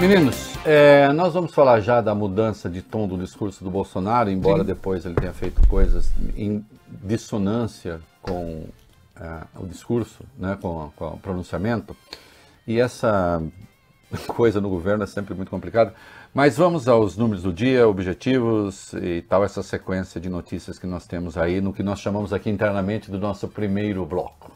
Meninos, 0.00 0.56
é, 0.64 1.12
nós 1.12 1.34
vamos 1.34 1.52
falar 1.52 1.80
já 1.80 2.00
da 2.00 2.14
mudança 2.14 2.70
de 2.70 2.80
tom 2.80 3.08
do 3.08 3.18
discurso 3.18 3.64
do 3.64 3.70
Bolsonaro, 3.70 4.30
embora 4.30 4.60
Sim. 4.60 4.66
depois 4.66 5.04
ele 5.04 5.16
tenha 5.16 5.32
feito 5.32 5.66
coisas 5.66 6.12
em 6.36 6.64
dissonância 6.88 8.00
com 8.20 8.66
é, 9.16 9.40
o 9.56 9.66
discurso, 9.66 10.22
né, 10.38 10.56
com, 10.62 10.92
com 10.94 11.08
o 11.08 11.18
pronunciamento. 11.18 11.96
E 12.64 12.78
essa 12.78 13.42
coisa 14.28 14.60
no 14.60 14.68
governo 14.68 15.04
é 15.04 15.06
sempre 15.06 15.34
muito 15.34 15.50
complicada. 15.50 15.94
Mas 16.34 16.56
vamos 16.56 16.88
aos 16.88 17.16
números 17.16 17.42
do 17.42 17.52
dia, 17.52 17.86
objetivos 17.86 18.92
e 18.94 19.22
tal, 19.22 19.44
essa 19.44 19.62
sequência 19.62 20.20
de 20.20 20.28
notícias 20.28 20.78
que 20.78 20.86
nós 20.86 21.06
temos 21.06 21.36
aí 21.36 21.60
no 21.60 21.72
que 21.72 21.82
nós 21.82 22.00
chamamos 22.00 22.32
aqui 22.32 22.48
internamente 22.48 23.10
do 23.10 23.18
nosso 23.18 23.48
primeiro 23.48 24.06
bloco. 24.06 24.52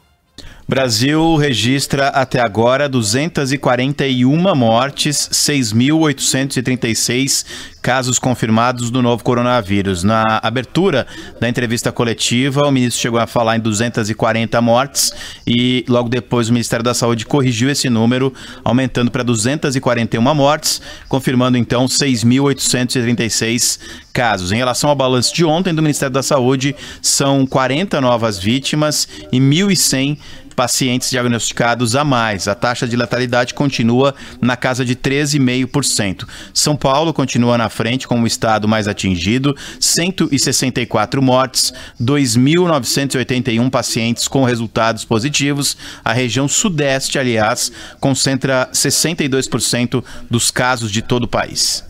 Brasil 0.67 1.35
registra 1.37 2.09
até 2.09 2.41
agora 2.41 2.89
241 2.89 4.55
mortes, 4.55 5.29
6.836 5.31 7.76
casos 7.87 8.19
confirmados 8.19 8.91
do 8.91 9.01
novo 9.01 9.23
coronavírus. 9.23 10.03
Na 10.03 10.21
abertura 10.43 11.07
da 11.39 11.47
entrevista 11.47 11.89
coletiva, 11.89 12.67
o 12.67 12.71
ministro 12.71 13.01
chegou 13.01 13.17
a 13.17 13.25
falar 13.25 13.55
em 13.55 13.61
240 13.61 14.61
mortes 14.61 15.13
e 15.47 15.85
logo 15.87 16.09
depois 16.09 16.49
o 16.49 16.51
Ministério 16.51 16.83
da 16.83 16.93
Saúde 16.93 17.25
corrigiu 17.25 17.69
esse 17.69 17.89
número, 17.89 18.33
aumentando 18.61 19.09
para 19.09 19.23
241 19.23 20.21
mortes, 20.35 20.81
confirmando 21.07 21.57
então 21.57 21.85
6.836 21.85 23.79
casos. 24.11 24.51
Em 24.51 24.57
relação 24.57 24.89
ao 24.89 24.95
balanço 24.95 25.33
de 25.33 25.45
ontem 25.45 25.73
do 25.73 25.81
Ministério 25.81 26.13
da 26.13 26.21
Saúde, 26.21 26.75
são 27.01 27.47
40 27.47 28.01
novas 28.01 28.37
vítimas 28.37 29.07
e 29.31 29.39
1.100 29.39 30.17
pacientes 30.57 31.11
diagnosticados 31.11 31.95
a 31.95 32.03
mais. 32.03 32.47
A 32.47 32.55
taxa 32.55 32.87
de 32.87 32.95
letalidade 32.95 33.53
continua 33.53 34.15
na 34.41 34.57
casa 34.57 34.83
de 34.83 34.95
13,5%. 34.95 36.27
São 36.51 36.75
Paulo 36.75 37.13
continua 37.13 37.59
na 37.59 37.69
frente 37.77 38.07
como 38.07 38.23
o 38.23 38.27
estado 38.27 38.67
mais 38.67 38.87
atingido, 38.87 39.55
164 39.79 41.21
mortes, 41.21 41.71
2.981 42.01 43.69
pacientes 43.69 44.27
com 44.27 44.43
resultados 44.43 45.05
positivos. 45.05 45.77
A 46.03 46.11
região 46.11 46.47
sudeste, 46.47 47.19
aliás, 47.19 47.71
concentra 47.99 48.67
62% 48.73 50.03
dos 50.29 50.49
casos 50.49 50.91
de 50.91 51.03
todo 51.03 51.23
o 51.23 51.27
país. 51.27 51.85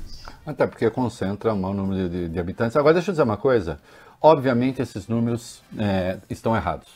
Até 0.45 0.67
porque 0.67 0.89
concentra 0.89 1.53
um 1.53 1.59
maior 1.61 1.73
número 1.73 2.09
de, 2.09 2.27
de, 2.27 2.39
habitantes. 2.39 2.75
Agora, 2.75 2.93
deixa 2.93 3.11
eu 3.11 3.13
dizer 3.13 3.23
uma 3.23 3.38
coisa. 3.38 3.79
Obviamente, 4.21 4.81
esses 4.81 5.07
números 5.07 5.61
é, 5.77 6.17
estão 6.29 6.55
errados. 6.55 6.88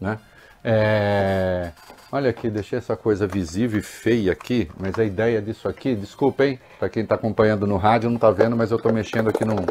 Né? 0.00 0.18
É... 0.64 1.72
Olha 2.12 2.30
aqui, 2.30 2.50
deixei 2.50 2.76
essa 2.76 2.96
coisa 2.96 3.24
visível 3.24 3.78
e 3.78 3.82
feia 3.82 4.32
aqui, 4.32 4.68
mas 4.76 4.98
a 4.98 5.04
ideia 5.04 5.40
disso 5.40 5.68
aqui, 5.68 5.94
desculpem, 5.94 6.58
para 6.76 6.88
quem 6.88 7.04
está 7.04 7.14
acompanhando 7.14 7.68
no 7.68 7.76
rádio 7.76 8.08
não 8.08 8.16
está 8.16 8.32
vendo, 8.32 8.56
mas 8.56 8.72
eu 8.72 8.78
estou 8.78 8.92
mexendo 8.92 9.30
aqui 9.30 9.44
num, 9.44 9.64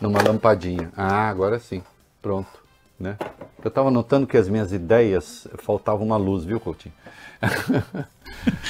numa 0.00 0.20
lampadinha. 0.20 0.90
Ah, 0.96 1.28
agora 1.28 1.60
sim, 1.60 1.84
pronto. 2.20 2.50
Né? 2.98 3.16
Eu 3.62 3.68
estava 3.68 3.92
notando 3.92 4.26
que 4.26 4.36
as 4.36 4.48
minhas 4.48 4.72
ideias 4.72 5.46
faltava 5.58 6.02
uma 6.02 6.16
luz, 6.16 6.44
viu, 6.44 6.58
Coutinho? 6.58 6.94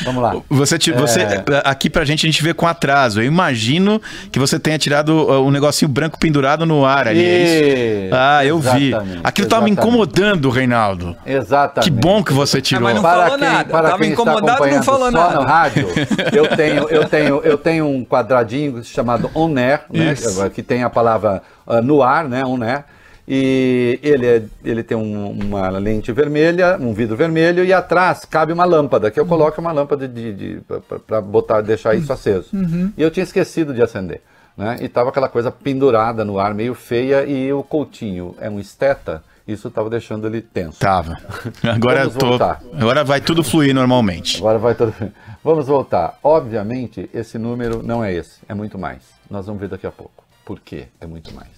Vamos 0.04 0.22
lá. 0.22 0.36
Você, 0.48 0.76
você 0.96 1.20
é... 1.20 1.44
aqui 1.64 1.88
pra 1.88 2.04
gente 2.04 2.26
a 2.26 2.30
gente 2.30 2.42
vê 2.42 2.52
com 2.54 2.66
atraso. 2.66 3.20
Eu 3.20 3.24
imagino 3.24 4.00
que 4.30 4.38
você 4.38 4.58
tenha 4.58 4.78
tirado 4.78 5.10
uh, 5.10 5.44
um 5.44 5.50
negocinho 5.50 5.88
branco 5.88 6.18
pendurado 6.18 6.64
no 6.66 6.84
ar 6.84 7.08
ali. 7.08 7.24
É 7.24 8.04
isso? 8.04 8.14
Ah, 8.14 8.44
eu 8.44 8.58
vi. 8.58 8.92
Aquilo 9.22 9.46
estava 9.46 9.64
me 9.64 9.70
incomodando, 9.70 10.50
Reinaldo. 10.50 11.16
Exatamente. 11.24 11.90
Que 11.90 11.96
bom 11.96 12.22
que 12.22 12.32
você 12.32 12.60
tirou. 12.60 12.84
Mas 12.84 12.94
não 12.94 13.02
para 13.02 13.24
falou 13.24 13.38
quem, 13.38 13.48
nada. 13.48 13.70
Para 13.70 13.88
Tava 13.90 14.02
quem 14.02 14.12
incomodado, 14.12 14.64
está 14.64 14.76
não 14.76 14.82
falou 14.82 15.10
só 15.10 15.18
nada. 15.18 15.34
no 15.34 15.42
rádio, 15.42 15.88
eu 16.32 16.48
tenho, 16.56 16.88
eu 16.88 17.08
tenho, 17.08 17.40
eu 17.42 17.58
tenho 17.58 17.86
um 17.86 18.04
quadradinho 18.04 18.82
chamado 18.84 19.30
on 19.34 19.56
air, 19.56 19.82
né, 19.90 20.14
que 20.52 20.62
tem 20.62 20.82
a 20.82 20.90
palavra 20.90 21.42
uh, 21.66 21.80
no 21.82 22.02
ar, 22.02 22.28
né, 22.28 22.42
on 22.44 22.62
air. 22.62 22.84
E 23.26 23.98
ele, 24.02 24.26
é, 24.26 24.42
ele 24.62 24.82
tem 24.82 24.96
um, 24.96 25.30
uma 25.30 25.68
lente 25.70 26.12
vermelha, 26.12 26.76
um 26.78 26.92
vidro 26.92 27.16
vermelho, 27.16 27.64
e 27.64 27.72
atrás 27.72 28.24
cabe 28.24 28.52
uma 28.52 28.64
lâmpada, 28.64 29.10
que 29.10 29.18
eu 29.18 29.24
coloco 29.24 29.60
uma 29.60 29.72
lâmpada 29.72 30.06
de, 30.06 30.32
de, 30.32 30.60
para 31.06 31.20
botar, 31.22 31.62
deixar 31.62 31.94
isso 31.94 32.12
aceso. 32.12 32.48
Uhum. 32.52 32.92
E 32.96 33.02
eu 33.02 33.10
tinha 33.10 33.24
esquecido 33.24 33.72
de 33.72 33.82
acender. 33.82 34.20
Né? 34.56 34.76
E 34.82 34.88
tava 34.88 35.08
aquela 35.08 35.28
coisa 35.28 35.50
pendurada 35.50 36.24
no 36.24 36.38
ar, 36.38 36.54
meio 36.54 36.74
feia, 36.74 37.24
e 37.24 37.50
o 37.52 37.62
Coutinho 37.62 38.36
é 38.38 38.50
um 38.50 38.60
esteta, 38.60 39.24
isso 39.48 39.68
estava 39.68 39.88
deixando 39.88 40.26
ele 40.26 40.42
tenso. 40.42 40.78
Tava. 40.78 41.16
Agora, 41.64 42.08
tô... 42.10 42.34
Agora 42.78 43.04
vai 43.04 43.20
tudo 43.22 43.42
fluir 43.42 43.74
normalmente. 43.74 44.38
Agora 44.38 44.58
vai 44.58 44.74
tudo 44.74 44.94
Vamos 45.42 45.66
voltar. 45.66 46.18
Obviamente, 46.22 47.10
esse 47.12 47.36
número 47.36 47.82
não 47.82 48.02
é 48.02 48.12
esse, 48.14 48.40
é 48.48 48.54
muito 48.54 48.78
mais. 48.78 49.02
Nós 49.30 49.46
vamos 49.46 49.60
ver 49.60 49.68
daqui 49.68 49.86
a 49.86 49.90
pouco. 49.90 50.24
Por 50.44 50.60
que 50.60 50.86
é 51.00 51.06
muito 51.06 51.34
mais? 51.34 51.50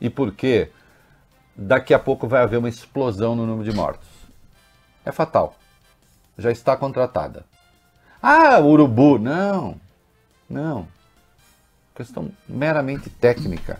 E 0.00 0.10
por 0.10 0.32
que 0.32 0.68
daqui 1.56 1.94
a 1.94 1.98
pouco 1.98 2.26
vai 2.26 2.42
haver 2.42 2.58
uma 2.58 2.68
explosão 2.68 3.34
no 3.34 3.46
número 3.46 3.70
de 3.70 3.76
mortos. 3.76 4.08
É 5.04 5.12
fatal. 5.12 5.56
Já 6.38 6.50
está 6.50 6.76
contratada. 6.76 7.44
Ah, 8.22 8.58
urubu. 8.60 9.18
Não. 9.18 9.80
Não. 10.48 10.88
Questão 11.94 12.30
meramente 12.48 13.08
técnica 13.08 13.78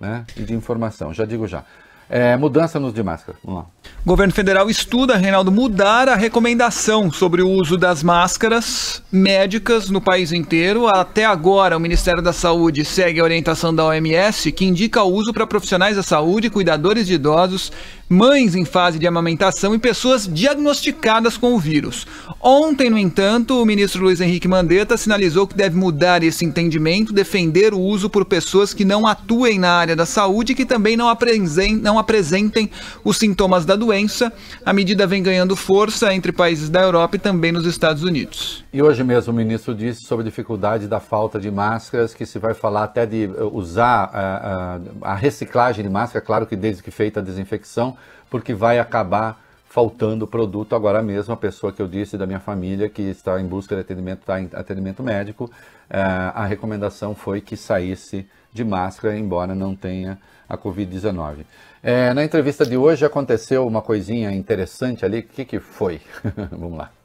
né? 0.00 0.24
e 0.36 0.42
de 0.42 0.54
informação. 0.54 1.12
Já 1.12 1.24
digo 1.24 1.46
já. 1.46 1.64
É, 2.10 2.36
mudança 2.36 2.80
no 2.80 2.86
uso 2.86 2.94
de 2.94 3.02
máscara. 3.02 3.36
Vamos 3.44 3.60
lá. 3.60 3.66
O 4.04 4.08
governo 4.08 4.32
federal 4.32 4.70
estuda, 4.70 5.16
Reinaldo, 5.16 5.52
mudar 5.52 6.08
a 6.08 6.14
recomendação 6.14 7.10
sobre 7.10 7.42
o 7.42 7.50
uso 7.50 7.76
das 7.76 8.02
máscaras 8.02 9.02
médicas 9.12 9.90
no 9.90 10.00
país 10.00 10.32
inteiro. 10.32 10.86
Até 10.86 11.26
agora, 11.26 11.76
o 11.76 11.80
Ministério 11.80 12.22
da 12.22 12.32
Saúde 12.32 12.84
segue 12.84 13.20
a 13.20 13.24
orientação 13.24 13.74
da 13.74 13.84
OMS, 13.84 14.50
que 14.52 14.64
indica 14.64 15.02
o 15.02 15.12
uso 15.12 15.34
para 15.34 15.46
profissionais 15.46 15.96
da 15.96 16.02
saúde, 16.02 16.48
cuidadores 16.48 17.06
de 17.06 17.14
idosos, 17.14 17.70
mães 18.08 18.54
em 18.54 18.64
fase 18.64 18.98
de 18.98 19.06
amamentação 19.06 19.74
e 19.74 19.78
pessoas 19.78 20.26
diagnosticadas 20.26 21.36
com 21.36 21.54
o 21.54 21.58
vírus. 21.58 22.06
Ontem, 22.40 22.88
no 22.88 22.96
entanto, 22.96 23.60
o 23.60 23.66
ministro 23.66 24.02
Luiz 24.02 24.20
Henrique 24.20 24.48
Mandetta 24.48 24.96
sinalizou 24.96 25.46
que 25.46 25.54
deve 25.54 25.76
mudar 25.76 26.22
esse 26.22 26.44
entendimento, 26.44 27.12
defender 27.12 27.74
o 27.74 27.80
uso 27.80 28.08
por 28.08 28.24
pessoas 28.24 28.72
que 28.72 28.84
não 28.84 29.06
atuem 29.06 29.58
na 29.58 29.72
área 29.72 29.94
da 29.94 30.06
saúde 30.06 30.52
e 30.52 30.54
que 30.54 30.64
também 30.64 30.96
não 30.96 31.08
apresentem, 31.08 31.76
não 31.76 31.98
apresentem 31.98 32.70
os 33.04 33.18
sintomas 33.18 33.66
da 33.66 33.76
doença. 33.76 34.32
A 34.64 34.72
medida 34.72 35.06
vem 35.06 35.22
ganhando 35.22 35.54
força 35.54 36.14
entre 36.14 36.32
países 36.32 36.70
da 36.70 36.80
Europa 36.80 37.16
e 37.16 37.18
também 37.18 37.52
nos 37.52 37.66
Estados 37.66 38.02
Unidos. 38.02 38.64
E 38.72 38.80
hoje 38.80 39.04
mesmo 39.04 39.32
o 39.32 39.36
ministro 39.36 39.74
disse 39.74 40.02
sobre 40.02 40.22
a 40.22 40.28
dificuldade 40.28 40.86
da 40.86 41.00
falta 41.00 41.38
de 41.38 41.50
máscaras, 41.50 42.14
que 42.14 42.24
se 42.24 42.38
vai 42.38 42.54
falar 42.54 42.84
até 42.84 43.04
de 43.04 43.24
eh, 43.24 43.30
usar 43.52 44.10
a, 44.12 44.78
a, 45.02 45.12
a 45.12 45.14
reciclagem 45.14 45.84
de 45.84 45.90
máscara, 45.90 46.24
claro 46.24 46.46
que 46.46 46.56
desde 46.56 46.82
que 46.82 46.90
feita 46.90 47.20
a 47.20 47.22
desinfecção, 47.22 47.97
porque 48.30 48.54
vai 48.54 48.78
acabar 48.78 49.42
faltando 49.68 50.26
produto 50.26 50.74
agora 50.74 51.02
mesmo. 51.02 51.32
A 51.32 51.36
pessoa 51.36 51.72
que 51.72 51.80
eu 51.80 51.88
disse 51.88 52.16
da 52.16 52.26
minha 52.26 52.40
família 52.40 52.88
que 52.88 53.02
está 53.02 53.40
em 53.40 53.46
busca 53.46 53.74
de 53.74 53.82
atendimento, 53.82 54.20
está 54.20 54.40
em 54.40 54.48
atendimento 54.52 55.02
médico, 55.02 55.50
eh, 55.90 56.00
a 56.00 56.44
recomendação 56.46 57.14
foi 57.14 57.40
que 57.40 57.56
saísse 57.56 58.28
de 58.52 58.64
máscara, 58.64 59.16
embora 59.16 59.54
não 59.54 59.76
tenha 59.76 60.18
a 60.48 60.56
Covid-19. 60.56 61.44
É, 61.82 62.12
na 62.12 62.24
entrevista 62.24 62.66
de 62.66 62.76
hoje 62.76 63.04
aconteceu 63.04 63.66
uma 63.66 63.82
coisinha 63.82 64.32
interessante 64.32 65.04
ali. 65.04 65.20
O 65.20 65.22
que, 65.22 65.44
que 65.44 65.60
foi? 65.60 66.00
Vamos 66.50 66.78
lá. 66.78 66.97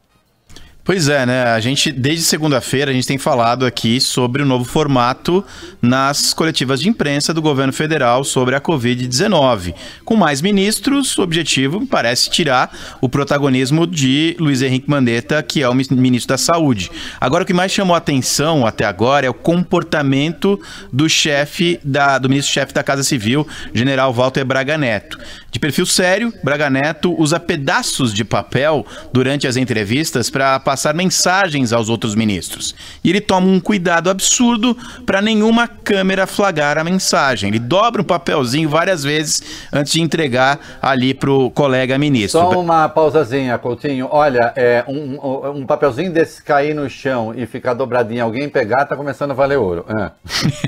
Pois 0.85 1.07
é, 1.07 1.25
né? 1.25 1.43
A 1.43 1.61
gente, 1.61 1.93
desde 1.93 2.25
segunda-feira, 2.25 2.91
a 2.91 2.93
gente 2.93 3.07
tem 3.07 3.17
falado 3.17 3.65
aqui 3.65 4.01
sobre 4.01 4.43
o 4.43 4.45
novo 4.45 4.65
formato 4.65 5.41
nas 5.81 6.33
coletivas 6.33 6.81
de 6.81 6.89
imprensa 6.89 7.33
do 7.33 7.41
governo 7.41 7.71
federal 7.71 8.25
sobre 8.25 8.53
a 8.53 8.59
Covid-19. 8.59 9.73
Com 10.03 10.17
mais 10.17 10.41
ministros, 10.41 11.17
o 11.17 11.21
objetivo 11.21 11.87
parece 11.87 12.29
tirar 12.29 12.97
o 12.99 13.07
protagonismo 13.07 13.87
de 13.87 14.35
Luiz 14.37 14.61
Henrique 14.61 14.89
Mandetta, 14.89 15.41
que 15.41 15.63
é 15.63 15.69
o 15.69 15.73
ministro 15.73 16.27
da 16.27 16.37
Saúde. 16.37 16.91
Agora, 17.17 17.45
o 17.45 17.47
que 17.47 17.53
mais 17.53 17.71
chamou 17.71 17.95
a 17.95 17.99
atenção 17.99 18.65
até 18.67 18.83
agora 18.83 19.25
é 19.25 19.29
o 19.29 19.33
comportamento 19.33 20.59
do 20.91 21.07
chefe, 21.07 21.79
da, 21.81 22.17
do 22.17 22.27
ministro-chefe 22.27 22.73
da 22.73 22.83
Casa 22.83 23.03
Civil, 23.03 23.47
general 23.73 24.11
Walter 24.11 24.43
Braga 24.43 24.77
Neto. 24.77 25.17
De 25.49 25.59
perfil 25.59 25.85
sério, 25.85 26.33
Braga 26.43 26.69
Neto 26.69 27.15
usa 27.17 27.39
pedaços 27.39 28.11
de 28.11 28.25
papel 28.25 28.85
durante 29.13 29.47
as 29.47 29.55
entrevistas 29.55 30.29
para 30.29 30.59
passar 30.73 30.95
mensagens 30.95 31.71
aos 31.71 31.87
outros 31.87 32.15
ministros. 32.15 32.73
E 33.03 33.09
ele 33.11 33.21
toma 33.21 33.45
um 33.45 33.59
cuidado 33.59 34.09
absurdo 34.09 34.75
para 35.05 35.21
nenhuma 35.21 35.67
câmera 35.67 36.25
flagrar 36.25 36.79
a 36.79 36.83
mensagem. 36.83 37.49
Ele 37.49 37.59
dobra 37.59 38.01
o 38.01 38.05
papelzinho 38.05 38.67
várias 38.67 39.03
vezes 39.03 39.43
antes 39.71 39.93
de 39.93 40.01
entregar 40.01 40.59
ali 40.81 41.13
pro 41.13 41.51
colega 41.51 41.95
ministro. 41.99 42.39
Só 42.39 42.59
uma 42.59 42.89
pausazinha, 42.89 43.55
Coutinho. 43.59 44.07
Olha, 44.09 44.51
é, 44.55 44.83
um, 44.87 45.19
um, 45.23 45.57
um 45.57 45.65
papelzinho 45.67 46.11
desse 46.11 46.41
cair 46.41 46.73
no 46.73 46.89
chão 46.89 47.35
e 47.37 47.45
ficar 47.45 47.75
dobradinho, 47.75 48.23
alguém 48.23 48.49
pegar, 48.49 48.85
tá 48.85 48.95
começando 48.95 49.29
a 49.29 49.35
valer 49.35 49.59
ouro. 49.59 49.85
É. 49.87 50.11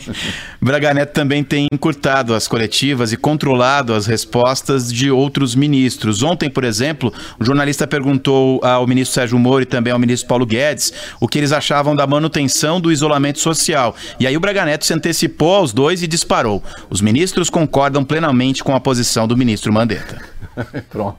Braga 0.62 0.94
Neto 0.94 1.14
também 1.14 1.44
tem 1.44 1.66
encurtado 1.74 2.36
as 2.36 2.48
coletivas 2.48 3.12
e 3.12 3.18
controlado 3.18 3.92
as 3.92 4.06
respostas 4.06 4.94
de 4.94 5.10
outros 5.10 5.56
ministros. 5.56 6.22
Ontem, 6.22 6.48
por 6.48 6.64
exemplo, 6.64 7.12
o 7.40 7.44
jornalista 7.44 7.88
perguntou 7.88 8.60
ao 8.64 8.86
ministro 8.86 9.16
Sérgio 9.16 9.40
Moro 9.40 9.64
e 9.64 9.66
também 9.66 9.95
ao 9.96 10.00
ministro 10.00 10.28
Paulo 10.28 10.46
Guedes 10.46 10.94
o 11.20 11.28
que 11.28 11.38
eles 11.38 11.52
achavam 11.52 11.96
da 11.96 12.06
manutenção 12.06 12.80
do 12.80 12.92
isolamento 12.92 13.40
social. 13.40 13.96
E 14.20 14.28
aí 14.28 14.36
o 14.38 14.40
Braga 14.40 14.66
Neto 14.66 14.86
se 14.86 14.94
antecipou 14.94 15.56
aos 15.56 15.74
dois 15.74 16.04
e 16.04 16.08
disparou. 16.08 16.64
Os 16.90 17.02
ministros 17.02 17.50
concordam 17.50 18.04
plenamente 18.04 18.64
com 18.64 18.76
a 18.76 18.80
posição 18.80 19.28
do 19.28 19.36
ministro 19.36 19.74
Mandetta. 19.74 20.22
Pronto. 20.90 21.18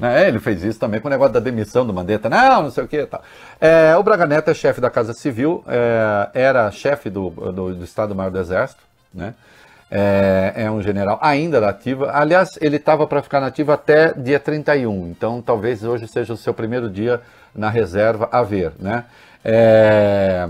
É, 0.00 0.28
ele 0.28 0.38
fez 0.38 0.62
isso 0.62 0.78
também 0.78 1.00
com 1.00 1.08
o 1.08 1.10
negócio 1.10 1.32
da 1.32 1.40
demissão 1.40 1.86
do 1.86 1.92
Mandetta. 1.92 2.28
Não, 2.28 2.62
não 2.62 2.70
sei 2.70 2.84
o 2.84 2.88
que. 2.88 3.04
Tá. 3.06 3.20
É, 3.60 3.96
o 3.96 4.02
Braga 4.02 4.26
Neto 4.26 4.50
é 4.50 4.54
chefe 4.54 4.80
da 4.80 4.90
Casa 4.90 5.12
Civil, 5.12 5.64
é, 5.66 6.28
era 6.34 6.70
chefe 6.70 7.10
do, 7.10 7.30
do, 7.30 7.74
do 7.74 7.84
Estado-Maior 7.84 8.30
do 8.30 8.38
Exército, 8.38 8.80
né? 9.12 9.34
É, 9.90 10.52
é, 10.54 10.70
um 10.70 10.82
general 10.82 11.18
ainda 11.22 11.60
da 11.60 11.70
ativa. 11.70 12.10
Aliás, 12.12 12.58
ele 12.60 12.76
estava 12.76 13.06
para 13.06 13.22
ficar 13.22 13.40
nativo 13.40 13.72
até 13.72 14.12
dia 14.12 14.38
31, 14.38 15.08
então 15.08 15.40
talvez 15.40 15.82
hoje 15.82 16.06
seja 16.06 16.34
o 16.34 16.36
seu 16.36 16.52
primeiro 16.52 16.90
dia 16.90 17.22
na 17.54 17.70
reserva 17.70 18.28
a 18.30 18.42
ver, 18.42 18.72
né? 18.78 19.04
É... 19.42 20.48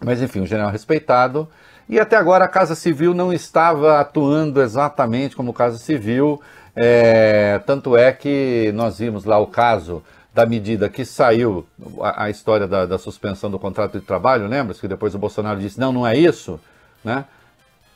Mas 0.00 0.20
enfim, 0.20 0.40
um 0.40 0.46
general 0.46 0.70
respeitado. 0.70 1.48
E 1.88 2.00
até 2.00 2.16
agora 2.16 2.44
a 2.44 2.48
Casa 2.48 2.74
Civil 2.74 3.14
não 3.14 3.32
estava 3.32 4.00
atuando 4.00 4.60
exatamente 4.60 5.36
como 5.36 5.52
Casa 5.52 5.78
Civil. 5.78 6.42
É... 6.74 7.60
Tanto 7.64 7.96
é 7.96 8.12
que 8.12 8.72
nós 8.74 8.98
vimos 8.98 9.24
lá 9.24 9.38
o 9.38 9.46
caso 9.46 10.02
da 10.34 10.44
medida 10.44 10.88
que 10.88 11.04
saiu, 11.04 11.66
a, 12.00 12.24
a 12.24 12.30
história 12.30 12.66
da, 12.66 12.86
da, 12.86 12.98
suspensão 12.98 13.50
do 13.50 13.58
contrato 13.58 13.98
de 13.98 14.04
trabalho, 14.04 14.46
lembra-se 14.46 14.80
que 14.80 14.86
depois 14.86 15.14
o 15.14 15.18
Bolsonaro 15.18 15.58
disse, 15.58 15.80
não, 15.80 15.92
não 15.92 16.06
é 16.06 16.16
isso, 16.16 16.60
né? 17.02 17.24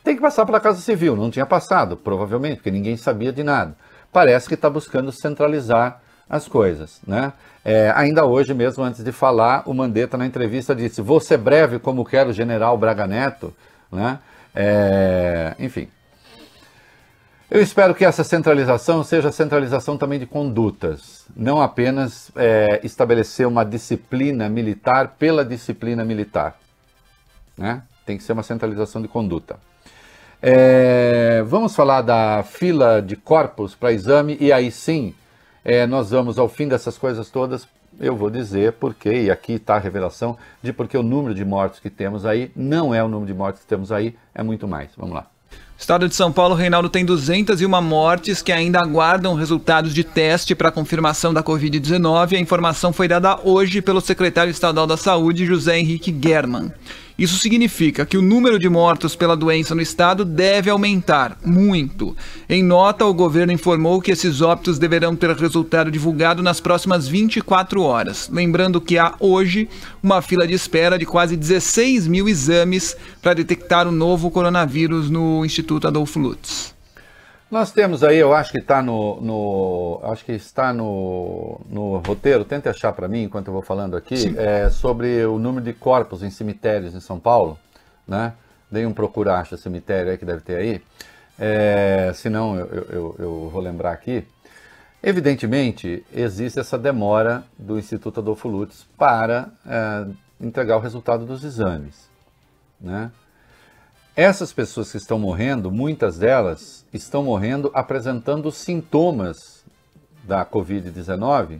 Tem 0.03 0.15
que 0.15 0.21
passar 0.21 0.45
pela 0.45 0.59
Casa 0.59 0.81
Civil, 0.81 1.15
não 1.15 1.31
tinha 1.31 1.45
passado, 1.45 1.95
provavelmente, 1.95 2.57
porque 2.57 2.71
ninguém 2.71 2.97
sabia 2.97 3.31
de 3.31 3.43
nada. 3.43 3.75
Parece 4.11 4.47
que 4.47 4.53
está 4.53 4.69
buscando 4.69 5.11
centralizar 5.11 6.01
as 6.29 6.47
coisas, 6.47 6.99
né? 7.07 7.31
É, 7.63 7.91
ainda 7.95 8.25
hoje 8.25 8.53
mesmo, 8.53 8.83
antes 8.83 9.03
de 9.03 9.11
falar, 9.11 9.63
o 9.65 9.73
Mandetta 9.73 10.17
na 10.17 10.25
entrevista 10.25 10.75
disse: 10.75 11.01
Vou 11.01 11.19
ser 11.19 11.37
breve 11.37 11.79
como 11.79 12.03
quer 12.03 12.27
o 12.27 12.33
general 12.33 12.77
Braga 12.77 13.07
Neto, 13.07 13.53
né? 13.91 14.19
É, 14.53 15.55
enfim. 15.57 15.87
Eu 17.49 17.61
espero 17.61 17.93
que 17.93 18.03
essa 18.03 18.23
centralização 18.23 19.03
seja 19.03 19.31
centralização 19.31 19.95
também 19.95 20.19
de 20.19 20.25
condutas, 20.25 21.25
não 21.35 21.61
apenas 21.61 22.31
é, 22.35 22.79
estabelecer 22.83 23.47
uma 23.47 23.63
disciplina 23.63 24.49
militar 24.49 25.15
pela 25.19 25.45
disciplina 25.45 26.03
militar. 26.03 26.57
Né? 27.55 27.83
Tem 28.07 28.17
que 28.17 28.23
ser 28.23 28.33
uma 28.33 28.41
centralização 28.41 29.03
de 29.03 29.07
conduta. 29.07 29.57
É, 30.45 31.41
vamos 31.47 31.73
falar 31.73 32.01
da 32.01 32.43
fila 32.43 33.01
de 33.01 33.15
corpos 33.15 33.75
para 33.75 33.93
exame 33.93 34.35
e 34.41 34.51
aí 34.51 34.69
sim 34.69 35.15
é, 35.63 35.87
nós 35.87 36.11
vamos 36.11 36.37
ao 36.37 36.49
fim 36.49 36.67
dessas 36.67 36.97
coisas 36.97 37.29
todas, 37.29 37.65
eu 37.97 38.13
vou 38.17 38.29
dizer 38.29 38.73
porque, 38.73 39.09
e 39.09 39.31
aqui 39.31 39.53
está 39.53 39.75
a 39.75 39.79
revelação 39.79 40.37
de 40.61 40.73
porque 40.73 40.97
o 40.97 41.01
número 41.01 41.33
de 41.33 41.45
mortos 41.45 41.79
que 41.79 41.89
temos 41.89 42.25
aí 42.25 42.51
não 42.57 42.93
é 42.93 43.01
o 43.01 43.07
número 43.07 43.27
de 43.27 43.33
mortos 43.33 43.61
que 43.61 43.67
temos 43.67 43.89
aí, 43.89 44.17
é 44.35 44.43
muito 44.43 44.67
mais. 44.67 44.89
Vamos 44.97 45.15
lá. 45.15 45.27
Estado 45.77 46.07
de 46.07 46.15
São 46.15 46.31
Paulo, 46.31 46.55
Reinaldo 46.55 46.89
tem 46.89 47.03
201 47.03 47.81
mortes 47.81 48.41
que 48.41 48.51
ainda 48.51 48.79
aguardam 48.79 49.35
resultados 49.35 49.93
de 49.93 50.03
teste 50.03 50.55
para 50.55 50.71
confirmação 50.71 51.33
da 51.33 51.43
Covid-19. 51.43 52.37
A 52.37 52.39
informação 52.39 52.93
foi 52.93 53.07
dada 53.07 53.39
hoje 53.43 53.81
pelo 53.81 53.99
secretário 53.99 54.51
estadual 54.51 54.87
da 54.87 54.97
Saúde, 54.97 55.45
José 55.45 55.79
Henrique 55.79 56.15
German. 56.21 56.71
Isso 57.23 57.39
significa 57.39 58.05
que 58.05 58.17
o 58.17 58.21
número 58.21 58.59
de 58.59 58.67
mortos 58.67 59.15
pela 59.15 59.37
doença 59.37 59.73
no 59.73 59.81
estado 59.81 60.25
deve 60.25 60.69
aumentar 60.69 61.37
muito. 61.45 62.17
Em 62.49 62.61
nota, 62.61 63.05
o 63.05 63.13
governo 63.13 63.53
informou 63.53 64.01
que 64.01 64.11
esses 64.11 64.41
óbitos 64.41 64.77
deverão 64.77 65.15
ter 65.15 65.29
resultado 65.29 65.89
divulgado 65.89 66.43
nas 66.43 66.59
próximas 66.59 67.07
24 67.07 67.81
horas. 67.81 68.29
Lembrando 68.29 68.81
que 68.81 68.97
há 68.97 69.15
hoje 69.21 69.69
uma 70.03 70.21
fila 70.21 70.45
de 70.45 70.53
espera 70.53 70.99
de 70.99 71.05
quase 71.05 71.37
16 71.37 72.07
mil 72.07 72.27
exames 72.27 72.93
para 73.21 73.33
detectar 73.33 73.87
o 73.87 73.91
novo 73.93 74.29
coronavírus 74.29 75.09
no 75.09 75.45
Instituto 75.45 75.87
Adolfo 75.87 76.19
Lutz. 76.19 76.72
Nós 77.53 77.71
temos 77.71 78.03
aí, 78.03 78.17
eu 78.17 78.33
acho 78.33 78.51
que 78.51 78.57
está 78.57 78.81
no, 78.81 79.21
no, 79.21 79.99
acho 80.05 80.25
que 80.25 80.31
está 80.31 80.73
no, 80.73 81.61
no 81.69 81.97
roteiro. 81.99 82.43
Tente 82.43 82.67
achar 82.67 82.91
para 82.93 83.07
mim 83.07 83.25
enquanto 83.25 83.49
eu 83.49 83.53
vou 83.53 83.61
falando 83.61 83.95
aqui 83.95 84.35
é, 84.39 84.71
sobre 84.71 85.23
o 85.23 85.37
número 85.37 85.63
de 85.63 85.71
corpos 85.71 86.23
em 86.23 86.31
cemitérios 86.31 86.95
em 86.95 86.99
São 86.99 87.19
Paulo, 87.19 87.59
né? 88.07 88.33
Dei 88.71 88.87
um 88.87 88.91
procurar 88.91 89.41
acha 89.41 89.55
cemitério 89.55 90.09
aí 90.09 90.17
que 90.17 90.25
deve 90.25 90.41
ter 90.41 90.55
aí. 90.55 90.81
É, 91.37 92.11
se 92.15 92.27
não, 92.27 92.57
eu, 92.57 92.87
eu, 92.89 93.15
eu, 93.19 93.49
vou 93.53 93.61
lembrar 93.61 93.91
aqui. 93.91 94.25
Evidentemente, 95.03 96.03
existe 96.11 96.59
essa 96.59 96.75
demora 96.75 97.43
do 97.55 97.77
Instituto 97.77 98.19
Adolfo 98.19 98.47
Lutz 98.47 98.87
para 98.97 99.49
é, 99.63 100.07
entregar 100.41 100.75
o 100.75 100.79
resultado 100.79 101.23
dos 101.23 101.43
exames, 101.43 102.09
né? 102.81 103.11
Essas 104.15 104.53
pessoas 104.53 104.91
que 104.91 104.97
estão 104.97 105.17
morrendo, 105.17 105.71
muitas 105.71 106.19
delas 106.19 106.85
estão 106.93 107.23
morrendo 107.23 107.71
apresentando 107.73 108.51
sintomas 108.51 109.65
da 110.23 110.45
Covid-19, 110.45 111.59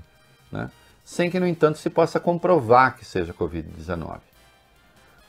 né? 0.51 0.69
sem 1.03 1.31
que, 1.31 1.39
no 1.39 1.47
entanto, 1.47 1.79
se 1.79 1.89
possa 1.89 2.19
comprovar 2.19 2.95
que 2.95 3.03
seja 3.03 3.33
Covid-19. 3.33 4.19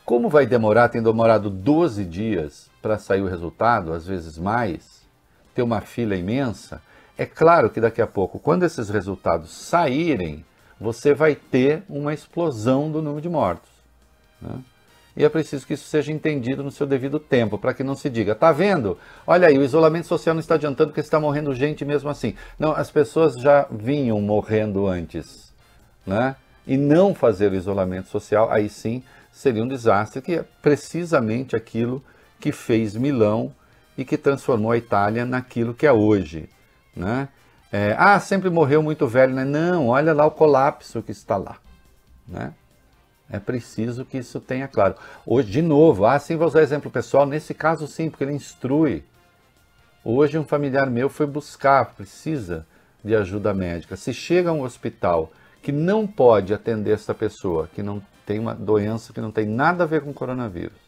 Como 0.05 0.29
vai 0.29 0.45
demorar? 0.45 0.91
Tem 0.91 1.03
demorado 1.03 1.49
12 1.49 2.05
dias 2.05 2.71
para 2.83 2.99
sair 2.99 3.23
o 3.23 3.29
resultado, 3.29 3.95
às 3.95 4.07
vezes 4.07 4.37
mais. 4.37 5.03
ter 5.55 5.63
uma 5.63 5.81
fila 5.81 6.15
imensa, 6.15 6.83
é 7.17 7.25
claro 7.25 7.71
que 7.71 7.81
daqui 7.81 8.03
a 8.03 8.07
pouco, 8.07 8.39
quando 8.39 8.65
esses 8.65 8.91
resultados 8.91 9.51
saírem, 9.51 10.45
você 10.79 11.15
vai 11.15 11.35
ter 11.35 11.85
uma 11.89 12.13
explosão 12.13 12.91
do 12.91 13.01
número 13.01 13.23
de 13.23 13.29
mortos. 13.31 13.71
Né? 14.43 14.59
E 15.17 15.25
é 15.25 15.29
preciso 15.29 15.67
que 15.67 15.75
isso 15.75 15.89
seja 15.89 16.13
entendido 16.13 16.63
no 16.63 16.71
seu 16.71 16.87
devido 16.87 17.21
tempo, 17.21 17.57
para 17.57 17.73
que 17.73 17.85
não 17.85 17.95
se 17.95 18.11
diga, 18.11 18.35
tá 18.35 18.51
vendo? 18.51 18.99
Olha 19.27 19.49
aí, 19.49 19.57
o 19.57 19.63
isolamento 19.63 20.09
social 20.09 20.35
não 20.35 20.41
está 20.41 20.57
adiantando 20.57 20.91
porque 20.91 21.01
está 21.01 21.21
morrendo 21.21 21.55
gente 21.55 21.85
mesmo 21.85 22.11
assim. 22.11 22.35
Não, 22.59 22.73
as 22.73 22.91
pessoas 22.91 23.35
já 23.35 23.67
vinham 23.71 24.21
morrendo 24.21 24.87
antes, 24.87 25.53
né? 26.05 26.35
E 26.67 26.77
não 26.77 27.15
fazer 27.15 27.53
o 27.53 27.55
isolamento 27.55 28.09
social, 28.09 28.51
aí 28.51 28.69
sim 28.69 29.03
seria 29.31 29.63
um 29.63 29.69
desastre, 29.69 30.21
que 30.21 30.35
é 30.35 30.45
precisamente 30.61 31.55
aquilo 31.55 32.03
que 32.41 32.51
fez 32.51 32.97
Milão 32.97 33.53
e 33.97 34.05
que 34.05 34.17
transformou 34.17 34.73
a 34.73 34.77
Itália 34.77 35.25
naquilo 35.25 35.75
que 35.75 35.87
é 35.87 35.93
hoje, 35.93 36.49
né? 36.97 37.29
É, 37.71 37.95
ah, 37.99 38.19
sempre 38.21 38.51
morreu 38.51 38.83
muito 38.83 39.07
velho, 39.07 39.35
né? 39.35 39.45
Não, 39.45 39.89
olha 39.89 40.13
lá 40.13 40.25
o 40.27 40.31
colapso 40.31 41.03
que 41.03 41.13
está 41.13 41.37
lá, 41.37 41.57
né? 42.27 42.53
É 43.31 43.39
preciso 43.39 44.05
que 44.05 44.19
isso 44.19 44.41
tenha 44.41 44.69
claro. 44.69 44.97
Hoje, 45.27 45.51
de 45.51 45.63
novo, 45.63 46.05
ah, 46.05 46.19
sim, 46.19 46.37
vou 46.37 46.47
usar 46.47 46.63
exemplo 46.63 46.91
pessoal. 46.91 47.27
Nesse 47.27 47.55
caso, 47.55 47.87
sim, 47.87 48.11
porque 48.11 48.25
ele 48.25 48.35
instrui. 48.35 49.05
Hoje, 50.05 50.39
um 50.39 50.45
familiar 50.45 50.89
meu 50.91 51.09
foi 51.09 51.27
buscar, 51.27 51.95
precisa 51.95 52.67
de 53.03 53.17
ajuda 53.17 53.55
médica. 53.55 53.97
Se 53.97 54.13
chega 54.13 54.51
a 54.51 54.53
um 54.53 54.63
hospital 54.63 55.33
que 55.63 55.73
não 55.73 56.07
pode 56.07 56.53
atender 56.53 56.93
essa 56.93 57.15
pessoa, 57.15 57.69
que 57.75 57.83
não 57.83 58.03
tem 58.27 58.39
uma 58.39 58.55
doença 58.55 59.13
que 59.13 59.21
não 59.21 59.31
tem 59.31 59.47
nada 59.47 59.85
a 59.85 59.87
ver 59.87 60.03
com 60.03 60.13
coronavírus, 60.13 60.79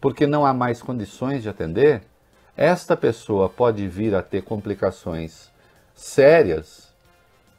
porque 0.00 0.26
não 0.26 0.44
há 0.44 0.52
mais 0.52 0.82
condições 0.82 1.42
de 1.42 1.48
atender, 1.48 2.02
esta 2.56 2.96
pessoa 2.96 3.48
pode 3.48 3.86
vir 3.86 4.14
a 4.14 4.22
ter 4.22 4.42
complicações 4.42 5.50
sérias, 5.94 6.92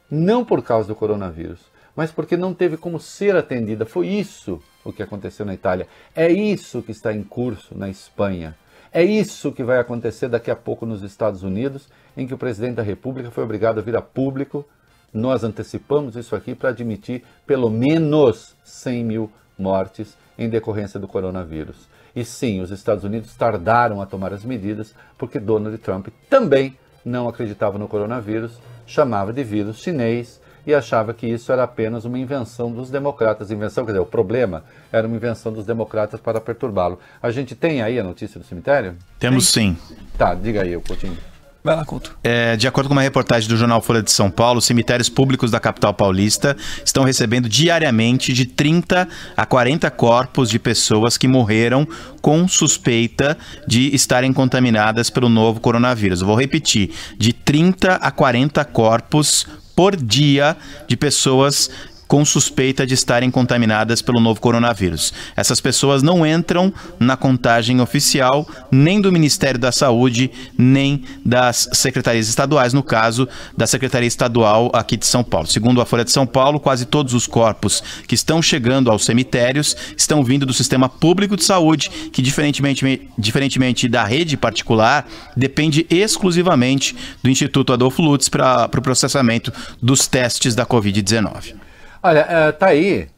não 0.09 0.43
por 0.43 0.61
causa 0.63 0.87
do 0.87 0.95
coronavírus, 0.95 1.59
mas 1.97 2.11
porque 2.11 2.37
não 2.37 2.53
teve 2.53 2.77
como 2.77 2.99
ser 2.99 3.35
atendida. 3.35 3.83
Foi 3.83 4.05
isso 4.05 4.61
o 4.85 4.93
que 4.93 5.01
aconteceu 5.01 5.43
na 5.43 5.55
Itália. 5.55 5.87
É 6.15 6.31
isso 6.31 6.83
que 6.83 6.91
está 6.91 7.11
em 7.11 7.23
curso 7.23 7.75
na 7.75 7.89
Espanha. 7.89 8.55
É 8.93 9.03
isso 9.03 9.51
que 9.51 9.63
vai 9.63 9.79
acontecer 9.79 10.29
daqui 10.29 10.51
a 10.51 10.55
pouco 10.55 10.85
nos 10.85 11.01
Estados 11.01 11.41
Unidos, 11.41 11.89
em 12.15 12.27
que 12.27 12.35
o 12.35 12.37
presidente 12.37 12.75
da 12.75 12.83
República 12.83 13.31
foi 13.31 13.43
obrigado 13.43 13.79
a 13.79 13.81
vir 13.81 13.95
a 13.95 14.01
público. 14.01 14.63
Nós 15.11 15.43
antecipamos 15.43 16.15
isso 16.15 16.35
aqui 16.35 16.53
para 16.53 16.69
admitir 16.69 17.23
pelo 17.47 17.67
menos 17.67 18.55
100 18.63 19.03
mil 19.03 19.31
mortes 19.57 20.15
em 20.37 20.47
decorrência 20.47 20.99
do 20.99 21.07
coronavírus. 21.07 21.89
E 22.15 22.23
sim, 22.23 22.61
os 22.61 22.69
Estados 22.69 23.03
Unidos 23.03 23.33
tardaram 23.35 24.03
a 24.03 24.05
tomar 24.05 24.33
as 24.33 24.45
medidas 24.45 24.93
porque 25.17 25.39
Donald 25.39 25.75
Trump 25.79 26.09
também 26.29 26.77
não 27.03 27.27
acreditava 27.27 27.79
no 27.79 27.87
coronavírus, 27.87 28.59
chamava 28.85 29.33
de 29.33 29.43
vírus 29.43 29.79
chinês 29.79 30.39
e 30.67 30.73
achava 30.73 31.13
que 31.13 31.25
isso 31.25 31.49
era 31.49 31.63
apenas 31.63 32.03
uma 32.03 32.19
invenção 32.19 32.69
dos 32.69 32.89
democratas. 32.89 33.49
Invenção, 33.49 33.85
quer 33.85 33.93
dizer, 33.93 34.01
o 34.01 34.05
problema 34.05 34.65
era 34.91 35.07
uma 35.07 35.15
invenção 35.15 35.53
dos 35.53 35.65
democratas 35.65 36.19
para 36.19 36.41
perturbá-lo. 36.41 36.99
A 37.23 37.31
gente 37.31 37.55
tem 37.55 37.81
aí 37.81 37.97
a 37.97 38.03
notícia 38.03 38.37
do 38.37 38.45
cemitério? 38.45 38.95
Temos 39.17 39.47
sim. 39.47 39.77
Tá, 40.17 40.35
diga 40.35 40.63
aí, 40.63 40.77
Coutinho. 40.81 41.17
Vai 41.63 41.75
lá, 41.75 41.85
Couto. 41.85 42.17
É, 42.23 42.55
de 42.55 42.67
acordo 42.67 42.87
com 42.87 42.93
uma 42.93 43.01
reportagem 43.01 43.49
do 43.49 43.57
jornal 43.57 43.81
Folha 43.81 44.01
de 44.01 44.11
São 44.11 44.29
Paulo, 44.29 44.61
cemitérios 44.61 45.09
públicos 45.09 45.51
da 45.51 45.59
capital 45.59 45.93
paulista 45.93 46.55
estão 46.85 47.03
recebendo 47.03 47.49
diariamente 47.49 48.31
de 48.31 48.45
30 48.45 49.07
a 49.35 49.45
40 49.45 49.89
corpos 49.91 50.49
de 50.49 50.59
pessoas 50.59 51.17
que 51.17 51.27
morreram 51.27 51.87
com 52.21 52.47
suspeita 52.47 53.37
de 53.67 53.93
estarem 53.93 54.31
contaminadas 54.31 55.09
pelo 55.09 55.27
novo 55.27 55.59
coronavírus. 55.59 56.21
Eu 56.21 56.27
vou 56.27 56.39
repetir: 56.39 56.93
de 57.17 57.33
30 57.33 57.95
a 57.95 58.11
40 58.11 58.63
corpos 58.65 59.45
por 59.77 59.95
dia 59.95 60.57
de 60.87 60.97
pessoas 60.97 61.69
com 62.07 62.23
suspeita 62.23 62.85
de 62.85 62.93
estarem 62.93 63.29
contaminadas 63.29 64.01
pelo 64.01 64.21
novo 64.21 64.39
coronavírus. 64.39 65.13
Essas 65.35 65.59
pessoas 65.59 66.01
não 66.01 66.25
entram 66.25 66.73
na 66.99 67.17
contagem 67.17 67.81
oficial 67.81 68.47
nem 68.71 69.01
do 69.01 69.11
Ministério 69.11 69.59
da 69.59 69.71
Saúde, 69.71 70.31
nem 70.57 71.03
das 71.25 71.69
secretarias 71.73 72.27
estaduais, 72.29 72.73
no 72.73 72.83
caso 72.83 73.27
da 73.55 73.67
Secretaria 73.67 74.07
Estadual 74.07 74.71
aqui 74.73 74.95
de 74.95 75.05
São 75.05 75.23
Paulo. 75.23 75.47
Segundo 75.47 75.81
a 75.81 75.85
Folha 75.85 76.05
de 76.05 76.11
São 76.11 76.25
Paulo, 76.25 76.59
quase 76.59 76.85
todos 76.85 77.13
os 77.13 77.27
corpos 77.27 77.83
que 78.07 78.15
estão 78.15 78.41
chegando 78.41 78.89
aos 78.89 79.05
cemitérios 79.05 79.75
estão 79.95 80.23
vindo 80.23 80.45
do 80.45 80.53
sistema 80.53 80.87
público 80.87 81.35
de 81.35 81.43
saúde, 81.43 81.89
que 82.11 82.21
diferentemente, 82.21 83.09
diferentemente 83.17 83.87
da 83.87 84.03
rede 84.03 84.37
particular, 84.37 85.07
depende 85.35 85.85
exclusivamente 85.89 86.95
do 87.21 87.29
Instituto 87.29 87.73
Adolfo 87.73 88.01
Lutz 88.01 88.29
para 88.29 88.65
o 88.65 88.69
pro 88.69 88.81
processamento 88.81 89.51
dos 89.81 90.07
testes 90.07 90.55
da 90.55 90.65
Covid-19. 90.65 91.66
Olha, 92.01 92.19
é, 92.19 92.51
tá 92.51 92.67
aí 92.67 93.09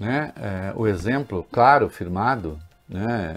né, 0.00 0.32
é, 0.36 0.72
o 0.74 0.86
exemplo 0.86 1.46
claro, 1.52 1.90
firmado, 1.90 2.58
né, 2.88 3.36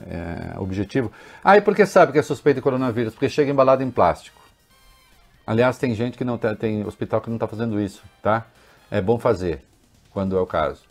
é, 0.56 0.60
objetivo. 0.60 1.12
Ah, 1.44 1.58
e 1.58 1.62
por 1.62 1.76
que 1.76 1.86
sabe 1.86 2.14
que 2.14 2.20
é 2.20 2.22
suspeito 2.22 2.58
de 2.58 2.62
coronavírus? 2.62 3.14
Porque 3.14 3.28
chega 3.28 3.52
embalado 3.52 3.84
em 3.84 3.92
plástico. 3.92 4.42
Aliás, 5.46 5.78
tem 5.78 5.94
gente 5.94 6.18
que 6.18 6.24
não 6.24 6.38
tá, 6.38 6.56
tem 6.56 6.86
hospital 6.86 7.20
que 7.20 7.30
não 7.30 7.36
está 7.36 7.48
fazendo 7.48 7.80
isso, 7.82 8.02
tá? 8.22 8.46
É 8.90 9.02
bom 9.02 9.20
fazer, 9.20 9.62
quando 10.10 10.38
é 10.38 10.40
o 10.40 10.46
caso. 10.46 10.84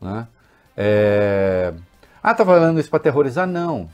Né? 0.00 0.28
É... 0.76 1.74
Ah, 2.22 2.32
tá 2.32 2.44
falando 2.44 2.78
isso 2.78 2.88
para 2.88 3.00
terrorizar? 3.00 3.46
Não. 3.46 3.90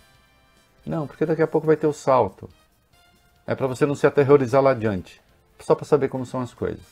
Não, 0.84 1.06
porque 1.06 1.24
daqui 1.24 1.40
a 1.40 1.46
pouco 1.46 1.66
vai 1.66 1.76
ter 1.76 1.86
o 1.86 1.92
salto. 1.92 2.48
É 3.46 3.54
para 3.54 3.66
você 3.66 3.86
não 3.86 3.94
se 3.94 4.06
aterrorizar 4.06 4.60
lá 4.60 4.72
adiante. 4.72 5.20
Só 5.60 5.74
para 5.74 5.86
saber 5.86 6.08
como 6.08 6.26
são 6.26 6.40
as 6.40 6.52
coisas. 6.52 6.84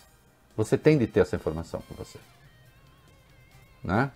Você 0.57 0.79
tem 0.79 0.97
de 0.97 1.07
ter 1.07 1.21
essa 1.21 1.37
informação 1.37 1.83
com 1.89 1.95
você. 1.95 2.19
Né? 3.83 4.11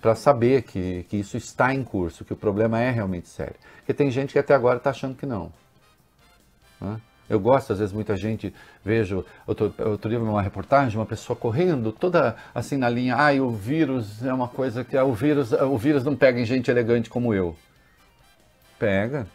Para 0.00 0.14
saber 0.14 0.62
que, 0.62 1.04
que 1.04 1.16
isso 1.16 1.36
está 1.36 1.72
em 1.72 1.82
curso, 1.82 2.24
que 2.24 2.32
o 2.32 2.36
problema 2.36 2.80
é 2.80 2.90
realmente 2.90 3.28
sério. 3.28 3.56
Porque 3.78 3.94
tem 3.94 4.10
gente 4.10 4.32
que 4.32 4.38
até 4.38 4.54
agora 4.54 4.78
está 4.78 4.90
achando 4.90 5.16
que 5.16 5.26
não. 5.26 5.52
Né? 6.80 7.00
Eu 7.28 7.40
gosto, 7.40 7.72
às 7.72 7.80
vezes, 7.80 7.92
muita 7.92 8.16
gente, 8.16 8.54
vejo, 8.84 9.24
outro, 9.46 9.74
outro 9.78 10.08
dia 10.08 10.18
uma 10.18 10.42
reportagem, 10.42 10.96
uma 10.96 11.06
pessoa 11.06 11.36
correndo 11.36 11.90
toda 11.90 12.36
assim 12.54 12.76
na 12.76 12.88
linha, 12.88 13.16
ai, 13.16 13.40
o 13.40 13.50
vírus 13.50 14.24
é 14.24 14.32
uma 14.32 14.46
coisa 14.46 14.84
que, 14.84 14.96
o 14.96 15.12
vírus, 15.12 15.52
o 15.52 15.76
vírus 15.76 16.04
não 16.04 16.14
pega 16.14 16.40
em 16.40 16.44
gente 16.44 16.70
elegante 16.70 17.10
como 17.10 17.34
eu. 17.34 17.56
Pega. 18.78 19.26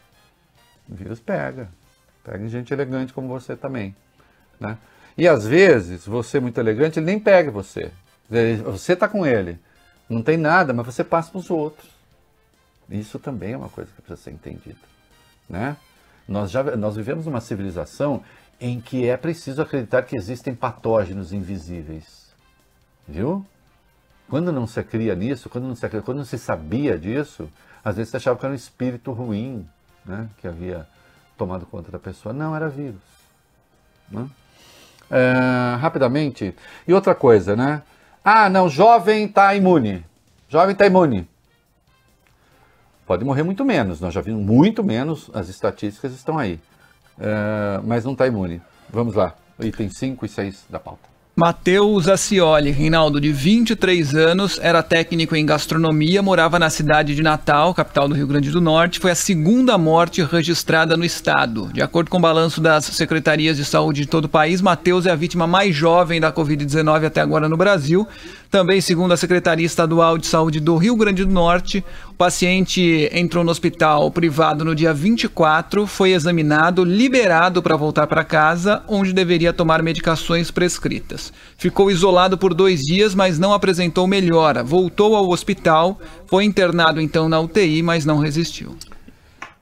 O 0.88 0.95
vírus 0.95 1.19
pega. 1.19 1.69
Pega 2.23 2.43
em 2.45 2.47
gente 2.47 2.73
elegante 2.73 3.11
como 3.11 3.27
você 3.27 3.57
também. 3.57 3.93
Né? 4.57 4.77
E 5.18 5.28
às 5.28 5.45
vezes, 5.45 6.05
você 6.05 6.39
muito 6.39 6.59
elegante, 6.59 6.99
ele 6.99 7.05
nem 7.05 7.20
pega 7.20 7.51
você. 7.51 7.91
Você 8.64 8.93
está 8.93 9.07
com 9.07 9.26
ele. 9.26 9.59
Não 10.09 10.22
tem 10.22 10.38
nada, 10.38 10.74
mas 10.74 10.86
você 10.86 11.03
passa 11.03 11.32
para 11.32 11.39
os 11.39 11.49
outros. 11.49 11.89
Isso 12.89 13.20
também 13.20 13.53
é 13.53 13.57
uma 13.57 13.70
coisa 13.70 13.89
que 13.95 14.01
precisa 14.01 14.22
ser 14.22 14.32
entendida. 14.32 14.80
Né? 15.49 15.78
Nós, 16.28 16.51
já, 16.51 16.64
nós 16.76 16.95
vivemos 16.95 17.28
uma 17.28 17.41
civilização 17.41 18.24
em 18.59 18.80
que 18.80 19.07
é 19.07 19.18
preciso 19.18 19.62
acreditar 19.62 20.03
que 20.03 20.16
existem 20.16 20.53
patógenos 20.53 21.34
invisíveis. 21.34 22.32
Viu? 23.07 23.45
Quando 24.30 24.51
não 24.51 24.68
se 24.68 24.82
cria 24.84 25.16
nisso, 25.16 25.49
quando 25.49 25.68
não 25.68 25.76
se, 25.76 25.89
quando 25.89 26.18
não 26.18 26.26
se 26.26 26.38
sabia 26.38 26.97
disso, 26.97 27.49
às 27.84 27.97
vezes 27.97 28.12
você 28.12 28.18
achava 28.18 28.38
que 28.38 28.45
era 28.45 28.53
um 28.53 28.55
espírito 28.55 29.12
ruim 29.12 29.68
né, 30.05 30.30
que 30.38 30.47
havia 30.47 30.88
tomado 31.38 31.66
conta 31.66 31.91
da 31.91 31.99
pessoa. 31.99 32.34
Não, 32.34 32.55
era 32.55 32.70
vírus. 32.70 33.01
Né? 34.09 34.30
É, 35.12 35.76
rapidamente. 35.76 36.55
E 36.88 36.93
outra 36.93 37.14
coisa, 37.14 37.55
né? 37.55 37.84
Ah, 38.24 38.49
não, 38.49 38.70
jovem 38.70 39.26
está 39.26 39.53
imune. 39.53 40.05
Jovem 40.47 40.72
está 40.72 40.86
imune. 40.86 41.28
Pode 43.05 43.26
morrer 43.26 43.43
muito 43.43 43.66
menos. 43.66 43.99
Nós 43.99 44.14
já 44.14 44.22
vimos 44.22 44.45
muito 44.45 44.84
menos, 44.84 45.30
as 45.34 45.49
estatísticas 45.49 46.14
estão 46.14 46.39
aí. 46.39 46.59
É, 47.20 47.82
mas 47.84 48.05
não 48.05 48.14
está 48.14 48.26
imune. 48.26 48.62
Vamos 48.89 49.16
lá, 49.16 49.36
item 49.59 49.89
5 49.89 50.26
e 50.26 50.30
6 50.30 50.66
da 50.70 50.80
pauta. 50.80 51.11
Matheus 51.34 52.09
Acioli, 52.09 52.71
Reinaldo, 52.71 53.21
de 53.21 53.32
23 53.32 54.13
anos, 54.15 54.59
era 54.61 54.84
técnico 54.84 55.34
em 55.34 55.45
gastronomia, 55.45 56.21
morava 56.21 56.59
na 56.59 56.69
cidade 56.69 57.15
de 57.15 57.23
Natal, 57.23 57.73
capital 57.73 58.09
do 58.09 58.13
Rio 58.13 58.27
Grande 58.27 58.51
do 58.51 58.59
Norte. 58.59 58.99
Foi 58.99 59.11
a 59.11 59.15
segunda 59.15 59.77
morte 59.77 60.21
registrada 60.21 60.97
no 60.97 61.05
estado. 61.05 61.69
De 61.71 61.82
acordo 61.82 62.11
com 62.11 62.17
o 62.17 62.21
balanço 62.21 62.59
das 62.59 62.84
secretarias 62.84 63.55
de 63.55 63.63
saúde 63.63 64.01
de 64.01 64.07
todo 64.07 64.25
o 64.25 64.29
país, 64.29 64.61
Matheus 64.61 65.05
é 65.05 65.11
a 65.11 65.15
vítima 65.15 65.47
mais 65.47 65.73
jovem 65.73 66.19
da 66.19 66.34
Covid-19 66.34 67.05
até 67.05 67.21
agora 67.21 67.47
no 67.47 67.55
Brasil. 67.55 68.05
Também, 68.52 68.82
segundo 68.82 69.14
a 69.14 69.18
Secretaria 69.18 69.66
Estadual 69.66 70.18
de 70.18 70.28
Saúde 70.28 70.60
do 70.60 70.76
Rio 70.76 70.97
Grande 70.97 71.24
do 71.24 71.32
Norte, 71.32 71.82
o 72.10 72.14
paciente 72.14 73.10
entrou 73.14 73.45
no 73.45 73.49
hospital 73.49 74.12
privado 74.12 74.66
no 74.66 74.76
dia 74.76 74.93
24, 74.93 75.88
foi 75.88 76.12
examinado, 76.12 76.84
liberado 76.84 77.64
para 77.64 77.78
voltar 77.78 78.08
para 78.08 78.26
casa, 78.26 78.84
onde 78.89 79.14
deveria 79.14 79.54
tomar 79.54 79.82
medicações 79.82 80.52
prescritas. 80.52 81.32
Ficou 81.58 81.89
isolado 81.89 82.38
por 82.38 82.54
dois 82.54 82.82
dias, 82.82 83.16
mas 83.16 83.39
não 83.39 83.54
apresentou 83.54 84.06
melhora. 84.06 84.62
Voltou 84.62 85.16
ao 85.16 85.30
hospital, 85.30 85.97
foi 86.28 86.43
internado 86.43 86.99
então 86.99 87.30
na 87.30 87.39
UTI, 87.39 87.82
mas 87.82 88.04
não 88.04 88.18
resistiu. 88.18 88.76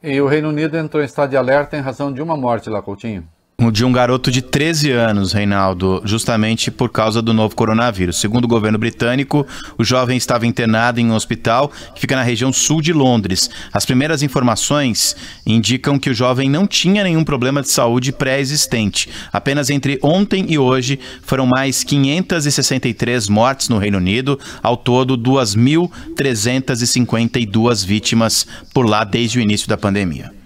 E 0.01 0.19
o 0.19 0.25
Reino 0.25 0.49
Unido 0.49 0.75
entrou 0.75 1.03
em 1.03 1.05
estado 1.05 1.29
de 1.29 1.37
alerta 1.37 1.77
em 1.77 1.81
razão 1.81 2.11
de 2.11 2.23
uma 2.23 2.35
morte 2.35 2.71
lá, 2.71 2.81
Coutinho. 2.81 3.23
De 3.69 3.83
um 3.83 3.91
garoto 3.91 4.31
de 4.31 4.41
13 4.41 4.91
anos, 4.91 5.33
Reinaldo, 5.33 6.01
justamente 6.05 6.71
por 6.71 6.89
causa 6.89 7.21
do 7.21 7.33
novo 7.33 7.53
coronavírus. 7.55 8.17
Segundo 8.17 8.45
o 8.45 8.47
governo 8.47 8.77
britânico, 8.77 9.45
o 9.77 9.83
jovem 9.83 10.15
estava 10.15 10.47
internado 10.47 11.01
em 11.01 11.11
um 11.11 11.13
hospital 11.13 11.69
que 11.93 11.99
fica 11.99 12.15
na 12.15 12.23
região 12.23 12.53
sul 12.53 12.81
de 12.81 12.93
Londres. 12.93 13.49
As 13.73 13.85
primeiras 13.85 14.23
informações 14.23 15.13
indicam 15.45 15.99
que 15.99 16.09
o 16.09 16.13
jovem 16.13 16.49
não 16.49 16.65
tinha 16.65 17.03
nenhum 17.03 17.25
problema 17.25 17.61
de 17.61 17.69
saúde 17.69 18.13
pré-existente. 18.13 19.09
Apenas 19.31 19.69
entre 19.69 19.99
ontem 20.01 20.45
e 20.47 20.57
hoje 20.57 20.97
foram 21.21 21.45
mais 21.45 21.83
563 21.83 23.27
mortes 23.27 23.67
no 23.67 23.77
Reino 23.77 23.97
Unido, 23.97 24.39
ao 24.63 24.77
todo 24.77 25.17
2.352 25.17 27.85
vítimas 27.85 28.47
por 28.73 28.87
lá 28.87 29.03
desde 29.03 29.37
o 29.37 29.41
início 29.41 29.67
da 29.67 29.77
pandemia. 29.77 30.38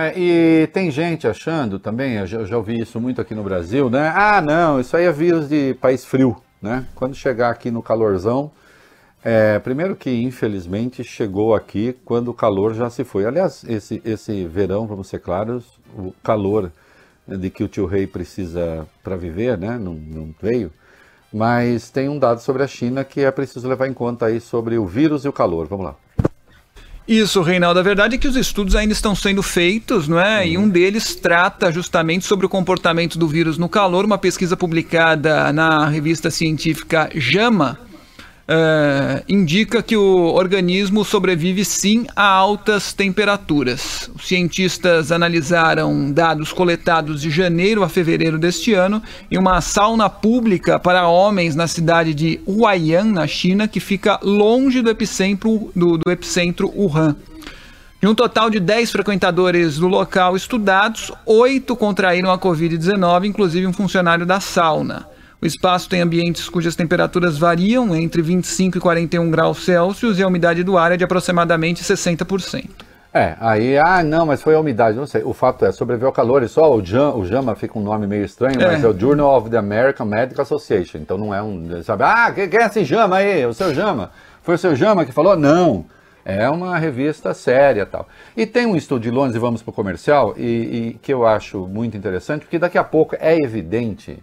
É, 0.00 0.16
e 0.16 0.66
tem 0.68 0.92
gente 0.92 1.26
achando 1.26 1.76
também, 1.76 2.14
eu 2.14 2.26
já, 2.26 2.38
eu 2.38 2.46
já 2.46 2.56
ouvi 2.56 2.80
isso 2.80 3.00
muito 3.00 3.20
aqui 3.20 3.34
no 3.34 3.42
Brasil, 3.42 3.90
né? 3.90 4.12
Ah, 4.14 4.40
não, 4.40 4.78
isso 4.78 4.96
aí 4.96 5.04
é 5.04 5.10
vírus 5.10 5.48
de 5.48 5.74
país 5.74 6.04
frio, 6.04 6.36
né? 6.62 6.86
Quando 6.94 7.16
chegar 7.16 7.50
aqui 7.50 7.68
no 7.68 7.82
calorzão, 7.82 8.48
é, 9.24 9.58
primeiro 9.58 9.96
que 9.96 10.08
infelizmente 10.22 11.02
chegou 11.02 11.52
aqui 11.52 11.96
quando 12.04 12.28
o 12.28 12.34
calor 12.34 12.74
já 12.74 12.88
se 12.88 13.02
foi. 13.02 13.26
Aliás, 13.26 13.64
esse, 13.64 14.00
esse 14.04 14.46
verão, 14.46 14.86
vamos 14.86 15.08
ser 15.08 15.18
claros, 15.18 15.64
o 15.96 16.14
calor 16.22 16.70
de 17.26 17.50
que 17.50 17.64
o 17.64 17.68
tio 17.68 17.84
rei 17.84 18.06
precisa 18.06 18.86
para 19.02 19.16
viver, 19.16 19.58
né? 19.58 19.76
Não, 19.78 19.94
não 19.94 20.32
veio. 20.40 20.70
Mas 21.32 21.90
tem 21.90 22.08
um 22.08 22.20
dado 22.20 22.40
sobre 22.40 22.62
a 22.62 22.68
China 22.68 23.02
que 23.02 23.22
é 23.22 23.32
preciso 23.32 23.66
levar 23.68 23.88
em 23.88 23.94
conta 23.94 24.26
aí 24.26 24.40
sobre 24.40 24.78
o 24.78 24.86
vírus 24.86 25.24
e 25.24 25.28
o 25.28 25.32
calor. 25.32 25.66
Vamos 25.66 25.86
lá. 25.86 25.96
Isso, 27.08 27.40
Reinaldo. 27.40 27.80
A 27.80 27.82
verdade 27.82 28.16
é 28.16 28.18
que 28.18 28.28
os 28.28 28.36
estudos 28.36 28.76
ainda 28.76 28.92
estão 28.92 29.14
sendo 29.14 29.42
feitos, 29.42 30.06
não 30.06 30.20
é? 30.20 30.46
E 30.46 30.58
um 30.58 30.68
deles 30.68 31.14
trata 31.14 31.72
justamente 31.72 32.26
sobre 32.26 32.44
o 32.44 32.50
comportamento 32.50 33.18
do 33.18 33.26
vírus 33.26 33.56
no 33.56 33.66
calor. 33.66 34.04
Uma 34.04 34.18
pesquisa 34.18 34.58
publicada 34.58 35.50
na 35.50 35.88
revista 35.88 36.30
científica 36.30 37.08
JAMA 37.14 37.87
uh, 38.48 39.22
indica 39.28 39.82
que 39.82 39.96
o 39.96 40.32
organismo 40.32 41.04
sobrevive 41.04 41.64
sim 41.64 42.06
a 42.16 42.26
altas 42.26 42.92
temperaturas. 42.92 44.10
Os 44.14 44.26
cientistas 44.26 45.12
analisaram 45.12 46.10
dados 46.10 46.52
coletados 46.52 47.20
de 47.20 47.30
janeiro 47.30 47.82
a 47.82 47.88
fevereiro 47.88 48.38
deste 48.38 48.72
ano 48.72 49.02
em 49.30 49.36
uma 49.36 49.60
sauna 49.60 50.08
pública 50.08 50.78
para 50.78 51.06
homens 51.06 51.54
na 51.54 51.66
cidade 51.66 52.14
de 52.14 52.40
Huaiyan, 52.46 53.04
na 53.04 53.26
China, 53.26 53.68
que 53.68 53.80
fica 53.80 54.18
longe 54.22 54.80
do 54.80 54.90
epicentro, 54.90 55.70
do, 55.76 55.98
do 55.98 56.10
epicentro 56.10 56.72
Wuhan. 56.74 57.14
De 58.00 58.06
um 58.06 58.14
total 58.14 58.48
de 58.48 58.60
10 58.60 58.92
frequentadores 58.92 59.76
do 59.78 59.88
local 59.88 60.36
estudados, 60.36 61.10
oito 61.26 61.74
contraíram 61.74 62.30
a 62.30 62.38
Covid-19, 62.38 63.24
inclusive 63.24 63.66
um 63.66 63.72
funcionário 63.72 64.24
da 64.24 64.38
sauna. 64.38 65.06
O 65.40 65.46
espaço 65.46 65.88
tem 65.88 66.00
ambientes 66.00 66.48
cujas 66.48 66.74
temperaturas 66.74 67.38
variam 67.38 67.94
entre 67.94 68.20
25 68.20 68.78
e 68.78 68.80
41 68.80 69.30
graus 69.30 69.64
Celsius 69.64 70.18
e 70.18 70.22
a 70.22 70.26
umidade 70.26 70.64
do 70.64 70.76
ar 70.76 70.90
é 70.90 70.96
de 70.96 71.04
aproximadamente 71.04 71.84
60%. 71.84 72.68
É, 73.14 73.36
aí, 73.40 73.78
ah, 73.78 74.02
não, 74.02 74.26
mas 74.26 74.42
foi 74.42 74.56
a 74.56 74.60
umidade, 74.60 74.96
não 74.96 75.06
sei. 75.06 75.22
O 75.22 75.32
fato 75.32 75.64
é, 75.64 75.70
sobreviveu 75.70 76.08
ao 76.08 76.12
calor 76.12 76.42
e 76.42 76.48
só 76.48 76.74
o, 76.74 76.84
JAMA, 76.84 77.16
o 77.16 77.24
JAMA 77.24 77.54
fica 77.54 77.78
um 77.78 77.82
nome 77.82 78.06
meio 78.06 78.24
estranho, 78.24 78.60
é. 78.60 78.66
mas 78.66 78.82
é 78.82 78.88
o 78.88 78.98
Journal 78.98 79.36
of 79.36 79.48
the 79.48 79.56
American 79.56 80.06
Medical 80.06 80.42
Association. 80.42 80.98
Então 80.98 81.16
não 81.16 81.32
é 81.32 81.40
um, 81.40 81.82
sabe, 81.84 82.02
ah, 82.02 82.32
quem 82.32 82.44
é 82.44 82.66
esse 82.66 82.84
JAMA 82.84 83.16
aí? 83.16 83.46
O 83.46 83.54
seu 83.54 83.72
JAMA? 83.72 84.10
Foi 84.42 84.56
o 84.56 84.58
seu 84.58 84.74
JAMA 84.74 85.04
que 85.04 85.12
falou? 85.12 85.36
Não. 85.36 85.86
É 86.24 86.50
uma 86.50 86.76
revista 86.76 87.32
séria 87.32 87.86
tal. 87.86 88.08
E 88.36 88.44
tem 88.44 88.66
um 88.66 88.76
estudo 88.76 89.02
de 89.02 89.10
Londres, 89.10 89.36
e 89.36 89.38
vamos 89.38 89.62
para 89.62 89.70
o 89.70 89.74
comercial, 89.74 90.34
e, 90.36 90.42
e 90.42 90.98
que 91.00 91.12
eu 91.12 91.24
acho 91.24 91.66
muito 91.66 91.96
interessante, 91.96 92.40
porque 92.40 92.58
daqui 92.58 92.76
a 92.76 92.84
pouco 92.84 93.16
é 93.18 93.36
evidente 93.38 94.18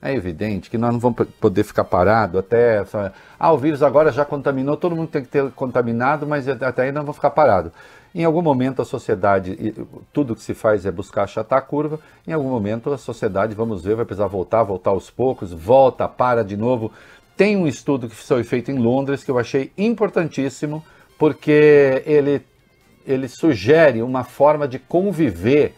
é 0.00 0.14
evidente 0.14 0.70
que 0.70 0.78
nós 0.78 0.92
não 0.92 1.00
vamos 1.00 1.26
poder 1.40 1.64
ficar 1.64 1.84
parado 1.84 2.38
até. 2.38 2.84
Ah, 3.38 3.52
o 3.52 3.58
vírus 3.58 3.82
agora 3.82 4.12
já 4.12 4.24
contaminou, 4.24 4.76
todo 4.76 4.94
mundo 4.94 5.08
tem 5.08 5.22
que 5.22 5.28
ter 5.28 5.50
contaminado, 5.52 6.26
mas 6.26 6.48
até 6.48 6.82
aí 6.82 6.92
não 6.92 7.02
vamos 7.02 7.16
ficar 7.16 7.30
parado. 7.30 7.72
Em 8.14 8.24
algum 8.24 8.40
momento 8.40 8.80
a 8.80 8.84
sociedade, 8.84 9.74
tudo 10.12 10.34
que 10.34 10.42
se 10.42 10.54
faz 10.54 10.86
é 10.86 10.90
buscar 10.90 11.24
achatar 11.24 11.58
a 11.58 11.62
curva, 11.62 12.00
em 12.26 12.32
algum 12.32 12.48
momento 12.48 12.92
a 12.92 12.98
sociedade, 12.98 13.54
vamos 13.54 13.84
ver, 13.84 13.96
vai 13.96 14.04
precisar 14.04 14.28
voltar, 14.28 14.62
voltar 14.62 14.90
aos 14.90 15.10
poucos, 15.10 15.52
volta, 15.52 16.08
para 16.08 16.42
de 16.42 16.56
novo. 16.56 16.92
Tem 17.36 17.56
um 17.56 17.66
estudo 17.66 18.08
que 18.08 18.14
foi 18.14 18.44
feito 18.44 18.70
em 18.70 18.78
Londres 18.78 19.22
que 19.22 19.30
eu 19.30 19.38
achei 19.38 19.72
importantíssimo, 19.76 20.82
porque 21.18 22.02
ele, 22.06 22.40
ele 23.06 23.28
sugere 23.28 24.00
uma 24.00 24.24
forma 24.24 24.66
de 24.66 24.78
conviver 24.78 25.74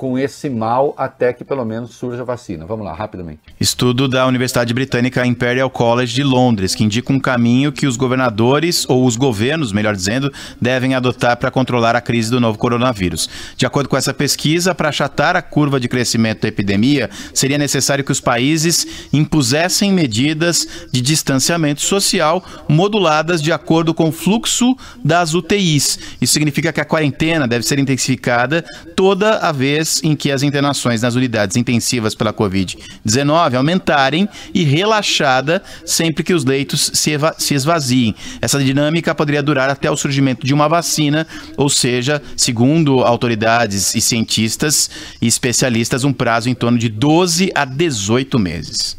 com 0.00 0.18
esse 0.18 0.48
mal 0.48 0.94
até 0.96 1.30
que 1.30 1.44
pelo 1.44 1.62
menos 1.62 1.90
surja 1.90 2.24
vacina. 2.24 2.64
Vamos 2.64 2.86
lá, 2.86 2.94
rapidamente. 2.94 3.40
Estudo 3.60 4.08
da 4.08 4.26
Universidade 4.26 4.72
Britânica 4.72 5.26
Imperial 5.26 5.68
College 5.68 6.14
de 6.14 6.22
Londres, 6.22 6.74
que 6.74 6.82
indica 6.82 7.12
um 7.12 7.20
caminho 7.20 7.70
que 7.70 7.86
os 7.86 7.98
governadores, 7.98 8.88
ou 8.88 9.04
os 9.04 9.14
governos, 9.14 9.74
melhor 9.74 9.94
dizendo, 9.94 10.32
devem 10.58 10.94
adotar 10.94 11.36
para 11.36 11.50
controlar 11.50 11.94
a 11.94 12.00
crise 12.00 12.30
do 12.30 12.40
novo 12.40 12.56
coronavírus. 12.56 13.28
De 13.58 13.66
acordo 13.66 13.90
com 13.90 13.96
essa 13.96 14.14
pesquisa, 14.14 14.74
para 14.74 14.88
achatar 14.88 15.36
a 15.36 15.42
curva 15.42 15.78
de 15.78 15.86
crescimento 15.86 16.40
da 16.40 16.48
epidemia, 16.48 17.10
seria 17.34 17.58
necessário 17.58 18.02
que 18.02 18.10
os 18.10 18.22
países 18.22 19.10
impusessem 19.12 19.92
medidas 19.92 20.66
de 20.90 21.02
distanciamento 21.02 21.82
social 21.82 22.42
moduladas 22.66 23.42
de 23.42 23.52
acordo 23.52 23.92
com 23.92 24.08
o 24.08 24.12
fluxo 24.12 24.74
das 25.04 25.34
UTIs. 25.34 25.98
Isso 26.22 26.32
significa 26.32 26.72
que 26.72 26.80
a 26.80 26.86
quarentena 26.86 27.46
deve 27.46 27.66
ser 27.66 27.78
intensificada 27.78 28.64
toda 28.96 29.40
a 29.40 29.52
vez 29.52 29.89
em 30.02 30.14
que 30.14 30.30
as 30.30 30.42
internações 30.42 31.02
nas 31.02 31.14
unidades 31.14 31.56
intensivas 31.56 32.14
pela 32.14 32.32
Covid-19 32.32 33.54
aumentarem 33.54 34.28
e 34.54 34.62
relaxada 34.62 35.62
sempre 35.84 36.22
que 36.22 36.34
os 36.34 36.44
leitos 36.44 36.90
se, 36.94 37.12
se 37.38 37.54
esvaziem. 37.54 38.14
Essa 38.40 38.62
dinâmica 38.62 39.14
poderia 39.14 39.42
durar 39.42 39.70
até 39.70 39.90
o 39.90 39.96
surgimento 39.96 40.46
de 40.46 40.54
uma 40.54 40.68
vacina, 40.68 41.26
ou 41.56 41.68
seja, 41.68 42.22
segundo 42.36 43.00
autoridades 43.00 43.94
e 43.94 44.00
cientistas 44.00 44.90
e 45.20 45.26
especialistas, 45.26 46.04
um 46.04 46.12
prazo 46.12 46.48
em 46.48 46.54
torno 46.54 46.78
de 46.78 46.88
12 46.88 47.50
a 47.54 47.64
18 47.64 48.38
meses. 48.38 48.96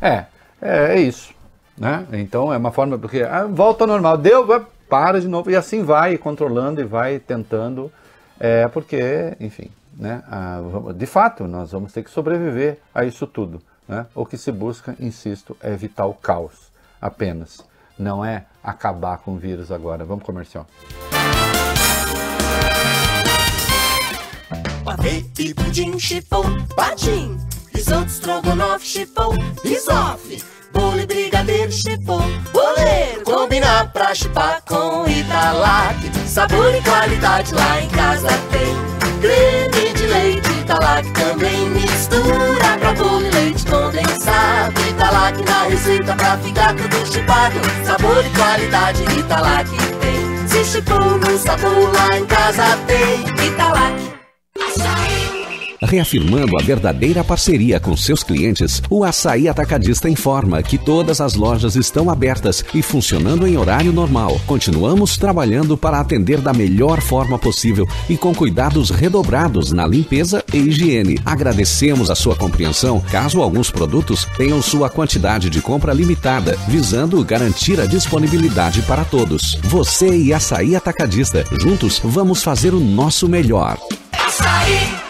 É, 0.00 0.24
é, 0.60 0.96
é 0.96 1.00
isso. 1.00 1.34
Né? 1.76 2.06
Então 2.12 2.52
é 2.52 2.56
uma 2.56 2.72
forma, 2.72 2.98
porque 2.98 3.22
ah, 3.22 3.46
volta 3.46 3.84
ao 3.84 3.88
normal, 3.88 4.16
deu, 4.16 4.46
para 4.88 5.20
de 5.20 5.28
novo, 5.28 5.50
e 5.50 5.56
assim 5.56 5.82
vai 5.82 6.16
controlando 6.16 6.80
e 6.80 6.84
vai 6.84 7.18
tentando, 7.18 7.92
é, 8.38 8.66
porque, 8.68 9.36
enfim, 9.40 9.70
né, 9.96 10.22
a, 10.28 10.60
de 10.94 11.06
fato, 11.06 11.48
nós 11.48 11.72
vamos 11.72 11.92
ter 11.92 12.02
que 12.02 12.10
sobreviver 12.10 12.78
a 12.94 13.04
isso 13.04 13.26
tudo. 13.26 13.62
Né? 13.88 14.06
O 14.14 14.26
que 14.26 14.36
se 14.36 14.52
busca, 14.52 14.94
insisto, 15.00 15.56
é 15.62 15.72
evitar 15.72 16.06
o 16.06 16.14
caos 16.14 16.70
apenas. 17.00 17.64
Não 17.98 18.24
é 18.24 18.44
acabar 18.62 19.18
com 19.18 19.34
o 19.34 19.38
vírus 19.38 19.72
agora. 19.72 20.04
Vamos 20.04 20.24
comercial. 20.24 20.66
Pavete, 24.84 25.52
pudim, 25.54 25.98
chifão, 25.98 26.44
patim 26.76 27.36
Risoto, 27.74 28.06
estrogonofe, 28.06 28.86
chifão, 28.86 29.32
risofe 29.64 30.44
Bolo 30.72 31.00
e 31.00 31.06
brigadeiro, 31.06 31.72
chifão, 31.72 32.20
boleiro 32.52 33.24
Combinar 33.24 33.92
pra 33.92 34.14
chipar 34.14 34.62
com 34.64 35.08
Italac 35.08 35.98
Sabor 36.28 36.72
e 36.72 36.82
qualidade 36.82 37.52
lá 37.52 37.80
em 37.80 37.88
casa 37.88 38.28
tem 38.52 38.95
Creme 39.20 39.92
de 39.94 40.06
leite 40.06 40.50
Italac 40.60 41.10
também 41.12 41.70
mistura 41.70 42.78
Pra 42.78 42.92
e 42.92 43.30
leite 43.30 43.64
condensado. 43.66 44.80
Italac 44.88 45.42
na 45.44 45.62
receita 45.64 46.14
pra 46.14 46.38
ficar 46.38 46.74
tudo 46.74 47.06
chipado. 47.06 47.58
Sabor 47.84 48.24
e 48.24 48.30
qualidade 48.30 49.02
Italac 49.18 49.70
tem. 50.00 50.48
Se 50.48 50.64
chipou 50.64 51.18
no 51.18 51.38
sabor 51.38 51.92
lá 51.92 52.18
em 52.18 52.26
casa 52.26 52.76
tem. 52.86 53.46
Italac 53.46 54.16
Reafirmando 55.82 56.58
a 56.58 56.62
verdadeira 56.62 57.22
parceria 57.22 57.78
com 57.78 57.96
seus 57.96 58.22
clientes, 58.22 58.82
o 58.88 59.04
Açaí 59.04 59.48
Atacadista 59.48 60.08
informa 60.08 60.62
que 60.62 60.78
todas 60.78 61.20
as 61.20 61.34
lojas 61.34 61.76
estão 61.76 62.10
abertas 62.10 62.64
e 62.74 62.82
funcionando 62.82 63.46
em 63.46 63.56
horário 63.56 63.92
normal. 63.92 64.40
Continuamos 64.46 65.16
trabalhando 65.16 65.76
para 65.76 66.00
atender 66.00 66.40
da 66.40 66.52
melhor 66.52 67.00
forma 67.00 67.38
possível 67.38 67.86
e 68.08 68.16
com 68.16 68.34
cuidados 68.34 68.90
redobrados 68.90 69.72
na 69.72 69.86
limpeza 69.86 70.42
e 70.52 70.58
higiene. 70.58 71.18
Agradecemos 71.24 72.10
a 72.10 72.14
sua 72.14 72.34
compreensão 72.34 73.00
caso 73.10 73.42
alguns 73.42 73.70
produtos 73.70 74.26
tenham 74.36 74.62
sua 74.62 74.88
quantidade 74.88 75.50
de 75.50 75.60
compra 75.60 75.92
limitada, 75.92 76.56
visando 76.68 77.22
garantir 77.24 77.80
a 77.80 77.86
disponibilidade 77.86 78.82
para 78.82 79.04
todos. 79.04 79.58
Você 79.62 80.16
e 80.16 80.32
Açaí 80.32 80.74
Atacadista, 80.74 81.44
juntos 81.60 82.00
vamos 82.02 82.42
fazer 82.42 82.74
o 82.74 82.80
nosso 82.80 83.28
melhor. 83.28 83.78
Açaí. 84.12 85.05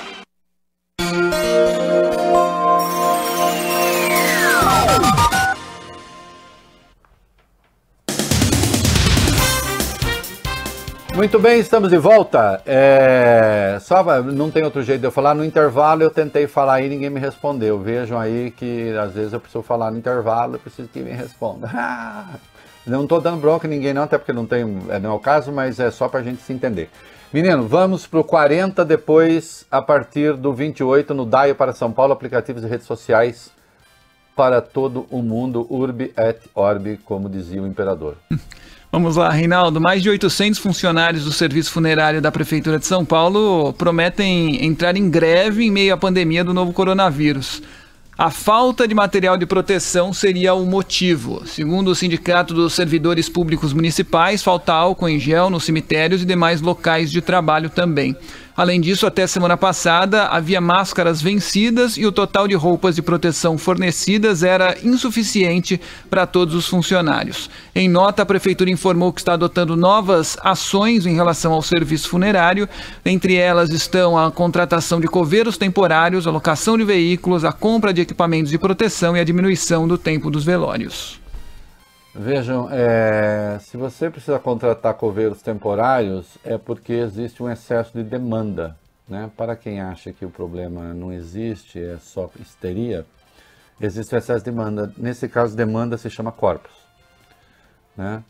Muito 11.17 11.39
bem, 11.39 11.59
estamos 11.59 11.89
de 11.89 11.97
volta. 11.97 12.61
É, 12.67 13.79
só 13.81 14.23
não 14.23 14.51
tem 14.51 14.63
outro 14.63 14.83
jeito 14.83 15.01
de 15.01 15.07
eu 15.07 15.11
falar. 15.11 15.35
No 15.35 15.43
intervalo 15.43 16.03
eu 16.03 16.11
tentei 16.11 16.47
falar 16.47 16.75
aí, 16.75 16.91
ninguém 16.91 17.09
me 17.09 17.19
respondeu. 17.19 17.81
Vejam 17.81 18.19
aí 18.19 18.51
que 18.51 18.95
às 18.99 19.15
vezes 19.15 19.33
eu 19.33 19.41
preciso 19.41 19.63
falar 19.63 19.91
no 19.91 19.97
intervalo, 19.97 20.57
eu 20.57 20.59
preciso 20.59 20.87
que 20.89 21.01
me 21.01 21.13
responda. 21.13 21.71
não 22.87 23.05
estou 23.05 23.19
dando 23.19 23.41
bronca 23.41 23.67
em 23.67 23.71
ninguém 23.71 23.95
não, 23.95 24.03
até 24.03 24.19
porque 24.19 24.31
não 24.31 24.45
tem, 24.45 24.61
é, 24.91 24.99
não 24.99 25.13
é 25.13 25.15
o 25.15 25.19
caso, 25.19 25.51
mas 25.51 25.81
é 25.81 25.91
só 25.91 26.07
para 26.07 26.21
a 26.21 26.23
gente 26.23 26.43
se 26.43 26.53
entender. 26.53 26.91
Menino, 27.33 27.67
vamos 27.67 28.07
para 28.07 28.21
o 28.21 28.25
40, 28.25 28.85
depois 28.85 29.65
a 29.71 29.81
partir 29.81 30.35
do 30.35 30.53
28 30.53 31.15
no 31.15 31.25
DAIO 31.25 31.55
para 31.55 31.73
São 31.73 31.91
Paulo, 31.91 32.13
aplicativos 32.13 32.63
e 32.63 32.67
redes 32.67 32.87
sociais 32.87 33.51
para 34.37 34.61
todo 34.61 35.07
o 35.11 35.23
mundo, 35.23 35.67
urbi 35.71 36.13
et 36.15 36.43
orbi, 36.55 36.99
como 36.99 37.27
dizia 37.27 37.63
o 37.63 37.67
imperador. 37.67 38.17
Vamos 38.91 39.17
lá, 39.17 39.31
Reinaldo. 39.31 39.81
Mais 39.81 40.03
de 40.03 40.09
800 40.09 40.59
funcionários 40.59 41.25
do 41.25 41.33
Serviço 41.33 41.73
Funerário 41.73 42.23
da 42.23 42.31
Prefeitura 42.31 42.79
de 42.79 42.87
São 42.87 43.05
Paulo 43.05 43.73
prometem 43.73 44.65
entrar 44.65 44.97
em 44.97 45.11
greve 45.11 45.65
em 45.65 45.71
meio 45.71 45.93
à 45.93 45.97
pandemia 45.97 46.45
do 46.45 46.55
novo 46.55 46.73
coronavírus. 46.73 47.63
A 48.17 48.31
falta 48.31 48.89
de 48.89 48.95
material 48.95 49.37
de 49.37 49.45
proteção 49.45 50.11
seria 50.11 50.55
o 50.55 50.65
motivo. 50.65 51.47
Segundo 51.47 51.89
o 51.89 51.95
Sindicato 51.95 52.55
dos 52.55 52.73
Servidores 52.73 53.29
Públicos 53.29 53.75
Municipais, 53.75 54.43
falta 54.43 54.73
álcool 54.73 55.11
em 55.11 55.19
gel 55.19 55.51
nos 55.51 55.65
cemitérios 55.65 56.23
e 56.23 56.25
demais 56.25 56.63
locais 56.63 57.13
de 57.13 57.21
trabalho 57.21 57.69
também. 57.69 58.17
Além 58.57 58.81
disso, 58.81 59.07
até 59.07 59.27
semana 59.27 59.55
passada 59.55 60.29
havia 60.29 60.63
máscaras 60.63 61.21
vencidas 61.21 61.99
e 61.99 62.07
o 62.07 62.13
total 62.13 62.49
de 62.49 62.55
roupas 62.55 62.95
de 62.95 63.03
proteção 63.03 63.59
fornecidas 63.59 64.43
era 64.43 64.79
insuficiente 64.83 65.79
para 66.09 66.27
todos 66.27 66.55
os 66.55 66.67
funcionários. 66.67 67.51
Em 67.75 67.87
nota, 67.87 68.23
a 68.23 68.27
Prefeitura 68.27 68.71
informou 68.71 69.13
que 69.13 69.21
está 69.21 69.35
adotando 69.35 69.77
novas 69.77 70.39
ações 70.43 71.05
em 71.05 71.15
relação 71.15 71.53
ao 71.53 71.61
serviço 71.61 72.09
funerário. 72.09 72.67
Entre 73.05 73.35
elas 73.35 73.69
estão 73.69 74.17
a 74.17 74.33
contratação 74.33 75.01
de 75.01 75.07
coveiros 75.07 75.59
temporários, 75.59 76.27
a 76.27 76.31
locação 76.31 76.79
de 76.79 76.85
veículos, 76.85 77.45
a 77.45 77.53
compra 77.53 77.93
de 77.93 78.01
equipamentos 78.01 78.51
de 78.51 78.59
proteção 78.59 79.15
e 79.15 79.21
a 79.21 79.25
diminuição 79.25 79.87
do 79.87 79.99
tempo 79.99 80.31
dos 80.31 80.45
velórios. 80.45 81.26
Vejam, 82.19 82.67
é, 82.73 83.59
se 83.61 83.77
você 83.77 84.09
precisa 84.09 84.39
contratar 84.39 84.95
coveiros 84.95 85.43
temporários, 85.43 86.39
é 86.43 86.57
porque 86.57 86.95
existe 86.95 87.43
um 87.43 87.51
excesso 87.51 87.93
de 87.93 88.03
demanda. 88.03 88.75
Né? 89.07 89.31
Para 89.37 89.55
quem 89.55 89.83
acha 89.83 90.15
que 90.15 90.25
o 90.25 90.31
problema 90.31 90.95
não 90.95 91.13
existe, 91.13 91.79
é 91.79 91.99
só 91.99 92.31
histeria, 92.41 93.05
existe 93.79 94.15
um 94.15 94.19
excesso 94.19 94.43
de 94.43 94.51
demanda. 94.51 94.91
Nesse 94.97 95.29
caso, 95.29 95.55
demanda 95.55 95.99
se 95.99 96.09
chama 96.09 96.33
corpos. 96.33 96.73
Né? 97.95 98.25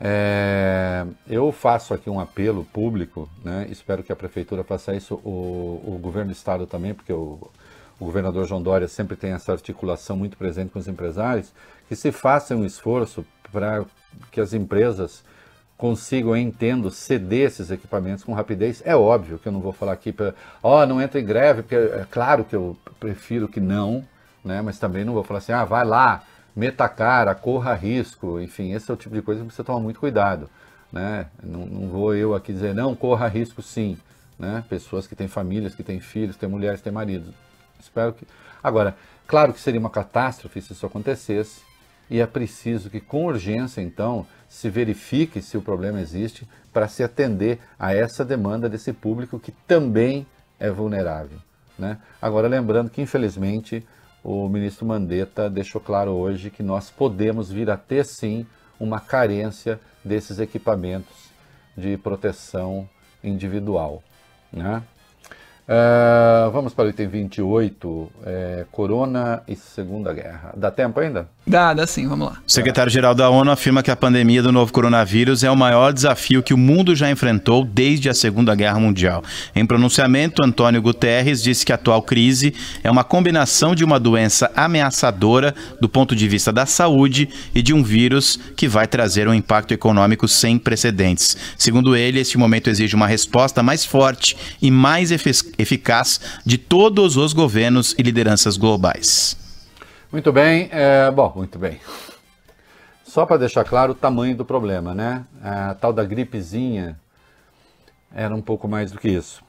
É, 0.00 1.04
eu 1.28 1.52
faço 1.52 1.92
aqui 1.92 2.08
um 2.08 2.18
apelo 2.18 2.64
público, 2.64 3.28
né? 3.44 3.66
espero 3.68 4.02
que 4.02 4.10
a 4.10 4.16
prefeitura 4.16 4.64
faça 4.64 4.94
isso, 4.94 5.16
o, 5.16 5.82
o 5.84 5.98
governo 6.00 6.30
do 6.30 6.34
estado 6.34 6.66
também, 6.66 6.94
porque 6.94 7.12
o, 7.12 7.38
o 8.00 8.06
governador 8.06 8.46
João 8.46 8.62
Dória 8.62 8.88
sempre 8.88 9.16
tem 9.16 9.32
essa 9.32 9.52
articulação 9.52 10.16
muito 10.16 10.38
presente 10.38 10.70
com 10.70 10.78
os 10.78 10.88
empresários, 10.88 11.52
que 11.88 11.96
se 11.96 12.12
faça 12.12 12.54
um 12.54 12.64
esforço 12.64 13.24
para 13.50 13.84
que 14.30 14.40
as 14.40 14.52
empresas 14.52 15.24
consigam, 15.76 16.36
entendo, 16.36 16.90
ceder 16.90 17.46
esses 17.46 17.70
equipamentos 17.70 18.24
com 18.24 18.34
rapidez. 18.34 18.82
É 18.84 18.96
óbvio 18.96 19.38
que 19.38 19.46
eu 19.46 19.52
não 19.52 19.60
vou 19.60 19.72
falar 19.72 19.92
aqui 19.92 20.12
para, 20.12 20.34
ó, 20.62 20.82
oh, 20.82 20.86
não 20.86 21.00
entra 21.00 21.20
em 21.20 21.24
greve, 21.24 21.62
porque 21.62 21.76
é 21.76 22.06
claro 22.10 22.44
que 22.44 22.54
eu 22.54 22.76
prefiro 22.98 23.48
que 23.48 23.60
não, 23.60 24.04
né? 24.44 24.60
Mas 24.60 24.78
também 24.78 25.04
não 25.04 25.14
vou 25.14 25.22
falar 25.22 25.38
assim, 25.38 25.52
ah, 25.52 25.64
vai 25.64 25.84
lá, 25.84 26.24
meta 26.54 26.84
a 26.84 26.88
cara, 26.88 27.32
corra 27.34 27.74
risco, 27.74 28.40
enfim, 28.40 28.72
esse 28.72 28.90
é 28.90 28.94
o 28.94 28.96
tipo 28.96 29.14
de 29.14 29.22
coisa 29.22 29.44
que 29.44 29.54
você 29.54 29.62
toma 29.62 29.78
muito 29.78 30.00
cuidado, 30.00 30.50
né? 30.92 31.26
Não, 31.40 31.64
não 31.64 31.88
vou 31.88 32.12
eu 32.12 32.34
aqui 32.34 32.52
dizer, 32.52 32.74
não, 32.74 32.96
corra 32.96 33.28
risco 33.28 33.62
sim, 33.62 33.96
né? 34.36 34.64
Pessoas 34.68 35.06
que 35.06 35.14
têm 35.14 35.28
famílias, 35.28 35.76
que 35.76 35.84
têm 35.84 36.00
filhos, 36.00 36.36
têm 36.36 36.48
mulheres, 36.48 36.82
têm 36.82 36.92
maridos. 36.92 37.32
Espero 37.78 38.12
que... 38.12 38.26
Agora, 38.60 38.96
claro 39.28 39.52
que 39.52 39.60
seria 39.60 39.78
uma 39.78 39.90
catástrofe 39.90 40.60
se 40.60 40.72
isso 40.72 40.84
acontecesse, 40.84 41.67
e 42.10 42.20
é 42.20 42.26
preciso 42.26 42.90
que, 42.90 43.00
com 43.00 43.26
urgência, 43.26 43.80
então, 43.80 44.26
se 44.48 44.70
verifique 44.70 45.42
se 45.42 45.56
o 45.56 45.62
problema 45.62 46.00
existe 46.00 46.48
para 46.72 46.88
se 46.88 47.02
atender 47.02 47.58
a 47.78 47.94
essa 47.94 48.24
demanda 48.24 48.68
desse 48.68 48.92
público 48.92 49.38
que 49.38 49.52
também 49.66 50.26
é 50.58 50.70
vulnerável. 50.70 51.38
Né? 51.78 51.98
Agora, 52.20 52.48
lembrando 52.48 52.90
que, 52.90 53.02
infelizmente, 53.02 53.86
o 54.24 54.48
ministro 54.48 54.86
Mandetta 54.86 55.48
deixou 55.48 55.80
claro 55.80 56.12
hoje 56.12 56.50
que 56.50 56.62
nós 56.62 56.90
podemos 56.90 57.50
vir 57.50 57.70
a 57.70 57.76
ter, 57.76 58.04
sim, 58.04 58.46
uma 58.80 59.00
carência 59.00 59.78
desses 60.04 60.38
equipamentos 60.38 61.28
de 61.76 61.96
proteção 61.96 62.88
individual. 63.22 64.02
Né? 64.52 64.82
Uh, 65.68 66.50
vamos 66.50 66.72
para 66.72 66.86
o 66.86 66.88
item 66.88 67.08
28, 67.08 68.10
é, 68.24 68.64
Corona 68.72 69.42
e 69.46 69.54
Segunda 69.54 70.14
Guerra. 70.14 70.54
Dá 70.56 70.70
tempo 70.70 70.98
ainda? 70.98 71.28
Dá, 71.46 71.74
dá 71.74 71.86
sim, 71.86 72.08
vamos 72.08 72.28
lá. 72.28 72.38
O 72.46 72.50
secretário-geral 72.50 73.14
da 73.14 73.28
ONU 73.28 73.50
afirma 73.50 73.82
que 73.82 73.90
a 73.90 73.96
pandemia 73.96 74.42
do 74.42 74.50
novo 74.50 74.72
coronavírus 74.72 75.44
é 75.44 75.50
o 75.50 75.56
maior 75.56 75.92
desafio 75.92 76.42
que 76.42 76.54
o 76.54 76.58
mundo 76.58 76.96
já 76.96 77.10
enfrentou 77.10 77.66
desde 77.66 78.08
a 78.08 78.14
Segunda 78.14 78.54
Guerra 78.54 78.80
Mundial. 78.80 79.22
Em 79.54 79.66
pronunciamento, 79.66 80.42
Antônio 80.42 80.80
Guterres 80.80 81.42
disse 81.42 81.66
que 81.66 81.72
a 81.72 81.74
atual 81.74 82.00
crise 82.00 82.54
é 82.82 82.90
uma 82.90 83.04
combinação 83.04 83.74
de 83.74 83.84
uma 83.84 84.00
doença 84.00 84.50
ameaçadora 84.56 85.54
do 85.78 85.88
ponto 85.88 86.16
de 86.16 86.26
vista 86.26 86.50
da 86.50 86.64
saúde 86.64 87.28
e 87.54 87.60
de 87.60 87.74
um 87.74 87.82
vírus 87.82 88.40
que 88.56 88.66
vai 88.66 88.86
trazer 88.86 89.28
um 89.28 89.34
impacto 89.34 89.72
econômico 89.72 90.26
sem 90.26 90.58
precedentes. 90.58 91.36
Segundo 91.58 91.94
ele, 91.94 92.20
este 92.20 92.38
momento 92.38 92.70
exige 92.70 92.96
uma 92.96 93.06
resposta 93.06 93.62
mais 93.62 93.84
forte 93.84 94.34
e 94.62 94.70
mais 94.70 95.10
eficaz 95.10 95.57
eficaz 95.58 96.20
de 96.46 96.56
todos 96.56 97.16
os 97.16 97.32
governos 97.32 97.94
e 97.98 98.02
lideranças 98.02 98.56
globais. 98.56 99.36
Muito 100.10 100.32
bem, 100.32 100.68
é, 100.72 101.10
bom, 101.10 101.32
muito 101.36 101.58
bem. 101.58 101.80
Só 103.04 103.26
para 103.26 103.38
deixar 103.38 103.64
claro 103.64 103.92
o 103.92 103.94
tamanho 103.94 104.36
do 104.36 104.44
problema, 104.44 104.94
né? 104.94 105.24
A 105.42 105.74
tal 105.74 105.92
da 105.92 106.04
gripezinha 106.04 106.98
era 108.14 108.34
um 108.34 108.40
pouco 108.40 108.68
mais 108.68 108.92
do 108.92 108.98
que 108.98 109.08
isso. 109.08 109.42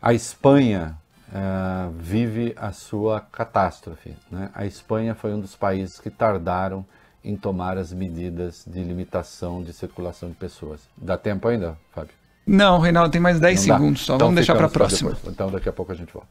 A 0.00 0.14
Espanha 0.14 0.96
é, 1.32 1.90
vive 1.98 2.54
a 2.56 2.72
sua 2.72 3.20
catástrofe. 3.20 4.14
Né? 4.30 4.50
A 4.54 4.64
Espanha 4.64 5.14
foi 5.14 5.34
um 5.34 5.40
dos 5.40 5.56
países 5.56 5.98
que 5.98 6.10
tardaram 6.10 6.84
em 7.24 7.36
tomar 7.36 7.76
as 7.76 7.92
medidas 7.92 8.64
de 8.66 8.82
limitação 8.82 9.62
de 9.62 9.72
circulação 9.72 10.28
de 10.28 10.36
pessoas. 10.36 10.88
Dá 10.96 11.18
tempo 11.18 11.48
ainda, 11.48 11.76
Fábio? 11.90 12.14
Não, 12.46 12.78
Reinaldo, 12.78 13.10
tem 13.10 13.20
mais 13.20 13.40
10 13.40 13.58
segundos 13.60 14.02
só. 14.02 14.14
Então 14.14 14.28
Vamos 14.28 14.36
deixar 14.36 14.54
para 14.54 14.66
a 14.66 14.70
próxima. 14.70 15.16
Então 15.26 15.50
daqui 15.50 15.68
a 15.68 15.72
pouco 15.72 15.90
a 15.92 15.94
gente 15.94 16.12
volta. 16.12 16.28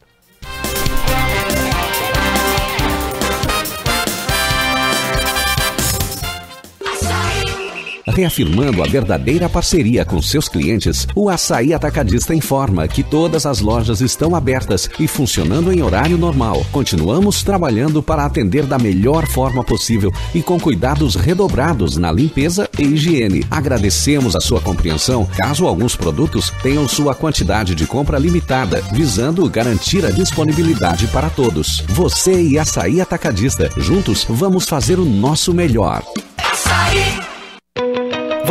Reafirmando 8.15 8.81
a 8.81 8.85
verdadeira 8.85 9.49
parceria 9.49 10.05
com 10.05 10.21
seus 10.21 10.47
clientes, 10.47 11.05
o 11.13 11.29
Açaí 11.29 11.73
Atacadista 11.73 12.33
informa 12.33 12.87
que 12.87 13.03
todas 13.03 13.45
as 13.45 13.59
lojas 13.59 13.99
estão 13.99 14.33
abertas 14.33 14.89
e 14.97 15.05
funcionando 15.05 15.69
em 15.69 15.81
horário 15.81 16.17
normal. 16.17 16.65
Continuamos 16.71 17.43
trabalhando 17.43 18.01
para 18.01 18.23
atender 18.23 18.65
da 18.65 18.79
melhor 18.79 19.27
forma 19.27 19.65
possível 19.65 20.13
e 20.33 20.41
com 20.41 20.57
cuidados 20.57 21.15
redobrados 21.15 21.97
na 21.97 22.09
limpeza 22.09 22.69
e 22.79 22.83
higiene. 22.83 23.45
Agradecemos 23.51 24.33
a 24.33 24.39
sua 24.39 24.61
compreensão 24.61 25.25
caso 25.35 25.67
alguns 25.67 25.97
produtos 25.97 26.53
tenham 26.63 26.87
sua 26.87 27.13
quantidade 27.13 27.75
de 27.75 27.85
compra 27.85 28.17
limitada, 28.17 28.81
visando 28.93 29.49
garantir 29.49 30.05
a 30.05 30.09
disponibilidade 30.09 31.05
para 31.07 31.29
todos. 31.29 31.83
Você 31.89 32.41
e 32.41 32.57
Açaí 32.57 33.01
Atacadista, 33.01 33.69
juntos 33.75 34.25
vamos 34.29 34.69
fazer 34.69 34.99
o 34.99 35.05
nosso 35.05 35.53
melhor. 35.53 36.01
Açaí. 36.37 37.35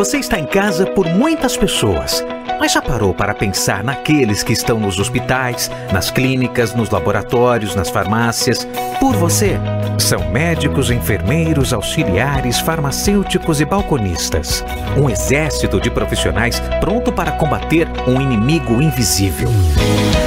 Você 0.04 0.18
está 0.18 0.38
em 0.38 0.44
casa 0.44 0.84
por 0.84 1.06
muitas 1.06 1.56
pessoas, 1.56 2.22
mas 2.60 2.72
já 2.72 2.82
parou 2.82 3.14
para 3.14 3.34
pensar 3.34 3.82
naqueles 3.82 4.42
que 4.42 4.52
estão 4.52 4.78
nos 4.78 4.98
hospitais, 4.98 5.70
nas 5.94 6.10
clínicas, 6.10 6.74
nos 6.74 6.90
laboratórios, 6.90 7.74
nas 7.74 7.88
farmácias? 7.88 8.68
Por 9.00 9.16
você. 9.16 9.58
São 9.98 10.30
médicos, 10.30 10.90
enfermeiros, 10.90 11.72
auxiliares, 11.72 12.60
farmacêuticos 12.60 13.62
e 13.62 13.64
balconistas. 13.64 14.62
Um 14.94 15.08
exército 15.08 15.80
de 15.80 15.90
profissionais 15.90 16.60
pronto 16.80 17.10
para 17.10 17.32
combater 17.32 17.88
um 18.06 18.20
inimigo 18.20 18.82
invisível. 18.82 19.48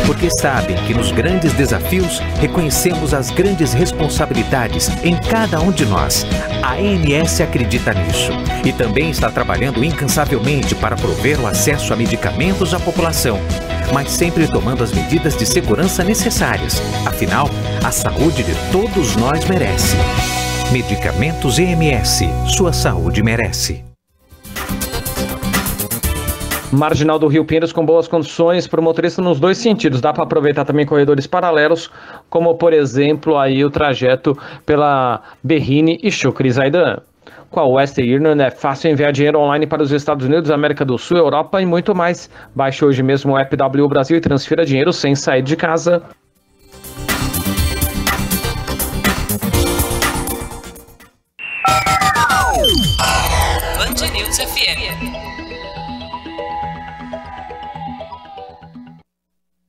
Porque 0.08 0.32
sabem 0.32 0.78
que 0.88 0.94
nos 0.94 1.12
grandes 1.12 1.52
desafios 1.54 2.20
reconhecemos 2.40 3.14
as 3.14 3.30
grandes 3.30 3.74
responsabilidades 3.74 4.90
em 5.04 5.18
cada 5.18 5.60
um 5.60 5.70
de 5.70 5.86
nós. 5.86 6.26
A 6.64 6.76
ANS 6.76 7.42
acredita 7.42 7.94
nisso 7.94 8.32
e 8.64 8.72
também 8.72 9.10
está 9.10 9.30
trabalhando 9.30 9.67
incansavelmente 9.84 10.76
para 10.76 10.96
prover 10.96 11.40
o 11.40 11.48
acesso 11.48 11.94
a 11.94 11.96
medicamentos 11.96 12.74
à 12.74 12.80
população 12.80 13.40
mas 13.94 14.12
sempre 14.12 14.48
tomando 14.52 14.84
as 14.84 14.92
medidas 14.92 15.36
de 15.38 15.46
segurança 15.46 16.04
necessárias. 16.04 16.82
Afinal, 17.06 17.48
a 17.86 17.92
saúde 17.92 18.44
de 18.44 18.54
todos 18.72 19.16
nós 19.16 19.46
merece. 19.48 19.96
Medicamentos 20.72 21.58
EMS. 21.60 22.24
Sua 22.48 22.74
saúde 22.74 23.24
merece. 23.24 23.84
Marginal 26.72 27.18
do 27.18 27.28
Rio 27.28 27.46
Pinheiros 27.46 27.72
com 27.72 27.86
boas 27.86 28.10
condições 28.10 28.68
para 28.68 28.82
o 28.82 28.84
motorista 28.84 29.22
nos 29.22 29.40
dois 29.40 29.58
sentidos. 29.58 30.02
Dá 30.02 30.12
para 30.12 30.24
aproveitar 30.24 30.66
também 30.66 30.86
corredores 30.86 31.26
paralelos, 31.26 31.90
como 32.30 32.56
por 32.56 32.74
exemplo 32.74 33.38
aí 33.38 33.64
o 33.64 33.70
trajeto 33.70 34.38
pela 34.66 35.22
Berrine 35.42 35.98
e 36.04 36.12
Chucri 36.12 36.52
Zaidan. 36.52 36.98
Com 37.50 37.60
a 37.62 37.66
Western 37.66 38.16
Union 38.16 38.40
é 38.42 38.52
fácil 38.52 38.92
enviar 38.92 39.12
dinheiro 39.12 39.40
online 39.40 39.66
para 39.66 39.82
os 39.82 39.92
Estados 39.92 40.26
Unidos, 40.26 40.52
América 40.52 40.84
do 40.84 40.98
Sul, 40.98 41.18
Europa 41.18 41.62
e 41.62 41.66
muito 41.66 41.96
mais. 41.96 42.30
Baixe 42.54 42.84
hoje 42.84 43.02
mesmo 43.02 43.34
o 43.34 43.38
app 43.38 43.56
W 43.56 43.88
Brasil 43.88 44.18
e 44.18 44.22
transfira 44.22 44.66
dinheiro 44.66 44.92
sem 44.92 45.16
sair 45.16 45.42
de 45.42 45.56
casa. 45.56 46.04
Band 53.78 54.12
News 54.14 54.38
FM. 54.38 55.07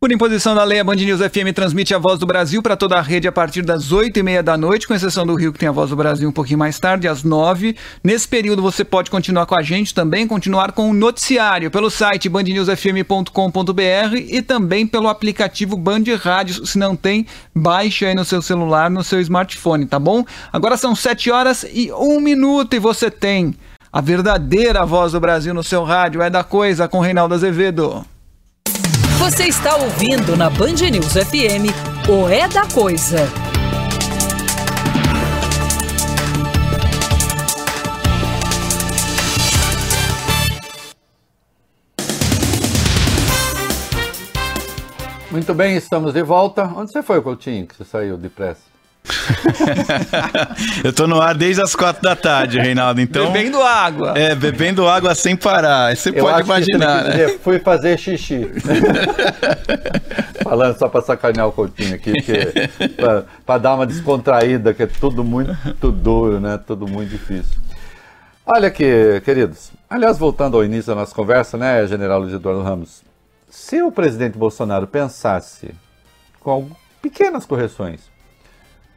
Por 0.01 0.13
imposição 0.13 0.55
da 0.55 0.63
lei, 0.63 0.79
a 0.79 0.85
Band 0.85 0.95
News 0.95 1.19
FM 1.19 1.53
transmite 1.53 1.93
a 1.93 1.99
Voz 1.99 2.21
do 2.21 2.27
Brasil 2.27 2.63
para 2.63 2.77
toda 2.77 2.97
a 2.97 3.03
rede 3.03 3.27
a 3.27 3.33
partir 3.33 3.63
das 3.63 3.91
8 3.91 4.17
e 4.17 4.23
meia 4.23 4.45
da 4.45 4.57
noite, 4.57 4.87
com 4.87 4.95
exceção 4.95 5.27
do 5.27 5.35
Rio, 5.35 5.53
que 5.53 5.59
tem 5.59 5.69
a 5.69 5.73
Voz 5.73 5.91
do 5.91 5.97
Brasil 5.97 6.29
um 6.29 6.33
pouquinho 6.33 6.61
mais 6.61 6.79
tarde, 6.79 7.09
às 7.09 7.25
9. 7.25 7.75
Nesse 8.05 8.29
período 8.29 8.63
você 8.63 8.85
pode 8.85 9.11
continuar 9.11 9.45
com 9.47 9.59
a 9.59 9.63
gente 9.63 9.93
também, 9.93 10.25
continuar 10.25 10.71
com 10.71 10.89
o 10.89 10.95
noticiário 10.95 11.69
pelo 11.69 11.91
site 11.91 12.29
bandnewsfm.com.br 12.29 14.17
e 14.17 14.41
também 14.41 14.87
pelo 14.87 15.09
aplicativo 15.09 15.77
Band 15.77 16.05
Rádios. 16.17 16.71
Se 16.71 16.79
não 16.79 16.95
tem, 16.95 17.27
baixe 17.53 18.07
aí 18.07 18.15
no 18.15 18.25
seu 18.25 18.41
celular, 18.41 18.89
no 18.89 19.03
seu 19.03 19.21
smartphone, 19.21 19.85
tá 19.85 19.99
bom? 19.99 20.25
Agora 20.53 20.77
são 20.77 20.95
7 20.95 21.29
horas 21.33 21.67
e 21.73 21.91
1 21.91 22.21
minuto 22.21 22.77
e 22.77 22.79
você 22.79 23.11
tem 23.11 23.53
a 23.93 24.01
verdadeira 24.01 24.87
Voz 24.87 25.11
do 25.11 25.19
Brasil 25.19 25.53
no 25.53 25.65
seu 25.65 25.83
rádio. 25.83 26.23
É 26.23 26.31
da 26.31 26.45
coisa 26.45 26.87
com 26.87 27.01
Reinaldo 27.01 27.35
Azevedo. 27.35 28.07
Você 29.19 29.49
está 29.49 29.77
ouvindo 29.77 30.37
na 30.37 30.49
Band 30.49 30.75
News 30.93 31.13
FM 31.13 31.67
o 32.09 32.29
É 32.29 32.47
da 32.47 32.67
Coisa. 32.69 33.19
Muito 45.31 45.53
bem, 45.53 45.77
estamos 45.77 46.15
de 46.15 46.23
volta. 46.23 46.65
Onde 46.77 46.93
você 46.93 47.03
foi, 47.03 47.21
Coutinho, 47.21 47.67
que 47.67 47.75
você 47.75 47.85
saiu 47.85 48.17
depressa? 48.17 48.78
Eu 50.85 50.93
tô 50.93 51.07
no 51.07 51.21
ar 51.21 51.35
desde 51.35 51.63
as 51.63 51.75
quatro 51.75 52.03
da 52.03 52.15
tarde, 52.15 52.59
Reinaldo. 52.59 53.01
Então, 53.01 53.33
Bebendo 53.33 53.63
água. 53.63 54.15
É, 54.17 54.35
bebendo 54.35 54.89
água 54.89 55.15
sem 55.15 55.37
parar. 55.37 55.97
Você 55.97 56.11
Eu 56.11 56.25
pode 56.25 56.35
acho 56.35 56.43
que 56.43 56.47
você 56.47 56.73
imaginar, 56.73 57.05
né? 57.05 57.11
dizer, 57.11 57.39
Fui 57.41 57.59
fazer 57.59 57.99
xixi. 57.99 58.51
Falando 60.43 60.79
só 60.79 60.89
para 60.89 61.03
sacanear 61.03 61.49
o 61.49 61.53
Coutinho 61.53 61.95
aqui, 61.95 62.13
para 63.45 63.59
dar 63.59 63.75
uma 63.75 63.87
descontraída, 63.87 64.73
que 64.73 64.83
é 64.83 64.87
tudo 64.87 65.23
muito 65.25 65.93
duro, 65.93 66.41
né? 66.41 66.59
Tudo 66.67 66.87
muito 66.87 67.11
difícil. 67.11 67.57
Olha 68.47 68.69
aqui, 68.69 69.21
queridos. 69.25 69.71
Aliás, 69.91 70.17
voltando 70.17 70.57
ao 70.57 70.65
início 70.65 70.95
da 70.95 71.01
nossa 71.01 71.15
conversa, 71.15 71.59
né, 71.59 71.87
General 71.87 72.19
Luiz 72.19 72.33
Eduardo 72.33 72.63
Ramos? 72.63 73.03
Se 73.51 73.83
o 73.83 73.93
presidente 73.93 74.39
Bolsonaro 74.39 74.87
pensasse 74.87 75.75
com 76.41 76.71
pequenas 77.03 77.45
correções, 77.45 78.01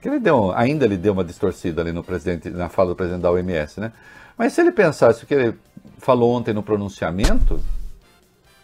que 0.02 0.08
ele 0.08 0.20
deu, 0.20 0.52
ainda 0.54 0.84
ele 0.84 0.98
deu 0.98 1.14
uma 1.14 1.24
distorcida 1.24 1.82
ali 1.82 1.92
no 1.92 2.04
presidente, 2.04 2.50
na 2.50 2.70
fala 2.70 2.90
do 2.90 2.96
presidente 2.96 3.22
da 3.22 3.32
OMS, 3.32 3.80
né? 3.80 3.94
Mas 4.36 4.54
se 4.54 4.62
ele 4.62 4.72
pensasse 4.72 5.24
o 5.24 5.28
que 5.28 5.34
ele 5.34 5.58
falou 6.00 6.32
ontem 6.34 6.54
no 6.54 6.64
pronunciamento, 6.64 7.62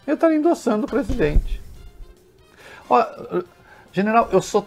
eu 0.04 0.14
estaria 0.14 0.36
endossando 0.36 0.86
o 0.86 0.88
presidente. 0.88 1.62
Ó, 2.90 3.44
general, 3.92 4.28
eu 4.32 4.42
sou 4.42 4.66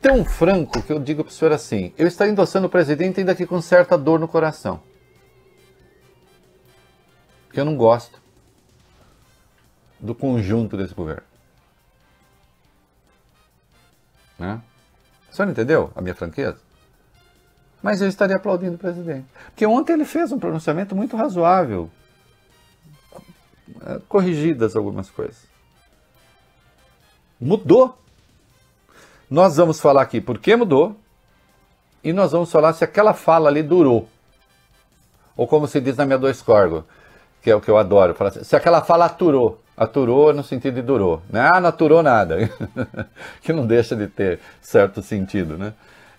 tão 0.00 0.24
franco 0.24 0.80
que 0.82 0.92
eu 0.92 1.00
digo 1.00 1.24
para 1.24 1.30
o 1.30 1.34
senhor 1.34 1.52
assim: 1.52 1.92
eu 1.98 2.06
estaria 2.06 2.32
endossando 2.32 2.68
o 2.68 2.70
presidente 2.70 3.18
ainda 3.18 3.34
que 3.34 3.46
com 3.46 3.60
certa 3.60 3.98
dor 3.98 4.20
no 4.20 4.28
coração. 4.28 4.80
Porque 7.46 7.58
eu 7.58 7.64
não 7.64 7.76
gosto 7.76 8.22
do 9.98 10.14
conjunto 10.14 10.76
desse 10.76 10.94
governo. 10.94 11.24
Né? 14.38 14.60
O 15.32 15.34
senhor 15.34 15.48
entendeu 15.48 15.90
a 15.96 16.02
minha 16.02 16.14
franqueza? 16.14 16.58
Mas 17.82 18.02
eu 18.02 18.08
estaria 18.08 18.36
aplaudindo 18.36 18.74
o 18.74 18.78
presidente. 18.78 19.26
Porque 19.46 19.64
ontem 19.64 19.94
ele 19.94 20.04
fez 20.04 20.30
um 20.30 20.38
pronunciamento 20.38 20.94
muito 20.94 21.16
razoável. 21.16 21.90
Eh, 23.86 24.00
Corrigidas 24.08 24.76
algumas 24.76 25.08
coisas. 25.08 25.46
Mudou. 27.40 27.98
Nós 29.30 29.56
vamos 29.56 29.80
falar 29.80 30.02
aqui 30.02 30.20
por 30.20 30.38
que 30.38 30.54
mudou. 30.54 30.94
E 32.04 32.12
nós 32.12 32.32
vamos 32.32 32.52
falar 32.52 32.74
se 32.74 32.84
aquela 32.84 33.14
fala 33.14 33.48
ali 33.48 33.62
durou. 33.62 34.06
Ou 35.34 35.46
como 35.46 35.66
se 35.66 35.80
diz 35.80 35.96
na 35.96 36.04
minha 36.04 36.18
dois 36.18 36.42
corgo, 36.42 36.84
que 37.40 37.50
é 37.50 37.56
o 37.56 37.60
que 37.60 37.70
eu 37.70 37.78
adoro. 37.78 38.14
assim, 38.20 38.44
se 38.44 38.54
aquela 38.54 38.82
fala 38.82 39.06
aturou. 39.06 39.61
Aturou 39.82 40.32
no 40.32 40.44
sentido 40.44 40.74
de 40.74 40.82
durou. 40.82 41.22
Né? 41.30 41.50
Ah, 41.52 41.60
não 41.60 41.68
aturou 41.68 42.02
nada. 42.02 42.36
que 43.42 43.52
não 43.52 43.66
deixa 43.66 43.96
de 43.96 44.06
ter 44.06 44.38
certo 44.60 45.02
sentido, 45.02 45.58
né? 45.58 45.72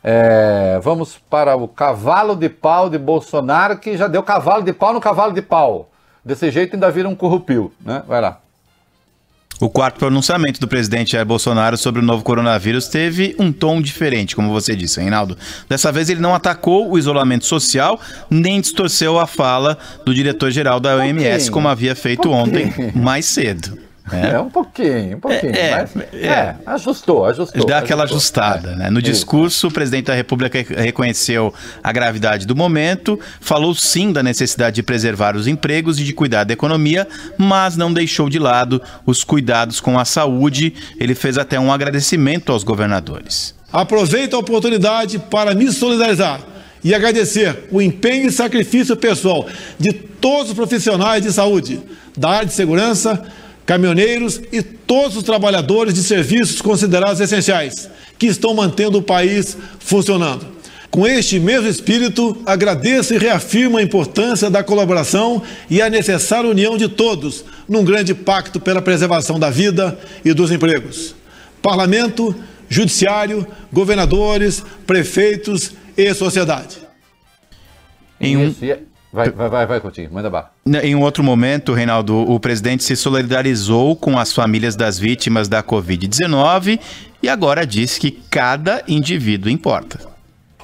É, 0.04 0.80
vamos 0.82 1.18
para 1.18 1.56
o 1.56 1.66
cavalo 1.66 2.36
de 2.36 2.50
pau 2.50 2.90
de 2.90 2.98
Bolsonaro, 2.98 3.78
que 3.78 3.96
já 3.96 4.08
deu 4.08 4.22
cavalo 4.22 4.62
de 4.62 4.74
pau 4.74 4.92
no 4.92 5.00
cavalo 5.00 5.32
de 5.32 5.42
pau. 5.42 5.90
Desse 6.26 6.52
jeito 6.52 6.76
ainda 6.76 6.92
vira 6.92 7.08
um 7.08 7.16
corrupio, 7.16 7.72
né? 7.80 8.04
Vai 8.06 8.20
lá. 8.20 8.43
O 9.64 9.70
quarto 9.70 9.98
pronunciamento 9.98 10.60
do 10.60 10.68
presidente 10.68 11.14
Jair 11.14 11.26
Bolsonaro 11.26 11.78
sobre 11.78 12.02
o 12.02 12.04
novo 12.04 12.22
coronavírus 12.22 12.90
teve 12.90 13.34
um 13.40 13.50
tom 13.50 13.82
diferente, 13.82 14.36
como 14.36 14.52
você 14.52 14.76
disse, 14.76 15.00
Reinaldo. 15.00 15.38
Dessa 15.70 15.90
vez 15.90 16.10
ele 16.10 16.20
não 16.20 16.36
atacou 16.36 16.92
o 16.92 17.00
isolamento 17.00 17.46
social, 17.46 17.98
nem 18.30 18.60
distorceu 18.60 19.18
a 19.18 19.26
fala 19.26 19.78
do 20.06 20.14
diretor-geral 20.14 20.82
da 20.82 20.98
OMS, 20.98 21.50
como 21.50 21.70
havia 21.70 21.96
feito 21.96 22.30
ontem, 22.30 22.74
mais 22.94 23.26
cedo. 23.26 23.80
É, 24.12 24.38
um 24.38 24.50
pouquinho, 24.50 25.16
um 25.16 25.20
pouquinho. 25.20 25.56
É, 25.56 25.72
mas, 25.72 25.96
é. 26.14 26.28
é, 26.28 26.56
ajustou, 26.66 27.26
ajustou. 27.26 27.66
Dá 27.66 27.78
aquela 27.78 28.04
ajustou. 28.04 28.44
ajustada, 28.44 28.76
né? 28.76 28.90
No 28.90 29.00
Isso. 29.00 29.12
discurso, 29.12 29.68
o 29.68 29.72
presidente 29.72 30.08
da 30.08 30.14
República 30.14 30.60
reconheceu 30.76 31.54
a 31.82 31.92
gravidade 31.92 32.46
do 32.46 32.56
momento, 32.56 33.18
falou 33.40 33.74
sim 33.74 34.12
da 34.12 34.22
necessidade 34.22 34.76
de 34.76 34.84
preservar 34.84 35.38
os 35.38 35.48
empregos 35.48 36.00
e 36.00 36.04
de 36.04 36.12
cuidar 36.12 36.44
da 36.44 36.54
economia, 36.54 37.08
mas 37.38 37.78
não 37.78 37.94
deixou 37.94 38.30
de 38.30 38.40
lado 38.40 38.82
os 39.06 39.24
cuidados 39.24 39.80
com 39.80 39.98
a 39.98 40.04
saúde. 40.04 40.74
Ele 41.00 41.16
fez 41.16 41.38
até 41.38 41.58
um 41.58 41.72
agradecimento 41.72 42.52
aos 42.52 42.64
governadores. 42.64 43.56
Aproveito 43.72 44.36
a 44.36 44.40
oportunidade 44.40 45.18
para 45.18 45.56
me 45.56 45.72
solidarizar 45.72 46.42
e 46.84 46.94
agradecer 46.94 47.70
o 47.72 47.82
empenho 47.82 48.28
e 48.28 48.32
sacrifício 48.32 48.98
pessoal 48.98 49.48
de 49.80 49.94
todos 49.94 50.50
os 50.50 50.56
profissionais 50.56 51.24
de 51.24 51.32
saúde, 51.32 51.82
da 52.18 52.30
área 52.30 52.46
de 52.46 52.54
segurança, 52.54 53.24
caminhoneiros 53.66 54.42
e 54.52 54.62
todos 54.62 55.18
os 55.18 55.24
trabalhadores 55.24 55.94
de 55.94 56.04
serviços 56.04 56.62
considerados 56.62 57.20
essenciais, 57.20 57.90
que 58.18 58.28
estão 58.28 58.54
mantendo 58.54 58.98
o 58.98 59.04
país 59.04 59.58
funcionando. 59.80 60.54
Com 60.90 61.08
este 61.08 61.40
mesmo 61.40 61.68
espírito, 61.68 62.38
agradeço 62.46 63.16
e 63.16 63.18
reafirmo 63.18 63.78
a 63.78 63.82
importância 63.82 64.48
da 64.48 64.64
colaboração 64.64 65.42
e 65.68 65.82
a 65.82 65.90
necessária 65.90 66.48
união 66.48 66.78
de 66.78 66.88
todos 66.88 67.44
num 67.68 67.84
grande 67.84 68.14
pacto 68.14 68.60
pela 68.60 68.82
preservação 68.82 69.40
da 69.40 69.50
vida 69.50 69.98
e 70.24 70.34
dos 70.34 70.52
empregos. 70.52 71.16
Parlamento, 71.64 72.36
Judiciário, 72.70 73.46
governadores, 73.72 74.64
prefeitos 74.86 75.74
e 75.98 76.14
sociedade. 76.14 76.78
Em 78.20 78.38
um... 78.38 78.56
Vai, 79.14 79.30
vai, 79.30 79.48
vai, 79.48 79.66
vai, 79.68 79.80
Coutinho, 79.80 80.10
manda 80.12 80.28
barra. 80.28 80.52
Em 80.82 80.96
um 80.96 81.02
outro 81.02 81.24
momento, 81.24 81.72
Reinaldo, 81.72 82.18
o 82.18 82.40
presidente 82.40 82.84
se 82.84 82.96
solidarizou 82.96 83.96
com 83.96 84.18
as 84.18 84.34
famílias 84.34 84.76
das 84.76 84.98
vítimas 84.98 85.48
da 85.48 85.62
Covid-19 85.62 86.80
e 87.22 87.30
agora 87.30 87.64
diz 87.64 88.00
que 88.00 88.10
cada 88.10 88.84
indivíduo 88.88 89.52
importa. 89.52 90.00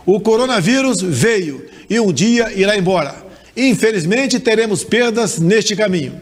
O 0.03 0.19
coronavírus 0.19 0.99
veio 0.99 1.63
e 1.87 1.99
um 1.99 2.11
dia 2.11 2.51
irá 2.51 2.75
embora. 2.75 3.13
Infelizmente, 3.55 4.39
teremos 4.39 4.83
perdas 4.83 5.37
neste 5.37 5.75
caminho. 5.75 6.19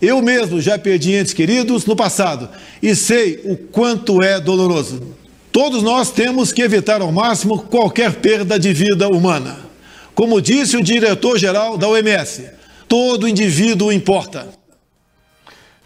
Eu 0.00 0.22
mesmo 0.22 0.60
já 0.60 0.78
perdi 0.78 1.14
entes 1.14 1.32
queridos 1.32 1.86
no 1.86 1.96
passado 1.96 2.48
e 2.80 2.94
sei 2.94 3.40
o 3.44 3.56
quanto 3.56 4.22
é 4.22 4.38
doloroso. 4.38 5.02
Todos 5.50 5.82
nós 5.82 6.12
temos 6.12 6.52
que 6.52 6.62
evitar 6.62 7.00
ao 7.00 7.10
máximo 7.10 7.62
qualquer 7.62 8.12
perda 8.14 8.60
de 8.60 8.72
vida 8.72 9.08
humana. 9.08 9.73
Como 10.14 10.40
disse 10.40 10.76
o 10.76 10.82
diretor-geral 10.82 11.76
da 11.76 11.88
OMS, 11.88 12.48
todo 12.88 13.26
indivíduo 13.26 13.92
importa. 13.92 14.48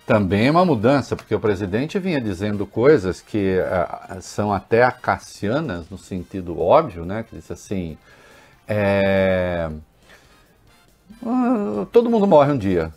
Também 0.06 0.48
é 0.48 0.50
uma 0.50 0.64
mudança, 0.64 1.16
porque 1.16 1.34
o 1.34 1.40
presidente 1.40 1.98
vinha 1.98 2.20
dizendo 2.20 2.66
coisas 2.66 3.20
que 3.20 3.58
ah, 3.60 4.18
são 4.20 4.52
até 4.52 4.82
acacianas, 4.82 5.88
no 5.90 5.98
sentido 5.98 6.58
óbvio, 6.58 7.04
né? 7.04 7.22
Que 7.22 7.36
disse 7.36 7.52
assim: 7.52 7.96
é, 8.66 9.70
ah, 11.24 11.86
todo 11.92 12.10
mundo 12.10 12.26
morre 12.26 12.52
um 12.52 12.58
dia. 12.58 12.92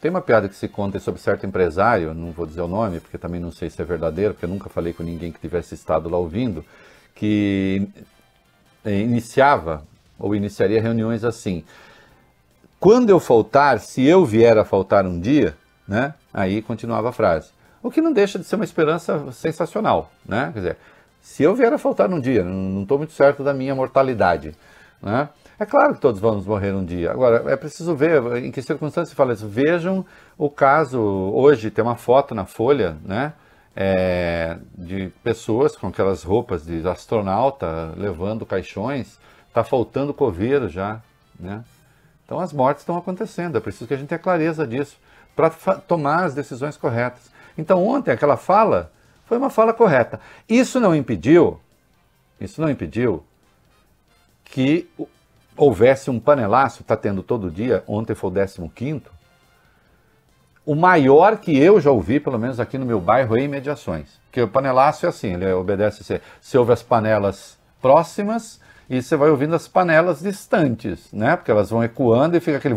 Tem 0.00 0.10
uma 0.10 0.22
piada 0.22 0.48
que 0.48 0.54
se 0.54 0.66
conta 0.66 0.98
sobre 0.98 1.20
certo 1.20 1.44
empresário, 1.44 2.14
não 2.14 2.32
vou 2.32 2.46
dizer 2.46 2.62
o 2.62 2.68
nome, 2.68 3.00
porque 3.00 3.18
também 3.18 3.38
não 3.38 3.52
sei 3.52 3.68
se 3.68 3.82
é 3.82 3.84
verdadeiro, 3.84 4.32
porque 4.32 4.46
eu 4.46 4.50
nunca 4.50 4.70
falei 4.70 4.94
com 4.94 5.02
ninguém 5.02 5.30
que 5.30 5.38
tivesse 5.38 5.74
estado 5.74 6.08
lá 6.08 6.16
ouvindo, 6.16 6.64
que 7.14 7.86
iniciava 8.84 9.82
ou 10.18 10.34
iniciaria 10.34 10.80
reuniões 10.80 11.24
assim. 11.24 11.64
Quando 12.78 13.10
eu 13.10 13.20
faltar, 13.20 13.78
se 13.78 14.04
eu 14.06 14.24
vier 14.24 14.56
a 14.56 14.64
faltar 14.64 15.06
um 15.06 15.20
dia, 15.20 15.54
né? 15.86 16.14
Aí 16.32 16.62
continuava 16.62 17.08
a 17.10 17.12
frase. 17.12 17.50
O 17.82 17.90
que 17.90 18.00
não 18.00 18.12
deixa 18.12 18.38
de 18.38 18.44
ser 18.44 18.56
uma 18.56 18.64
esperança 18.64 19.32
sensacional, 19.32 20.10
né? 20.24 20.50
Quer 20.52 20.58
dizer, 20.58 20.76
se 21.20 21.42
eu 21.42 21.54
vier 21.54 21.72
a 21.72 21.78
faltar 21.78 22.10
um 22.10 22.20
dia, 22.20 22.44
não 22.44 22.82
estou 22.82 22.98
muito 22.98 23.12
certo 23.12 23.42
da 23.42 23.52
minha 23.52 23.74
mortalidade, 23.74 24.54
né? 25.02 25.28
É 25.58 25.66
claro 25.66 25.94
que 25.94 26.00
todos 26.00 26.18
vamos 26.18 26.46
morrer 26.46 26.72
um 26.72 26.84
dia. 26.84 27.10
Agora, 27.10 27.44
é 27.50 27.56
preciso 27.56 27.94
ver 27.94 28.42
em 28.42 28.50
que 28.50 28.62
circunstâncias 28.62 29.10
se 29.10 29.14
fala 29.14 29.34
isso. 29.34 29.46
Vejam 29.46 30.06
o 30.38 30.48
caso, 30.48 30.98
hoje 30.98 31.70
tem 31.70 31.84
uma 31.84 31.96
foto 31.96 32.34
na 32.34 32.46
Folha, 32.46 32.96
né? 33.04 33.34
É, 33.74 34.58
de 34.76 35.12
pessoas 35.22 35.76
com 35.76 35.86
aquelas 35.86 36.22
roupas 36.22 36.66
de 36.66 36.86
astronauta 36.88 37.94
levando 37.96 38.44
caixões. 38.44 39.18
Está 39.48 39.64
faltando 39.64 40.12
coveiro 40.12 40.68
já, 40.68 41.00
né? 41.38 41.64
Então 42.24 42.38
as 42.38 42.52
mortes 42.52 42.82
estão 42.82 42.96
acontecendo. 42.96 43.56
É 43.56 43.60
preciso 43.60 43.86
que 43.86 43.94
a 43.94 43.96
gente 43.96 44.08
tenha 44.08 44.18
clareza 44.18 44.66
disso 44.66 44.96
para 45.34 45.50
tomar 45.80 46.24
as 46.24 46.34
decisões 46.34 46.76
corretas. 46.76 47.30
Então 47.56 47.84
ontem 47.86 48.10
aquela 48.10 48.36
fala 48.36 48.92
foi 49.26 49.38
uma 49.38 49.50
fala 49.50 49.72
correta. 49.72 50.20
Isso 50.48 50.80
não 50.80 50.94
impediu, 50.94 51.60
isso 52.40 52.60
não 52.60 52.68
impediu 52.68 53.24
que 54.44 54.90
houvesse 55.56 56.10
um 56.10 56.18
panelaço, 56.18 56.82
está 56.82 56.96
tendo 56.96 57.22
todo 57.22 57.50
dia, 57.50 57.84
ontem 57.86 58.14
foi 58.14 58.30
o 58.30 58.68
15 58.68 59.02
o 60.64 60.74
maior 60.74 61.38
que 61.38 61.56
eu 61.56 61.80
já 61.80 61.90
ouvi, 61.90 62.20
pelo 62.20 62.38
menos 62.38 62.60
aqui 62.60 62.78
no 62.78 62.86
meu 62.86 63.00
bairro, 63.00 63.36
em 63.36 63.48
mediações. 63.48 64.20
Porque 64.26 64.42
o 64.42 64.48
panelaço 64.48 65.06
é 65.06 65.08
assim, 65.08 65.34
ele 65.34 65.50
obedece, 65.52 66.04
você, 66.04 66.20
você 66.40 66.58
ouve 66.58 66.72
as 66.72 66.82
panelas 66.82 67.58
próximas 67.80 68.60
e 68.88 69.00
você 69.02 69.16
vai 69.16 69.30
ouvindo 69.30 69.54
as 69.54 69.66
panelas 69.66 70.20
distantes, 70.20 71.12
né? 71.12 71.36
Porque 71.36 71.50
elas 71.50 71.70
vão 71.70 71.82
ecoando 71.82 72.36
e 72.36 72.40
fica 72.40 72.58
aquele 72.58 72.74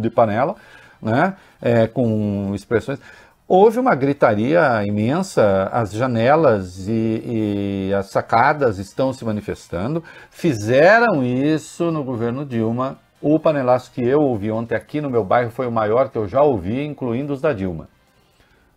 de 0.00 0.10
panela, 0.10 0.56
né? 1.00 1.34
É, 1.60 1.86
com 1.86 2.52
expressões. 2.54 2.98
Houve 3.46 3.78
uma 3.78 3.94
gritaria 3.94 4.82
imensa, 4.86 5.68
as 5.72 5.92
janelas 5.92 6.88
e, 6.88 7.90
e, 7.90 7.94
as 7.94 8.06
sacadas 8.06 8.78
estão 8.78 9.12
se 9.12 9.24
manifestando. 9.24 10.02
Fizeram 10.30 11.22
isso 11.22 11.90
no 11.90 12.02
governo 12.02 12.46
Dilma. 12.46 12.98
O 13.22 13.38
panelaço 13.38 13.92
que 13.92 14.02
eu 14.02 14.20
ouvi 14.20 14.50
ontem 14.50 14.74
aqui 14.74 15.00
no 15.00 15.08
meu 15.08 15.24
bairro 15.24 15.50
foi 15.50 15.66
o 15.66 15.72
maior 15.72 16.10
que 16.10 16.18
eu 16.18 16.26
já 16.26 16.42
ouvi, 16.42 16.84
incluindo 16.84 17.32
os 17.32 17.40
da 17.40 17.52
Dilma. 17.52 17.88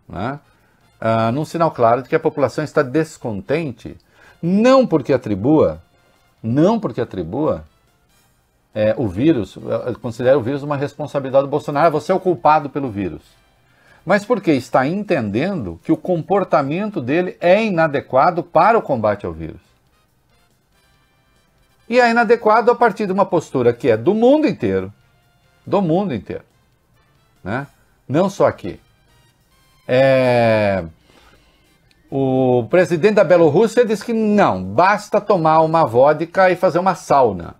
Né? 0.07 0.39
Ah, 1.01 1.31
num 1.31 1.43
sinal 1.43 1.71
claro 1.71 2.03
de 2.03 2.09
que 2.09 2.15
a 2.15 2.19
população 2.19 2.63
está 2.63 2.83
descontente, 2.83 3.97
não 4.41 4.85
porque 4.85 5.11
atribua, 5.11 5.81
não 6.43 6.79
porque 6.79 7.01
atribua 7.01 7.65
é, 8.73 8.93
o 8.97 9.07
vírus, 9.07 9.57
considera 10.01 10.37
o 10.37 10.41
vírus 10.41 10.61
uma 10.61 10.77
responsabilidade 10.77 11.45
do 11.45 11.49
Bolsonaro, 11.49 11.91
você 11.91 12.11
é 12.11 12.15
o 12.15 12.19
culpado 12.19 12.69
pelo 12.69 12.89
vírus 12.89 13.21
mas 14.05 14.23
porque 14.23 14.51
está 14.51 14.85
entendendo 14.85 15.79
que 15.83 15.91
o 15.91 15.97
comportamento 15.97 17.01
dele 17.01 17.35
é 17.41 17.65
inadequado 17.65 18.43
para 18.43 18.77
o 18.77 18.81
combate 18.81 19.25
ao 19.25 19.33
vírus. 19.33 19.64
E 21.87 21.99
é 21.99 22.09
inadequado 22.09 22.71
a 22.71 22.75
partir 22.75 23.05
de 23.05 23.13
uma 23.13 23.25
postura 23.25 23.71
que 23.71 23.89
é 23.89 23.97
do 23.97 24.13
mundo 24.13 24.47
inteiro, 24.47 24.91
do 25.65 25.81
mundo 25.81 26.13
inteiro, 26.13 26.43
né? 27.43 27.67
não 28.07 28.29
só 28.29 28.47
aqui. 28.47 28.79
É... 29.87 30.83
O 32.09 32.65
presidente 32.69 33.15
da 33.15 33.23
Bielorrússia 33.23 33.85
disse 33.85 34.05
que 34.05 34.13
não, 34.13 34.63
basta 34.63 35.19
tomar 35.19 35.61
uma 35.61 35.85
vodka 35.85 36.49
e 36.49 36.55
fazer 36.55 36.79
uma 36.79 36.95
sauna. 36.95 37.55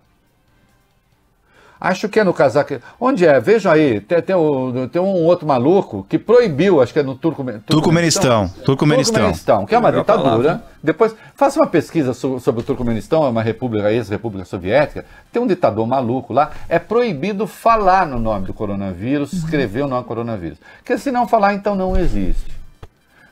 Acho 1.80 2.08
que 2.08 2.18
é 2.18 2.24
no 2.24 2.32
Cazaquistão. 2.32 2.88
Onde 2.98 3.26
é? 3.26 3.38
Vejam 3.38 3.70
aí, 3.70 4.00
tem, 4.00 4.22
tem, 4.22 4.34
um, 4.34 4.88
tem, 4.88 5.00
um 5.00 5.24
outro 5.24 5.46
maluco 5.46 6.06
que 6.08 6.18
proibiu, 6.18 6.80
acho 6.80 6.92
que 6.92 6.98
é 6.98 7.02
no 7.02 7.14
Turcomenistão. 7.14 7.66
Turcomenistão. 7.66 8.48
Turcomenistão. 8.64 9.14
Turcomenistão, 9.14 9.66
que 9.66 9.74
é 9.74 9.78
uma 9.78 9.92
ditadura. 9.92 10.62
Depois, 10.82 11.14
faça 11.34 11.60
uma 11.60 11.66
pesquisa 11.66 12.14
sobre, 12.14 12.40
sobre 12.40 12.60
o 12.62 12.64
Turcomenistão, 12.64 13.24
é 13.26 13.28
uma 13.28 13.42
república, 13.42 13.92
ex-república 13.92 14.44
soviética. 14.46 15.04
Tem 15.30 15.42
um 15.42 15.46
ditador 15.46 15.86
maluco 15.86 16.32
lá. 16.32 16.50
É 16.68 16.78
proibido 16.78 17.46
falar 17.46 18.06
no 18.06 18.18
nome 18.18 18.46
do 18.46 18.54
coronavírus, 18.54 19.32
uhum. 19.32 19.38
escrever 19.40 19.82
o 19.82 19.88
nome 19.88 20.02
do 20.02 20.08
coronavírus. 20.08 20.58
Porque 20.78 20.96
se 20.96 21.12
não 21.12 21.28
falar, 21.28 21.54
então 21.54 21.74
não 21.74 21.96
existe. 21.96 22.56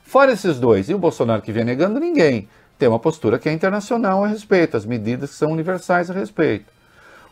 Fora 0.03 0.31
esses 0.31 0.59
dois, 0.59 0.87
e 0.87 0.93
o 0.93 0.99
Bolsonaro 0.99 1.41
que 1.41 1.51
vem 1.51 1.63
negando, 1.63 1.99
ninguém. 1.99 2.47
Tem 2.77 2.87
uma 2.87 2.99
postura 2.99 3.39
que 3.39 3.49
é 3.49 3.53
internacional 3.53 4.23
a 4.23 4.27
respeito, 4.27 4.77
as 4.77 4.85
medidas 4.85 5.31
que 5.31 5.35
são 5.35 5.51
universais 5.51 6.11
a 6.11 6.13
respeito. 6.13 6.74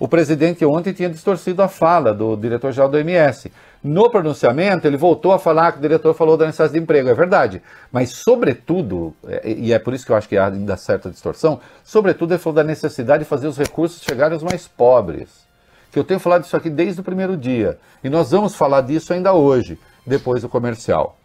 O 0.03 0.07
presidente 0.09 0.65
ontem 0.65 0.91
tinha 0.91 1.09
distorcido 1.09 1.63
a 1.63 1.69
fala 1.69 2.13
do 2.13 2.35
diretor-geral 2.35 2.89
do 2.89 2.97
MS. 2.97 3.49
No 3.81 4.09
pronunciamento, 4.09 4.85
ele 4.85 4.97
voltou 4.97 5.31
a 5.31 5.39
falar 5.39 5.71
que 5.71 5.77
o 5.77 5.81
diretor 5.81 6.13
falou 6.13 6.35
da 6.35 6.45
necessidade 6.45 6.73
de 6.73 6.80
emprego. 6.80 7.07
É 7.07 7.13
verdade. 7.13 7.61
Mas, 7.89 8.09
sobretudo, 8.09 9.15
é, 9.25 9.49
e 9.49 9.71
é 9.71 9.80
por 9.80 9.93
isso 9.93 10.05
que 10.05 10.11
eu 10.11 10.17
acho 10.17 10.27
que 10.27 10.35
há 10.35 10.47
ainda 10.47 10.75
certa 10.75 11.09
distorção, 11.09 11.61
sobretudo 11.85 12.34
ele 12.34 12.38
falou 12.38 12.55
da 12.55 12.65
necessidade 12.65 13.23
de 13.23 13.30
fazer 13.30 13.47
os 13.47 13.57
recursos 13.57 14.03
chegarem 14.03 14.34
aos 14.34 14.43
mais 14.43 14.67
pobres. 14.67 15.47
Que 15.89 15.97
eu 15.97 16.03
tenho 16.03 16.19
falado 16.19 16.43
isso 16.43 16.57
aqui 16.57 16.69
desde 16.69 16.99
o 16.99 17.03
primeiro 17.05 17.38
dia. 17.38 17.80
E 18.03 18.09
nós 18.09 18.31
vamos 18.31 18.55
falar 18.55 18.81
disso 18.81 19.13
ainda 19.13 19.31
hoje, 19.31 19.80
depois 20.05 20.41
do 20.41 20.49
comercial. 20.49 21.15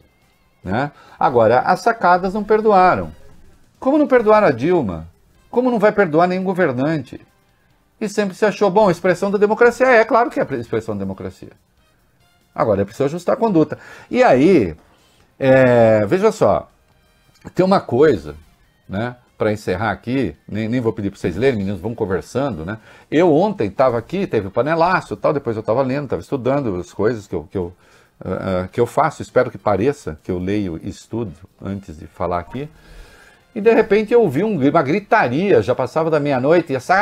Né? 0.62 0.92
Agora, 1.18 1.62
as 1.62 1.80
sacadas 1.80 2.32
não 2.32 2.44
perdoaram. 2.44 3.10
Como 3.80 3.98
não 3.98 4.06
perdoaram 4.06 4.46
a 4.46 4.52
Dilma? 4.52 5.09
Como 5.50 5.68
não 5.68 5.80
vai 5.80 5.90
perdoar 5.90 6.28
nenhum 6.28 6.44
governante? 6.44 7.26
E 8.00 8.08
sempre 8.08 8.36
se 8.36 8.44
achou, 8.44 8.70
bom, 8.70 8.90
expressão 8.90 9.30
da 9.30 9.38
democracia. 9.38 9.86
É, 9.86 9.96
é 10.00 10.04
claro 10.04 10.30
que 10.30 10.40
é 10.40 10.46
expressão 10.54 10.94
da 10.94 11.00
democracia. 11.00 11.50
Agora 12.54 12.82
é 12.82 12.84
preciso 12.84 13.04
ajustar 13.04 13.34
a 13.34 13.38
conduta. 13.38 13.78
E 14.10 14.22
aí, 14.22 14.74
é, 15.38 16.04
veja 16.06 16.32
só, 16.32 16.68
tem 17.54 17.64
uma 17.64 17.80
coisa, 17.80 18.34
né? 18.88 19.16
Para 19.36 19.52
encerrar 19.52 19.92
aqui, 19.92 20.34
nem, 20.48 20.68
nem 20.68 20.80
vou 20.80 20.92
pedir 20.92 21.10
para 21.10 21.20
vocês 21.20 21.36
lerem, 21.36 21.58
meninos, 21.58 21.80
vão 21.80 21.94
conversando, 21.94 22.64
né? 22.64 22.78
Eu 23.08 23.32
ontem 23.32 23.68
estava 23.68 23.96
aqui, 23.96 24.26
teve 24.26 24.48
o 24.48 24.50
panelaço 24.50 25.16
tal, 25.16 25.32
depois 25.32 25.56
eu 25.56 25.60
estava 25.60 25.80
lendo, 25.82 26.04
estava 26.04 26.20
estudando 26.20 26.74
as 26.76 26.92
coisas 26.92 27.28
que 27.28 27.34
eu, 27.36 27.48
que, 27.48 27.56
eu, 27.56 27.72
uh, 28.20 28.68
que 28.72 28.80
eu 28.80 28.86
faço, 28.86 29.22
espero 29.22 29.48
que 29.48 29.58
pareça 29.58 30.18
que 30.24 30.30
eu 30.30 30.38
leio 30.40 30.80
e 30.82 30.88
estudo 30.88 31.32
antes 31.62 31.96
de 31.96 32.08
falar 32.08 32.40
aqui. 32.40 32.68
E 33.54 33.60
de 33.60 33.72
repente 33.74 34.12
eu 34.12 34.20
ouvi 34.20 34.44
um, 34.44 34.56
uma 34.68 34.82
gritaria, 34.82 35.62
já 35.62 35.74
passava 35.74 36.10
da 36.10 36.20
meia-noite, 36.20 36.72
e 36.72 36.76
essa, 36.76 36.94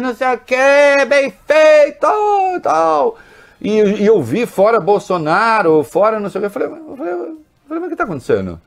não 0.00 0.14
sei 0.14 0.34
o 0.34 0.38
que, 0.38 1.04
bem 1.06 1.32
feito, 1.46 2.60
tal. 2.62 3.16
E, 3.60 3.70
e 3.70 4.06
eu 4.06 4.22
vi 4.22 4.46
fora 4.46 4.80
Bolsonaro, 4.80 5.84
fora 5.84 6.18
não 6.18 6.30
sei 6.30 6.38
o 6.38 6.42
que. 6.42 6.46
Eu 6.46 6.50
falei, 6.50 6.68
eu 6.68 6.96
falei, 6.96 7.12
eu 7.12 7.18
falei 7.18 7.34
mas 7.68 7.84
o 7.84 7.86
que 7.86 7.94
está 7.94 8.04
acontecendo? 8.04 8.60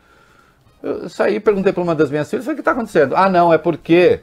Eu 0.82 1.10
saí, 1.10 1.40
perguntei 1.40 1.74
para 1.74 1.84
uma 1.84 1.96
das 1.96 2.10
minhas 2.10 2.30
filhas, 2.30 2.48
o 2.48 2.54
que 2.54 2.60
está 2.60 2.72
acontecendo? 2.72 3.16
Ah, 3.16 3.30
não, 3.30 3.54
é 3.54 3.58
porque. 3.58 4.22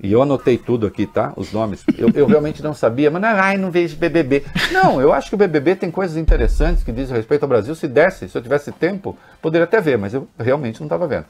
E 0.00 0.12
eu 0.12 0.22
anotei 0.22 0.56
tudo 0.56 0.86
aqui, 0.86 1.06
tá? 1.06 1.32
Os 1.36 1.52
nomes. 1.52 1.84
Eu, 1.96 2.08
eu 2.14 2.26
realmente 2.26 2.62
não 2.62 2.72
sabia, 2.72 3.10
mas 3.10 3.20
não, 3.20 3.28
ai, 3.28 3.56
não 3.56 3.68
vejo 3.68 3.96
BBB. 3.96 4.44
Não, 4.70 5.00
eu 5.00 5.12
acho 5.12 5.28
que 5.28 5.34
o 5.34 5.38
BBB 5.38 5.74
tem 5.74 5.90
coisas 5.90 6.16
interessantes 6.16 6.84
que 6.84 6.92
dizem 6.92 7.16
respeito 7.16 7.42
ao 7.42 7.48
Brasil. 7.48 7.74
Se 7.74 7.88
desse, 7.88 8.28
se 8.28 8.38
eu 8.38 8.42
tivesse 8.42 8.70
tempo, 8.70 9.18
poderia 9.42 9.64
até 9.64 9.80
ver, 9.80 9.98
mas 9.98 10.14
eu 10.14 10.28
realmente 10.38 10.78
não 10.78 10.86
estava 10.86 11.06
vendo 11.08 11.26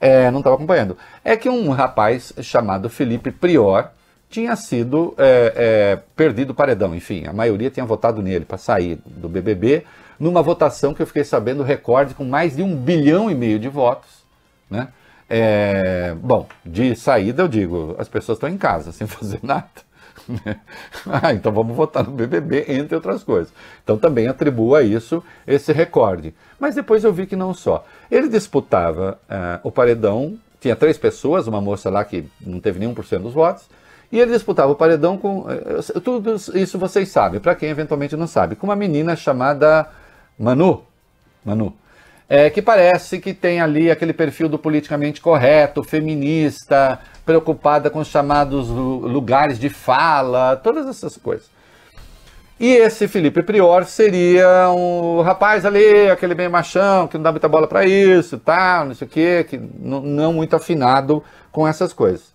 é, 0.00 0.30
não 0.30 0.38
estava 0.38 0.56
acompanhando. 0.56 0.96
É 1.22 1.36
que 1.36 1.48
um 1.48 1.70
rapaz 1.70 2.32
chamado 2.40 2.88
Felipe 2.88 3.30
Prior 3.30 3.90
tinha 4.30 4.54
sido 4.56 5.14
é, 5.18 5.52
é, 5.56 5.96
perdido 6.16 6.50
o 6.50 6.54
paredão. 6.54 6.94
Enfim, 6.94 7.26
a 7.26 7.32
maioria 7.32 7.68
tinha 7.68 7.84
votado 7.84 8.22
nele 8.22 8.44
para 8.44 8.56
sair 8.56 8.98
do 9.04 9.28
BBB, 9.28 9.84
numa 10.18 10.42
votação 10.42 10.94
que 10.94 11.02
eu 11.02 11.06
fiquei 11.06 11.24
sabendo 11.24 11.62
recorde 11.62 12.14
com 12.14 12.24
mais 12.24 12.56
de 12.56 12.62
um 12.62 12.74
bilhão 12.76 13.30
e 13.30 13.34
meio 13.34 13.58
de 13.58 13.68
votos. 13.68 14.24
Né? 14.70 14.88
É, 15.28 16.14
bom, 16.20 16.46
de 16.64 16.94
saída 16.96 17.42
eu 17.42 17.48
digo, 17.48 17.94
as 17.98 18.08
pessoas 18.08 18.36
estão 18.36 18.48
em 18.48 18.56
casa 18.56 18.92
sem 18.92 19.06
fazer 19.06 19.40
nada. 19.42 19.89
ah, 21.06 21.32
então 21.32 21.52
vamos 21.52 21.76
votar 21.76 22.04
no 22.04 22.12
BBB, 22.12 22.64
entre 22.68 22.94
outras 22.94 23.22
coisas. 23.22 23.52
Então 23.82 23.96
também 23.96 24.28
atribuo 24.28 24.74
a 24.74 24.82
isso 24.82 25.22
esse 25.46 25.72
recorde. 25.72 26.34
Mas 26.58 26.74
depois 26.74 27.04
eu 27.04 27.12
vi 27.12 27.26
que 27.26 27.36
não 27.36 27.54
só. 27.54 27.84
Ele 28.10 28.28
disputava 28.28 29.18
uh, 29.28 29.66
o 29.66 29.70
paredão, 29.70 30.38
tinha 30.60 30.76
três 30.76 30.98
pessoas, 30.98 31.46
uma 31.46 31.60
moça 31.60 31.90
lá 31.90 32.04
que 32.04 32.24
não 32.40 32.60
teve 32.60 32.78
nenhum 32.78 32.94
por 32.94 33.04
cento 33.04 33.22
dos 33.22 33.34
votos, 33.34 33.68
e 34.12 34.18
ele 34.18 34.32
disputava 34.32 34.70
o 34.72 34.76
paredão 34.76 35.16
com. 35.16 35.40
Uh, 35.40 36.00
tudo 36.00 36.34
isso 36.54 36.78
vocês 36.78 37.08
sabem, 37.08 37.40
para 37.40 37.54
quem 37.54 37.70
eventualmente 37.70 38.16
não 38.16 38.26
sabe, 38.26 38.56
com 38.56 38.66
uma 38.66 38.76
menina 38.76 39.16
chamada 39.16 39.88
Manu. 40.38 40.84
Manu 41.44 41.74
é, 42.32 42.48
que 42.48 42.62
parece 42.62 43.18
que 43.18 43.34
tem 43.34 43.60
ali 43.60 43.90
aquele 43.90 44.12
perfil 44.12 44.48
do 44.48 44.56
politicamente 44.56 45.20
correto, 45.20 45.82
feminista, 45.82 47.00
preocupada 47.26 47.90
com 47.90 47.98
os 47.98 48.06
chamados 48.06 48.68
lugares 48.68 49.58
de 49.58 49.68
fala, 49.68 50.54
todas 50.54 50.86
essas 50.86 51.16
coisas. 51.16 51.50
E 52.60 52.68
esse 52.68 53.08
Felipe 53.08 53.42
Prior 53.42 53.84
seria 53.84 54.70
um 54.70 55.22
rapaz 55.22 55.66
ali, 55.66 56.08
aquele 56.08 56.36
bem 56.36 56.48
machão, 56.48 57.08
que 57.08 57.16
não 57.16 57.24
dá 57.24 57.32
muita 57.32 57.48
bola 57.48 57.66
para 57.66 57.84
isso, 57.84 58.38
tal, 58.38 58.84
não 58.84 58.94
sei 58.94 59.08
o 59.08 59.10
quê, 59.10 59.44
que 59.48 59.58
não 59.58 60.32
muito 60.32 60.54
afinado 60.54 61.24
com 61.50 61.66
essas 61.66 61.92
coisas. 61.92 62.32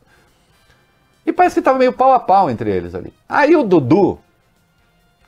E 1.25 1.31
parece 1.31 1.53
que 1.53 1.59
estava 1.59 1.79
meio 1.79 1.93
pau 1.93 2.11
a 2.11 2.19
pau 2.19 2.49
entre 2.49 2.69
eles 2.69 2.93
ali. 2.93 3.13
Aí 3.29 3.55
o 3.55 3.63
Dudu, 3.63 4.19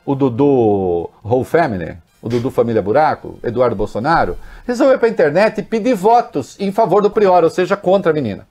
o 0.05 0.13
Dudu 0.13 1.09
Whole 1.23 1.45
Family, 1.45 1.95
o 2.27 2.29
Dudu 2.29 2.51
Família 2.51 2.81
Buraco, 2.81 3.39
Eduardo 3.41 3.75
Bolsonaro, 3.75 4.37
resolveu 4.65 4.99
para 4.99 5.07
a 5.07 5.11
internet 5.11 5.63
pedir 5.63 5.95
votos 5.95 6.55
em 6.59 6.71
favor 6.71 7.01
do 7.01 7.09
Prior, 7.09 7.43
ou 7.43 7.49
seja, 7.49 7.75
contra 7.75 8.11
a 8.11 8.13
menina 8.13 8.45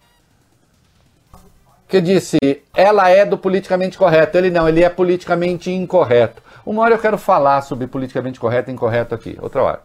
que 1.88 2.00
disse, 2.00 2.38
ela 2.74 3.08
é 3.08 3.24
do 3.24 3.38
politicamente 3.38 3.96
correto. 3.96 4.36
Ele 4.36 4.50
não, 4.50 4.68
ele 4.68 4.82
é 4.82 4.88
politicamente 4.88 5.70
incorreto. 5.70 6.42
Uma 6.64 6.82
hora 6.82 6.94
eu 6.94 6.98
quero 6.98 7.16
falar 7.16 7.62
sobre 7.62 7.86
politicamente 7.86 8.40
correto 8.40 8.70
e 8.70 8.74
incorreto 8.74 9.14
aqui, 9.14 9.38
outra 9.40 9.62
hora. 9.62 9.82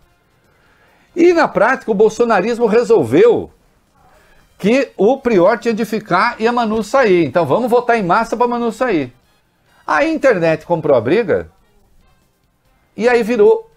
E 1.15 1.33
na 1.33 1.47
prática, 1.47 1.91
o 1.91 1.95
bolsonarismo 1.95 2.65
resolveu 2.65 3.51
que 4.57 4.91
o 4.97 5.17
Prior 5.17 5.57
tinha 5.57 5.73
de 5.73 5.85
ficar 5.85 6.35
e 6.39 6.47
a 6.47 6.51
Manu 6.51 6.83
sair. 6.83 7.25
Então 7.25 7.45
vamos 7.45 7.69
votar 7.69 7.97
em 7.97 8.03
massa 8.03 8.35
para 8.35 8.47
Manu 8.47 8.71
sair. 8.71 9.13
A 9.85 10.05
internet 10.05 10.65
comprou 10.65 10.95
a 10.95 11.01
briga 11.01 11.49
e 12.95 13.07
aí 13.07 13.21
virou. 13.23 13.70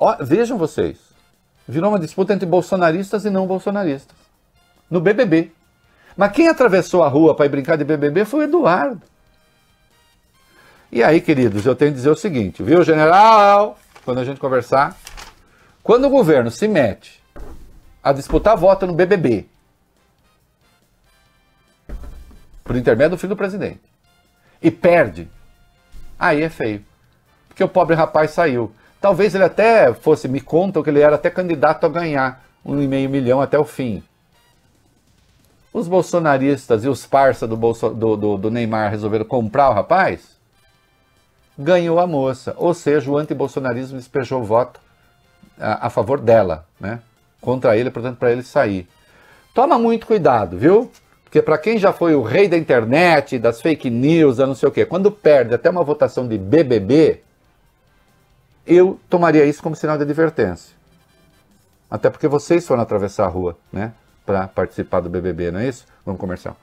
Ó, 0.00 0.16
vejam 0.18 0.56
vocês. 0.56 0.98
Virou 1.68 1.90
uma 1.90 1.98
disputa 1.98 2.32
entre 2.32 2.46
bolsonaristas 2.46 3.26
e 3.26 3.30
não 3.30 3.46
bolsonaristas. 3.46 4.16
No 4.90 4.98
BBB. 4.98 5.52
Mas 6.16 6.32
quem 6.32 6.48
atravessou 6.48 7.04
a 7.04 7.08
rua 7.08 7.34
para 7.34 7.44
ir 7.44 7.50
brincar 7.50 7.76
de 7.76 7.84
BBB 7.84 8.24
foi 8.24 8.40
o 8.40 8.42
Eduardo. 8.44 9.02
E 10.90 11.04
aí, 11.04 11.20
queridos, 11.20 11.66
eu 11.66 11.76
tenho 11.76 11.92
que 11.92 11.98
dizer 11.98 12.10
o 12.10 12.16
seguinte, 12.16 12.62
viu, 12.62 12.82
general? 12.82 13.78
Quando 14.04 14.18
a 14.18 14.24
gente 14.24 14.40
conversar, 14.40 14.96
quando 15.82 16.06
o 16.06 16.10
governo 16.10 16.50
se 16.50 16.66
mete 16.66 17.22
a 18.02 18.12
disputar 18.12 18.56
voto 18.56 18.86
no 18.86 18.94
BBB, 18.94 19.46
por 22.64 22.74
intermédio 22.74 23.10
do 23.10 23.18
filho 23.18 23.34
do 23.34 23.36
presidente, 23.36 23.80
e 24.60 24.70
perde, 24.70 25.28
aí 26.18 26.42
é 26.42 26.48
feio. 26.48 26.84
Porque 27.48 27.62
o 27.62 27.68
pobre 27.68 27.94
rapaz 27.94 28.32
saiu. 28.32 28.72
Talvez 29.00 29.34
ele 29.34 29.44
até 29.44 29.92
fosse, 29.94 30.28
me 30.28 30.40
contam 30.40 30.82
que 30.82 30.90
ele 30.90 31.00
era 31.00 31.16
até 31.16 31.30
candidato 31.30 31.86
a 31.86 31.88
ganhar 31.88 32.44
um 32.64 32.80
e 32.80 32.86
meio 32.86 33.08
milhão 33.08 33.40
até 33.40 33.58
o 33.58 33.64
fim. 33.64 34.02
Os 35.72 35.88
bolsonaristas 35.88 36.84
e 36.84 36.88
os 36.88 37.06
parça 37.06 37.46
do, 37.46 37.56
Bolso, 37.56 37.90
do, 37.90 38.16
do, 38.16 38.36
do 38.36 38.50
Neymar 38.50 38.90
resolveram 38.90 39.24
comprar 39.24 39.70
o 39.70 39.72
rapaz? 39.72 40.36
Ganhou 41.56 41.98
a 42.00 42.06
moça. 42.06 42.54
Ou 42.58 42.74
seja, 42.74 43.10
o 43.10 43.16
antibolsonarismo 43.16 43.96
despejou 43.96 44.42
o 44.42 44.44
voto 44.44 44.80
a, 45.58 45.86
a 45.86 45.90
favor 45.90 46.20
dela, 46.20 46.66
né? 46.78 47.00
Contra 47.40 47.76
ele, 47.76 47.90
portanto, 47.90 48.18
para 48.18 48.32
ele 48.32 48.42
sair. 48.42 48.88
Toma 49.54 49.78
muito 49.78 50.06
cuidado, 50.06 50.58
viu? 50.58 50.90
Porque 51.24 51.40
para 51.40 51.56
quem 51.56 51.78
já 51.78 51.92
foi 51.92 52.14
o 52.14 52.22
rei 52.22 52.48
da 52.48 52.56
internet, 52.58 53.38
das 53.38 53.60
fake 53.60 53.88
news, 53.88 54.38
não 54.38 54.54
sei 54.54 54.68
o 54.68 54.72
quê, 54.72 54.84
quando 54.84 55.10
perde 55.12 55.54
até 55.54 55.70
uma 55.70 55.84
votação 55.84 56.26
de 56.26 56.36
BBB, 56.36 57.22
eu 58.66 58.98
tomaria 59.08 59.44
isso 59.44 59.62
como 59.62 59.76
sinal 59.76 59.96
de 59.96 60.04
advertência. 60.04 60.74
Até 61.90 62.08
porque 62.08 62.28
vocês 62.28 62.66
foram 62.66 62.82
atravessar 62.82 63.24
a 63.24 63.28
rua, 63.28 63.56
né? 63.72 63.92
para 64.24 64.46
participar 64.46 65.00
do 65.00 65.10
BBB, 65.10 65.50
não 65.50 65.60
é 65.60 65.68
isso? 65.68 65.84
Vamos 66.04 66.20
comercial. 66.20 66.56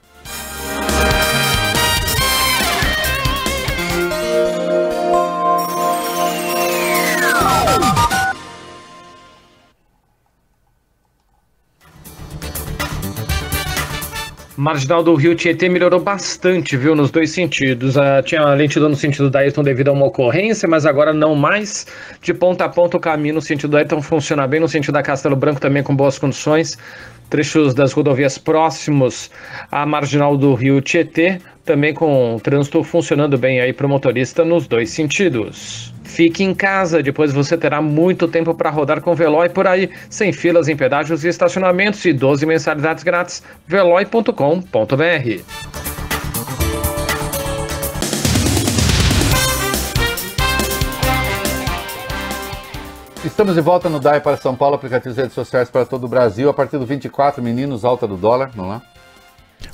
Marginal 14.58 15.04
do 15.04 15.14
Rio 15.14 15.36
Tietê 15.36 15.68
melhorou 15.68 16.00
bastante, 16.00 16.76
viu, 16.76 16.92
nos 16.96 17.12
dois 17.12 17.30
sentidos. 17.30 17.94
Uh, 17.94 18.20
tinha 18.24 18.44
lentidão 18.54 18.88
no 18.88 18.96
sentido 18.96 19.30
da 19.30 19.38
Ayrton 19.38 19.62
devido 19.62 19.86
a 19.86 19.92
uma 19.92 20.06
ocorrência, 20.06 20.68
mas 20.68 20.84
agora 20.84 21.12
não 21.12 21.36
mais. 21.36 21.86
De 22.20 22.34
ponta 22.34 22.64
a 22.64 22.68
ponta 22.68 22.96
o 22.96 23.00
caminho 23.00 23.36
no 23.36 23.40
sentido 23.40 23.70
da 23.70 23.78
Ayrton 23.78 24.02
funciona 24.02 24.48
bem, 24.48 24.58
no 24.58 24.66
sentido 24.66 24.94
da 24.94 25.02
Castelo 25.02 25.36
Branco 25.36 25.60
também 25.60 25.84
com 25.84 25.94
boas 25.94 26.18
condições 26.18 26.76
trechos 27.28 27.74
das 27.74 27.92
rodovias 27.92 28.38
próximos 28.38 29.30
à 29.70 29.86
marginal 29.86 30.36
do 30.36 30.54
rio 30.54 30.80
Tietê, 30.80 31.40
também 31.64 31.92
com 31.92 32.36
o 32.36 32.40
trânsito 32.40 32.82
funcionando 32.82 33.36
bem 33.36 33.60
aí 33.60 33.72
para 33.72 33.86
o 33.86 33.88
motorista 33.88 34.44
nos 34.44 34.66
dois 34.66 34.90
sentidos. 34.90 35.92
Fique 36.04 36.42
em 36.42 36.54
casa, 36.54 37.02
depois 37.02 37.32
você 37.32 37.56
terá 37.56 37.82
muito 37.82 38.26
tempo 38.26 38.54
para 38.54 38.70
rodar 38.70 39.02
com 39.02 39.14
Veloy 39.14 39.50
por 39.50 39.66
aí, 39.66 39.90
sem 40.08 40.32
filas 40.32 40.68
em 40.68 40.76
pedágios 40.76 41.24
e 41.24 41.28
estacionamentos 41.28 42.04
e 42.06 42.12
12 42.12 42.46
mensalidades 42.46 43.04
grátis. 43.04 43.42
veloy.com.br 43.66 45.97
Estamos 53.28 53.54
de 53.54 53.60
volta 53.60 53.90
no 53.90 54.00
DAI 54.00 54.22
para 54.22 54.38
São 54.38 54.56
Paulo, 54.56 54.76
aplicativos 54.76 55.16
e 55.18 55.20
redes 55.20 55.34
sociais 55.34 55.68
para 55.68 55.84
todo 55.84 56.04
o 56.04 56.08
Brasil. 56.08 56.48
A 56.48 56.54
partir 56.54 56.78
do 56.78 56.86
24, 56.86 57.42
meninos, 57.42 57.84
alta 57.84 58.06
do 58.06 58.16
dólar. 58.16 58.50
Vamos 58.54 58.70
lá. 58.70 58.82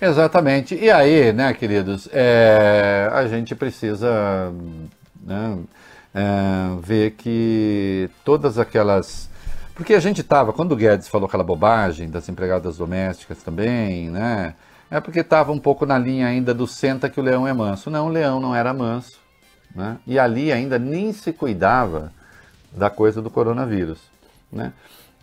Exatamente. 0.00 0.74
E 0.74 0.90
aí, 0.90 1.32
né, 1.32 1.54
queridos, 1.54 2.08
é, 2.12 3.08
a 3.12 3.28
gente 3.28 3.54
precisa 3.54 4.52
né? 5.24 5.58
É, 6.14 6.80
ver 6.80 7.12
que 7.12 8.08
todas 8.24 8.58
aquelas. 8.58 9.28
Porque 9.74 9.94
a 9.94 10.00
gente 10.00 10.20
estava, 10.20 10.52
quando 10.52 10.72
o 10.72 10.76
Guedes 10.76 11.08
falou 11.08 11.26
aquela 11.26 11.42
bobagem 11.42 12.08
das 12.08 12.28
empregadas 12.28 12.76
domésticas 12.76 13.42
também, 13.42 14.08
né? 14.10 14.54
É 14.90 15.00
porque 15.00 15.20
estava 15.20 15.50
um 15.50 15.58
pouco 15.58 15.84
na 15.84 15.98
linha 15.98 16.28
ainda 16.28 16.54
do 16.54 16.66
senta 16.66 17.08
que 17.08 17.18
o 17.18 17.22
leão 17.22 17.48
é 17.48 17.52
manso. 17.52 17.90
Não, 17.90 18.06
o 18.06 18.10
leão 18.10 18.38
não 18.38 18.54
era 18.54 18.72
manso. 18.72 19.18
Né? 19.74 19.98
E 20.06 20.18
ali 20.18 20.52
ainda 20.52 20.78
nem 20.78 21.12
se 21.12 21.32
cuidava 21.32 22.12
da 22.70 22.88
coisa 22.88 23.20
do 23.20 23.28
coronavírus. 23.28 23.98
Né? 24.52 24.72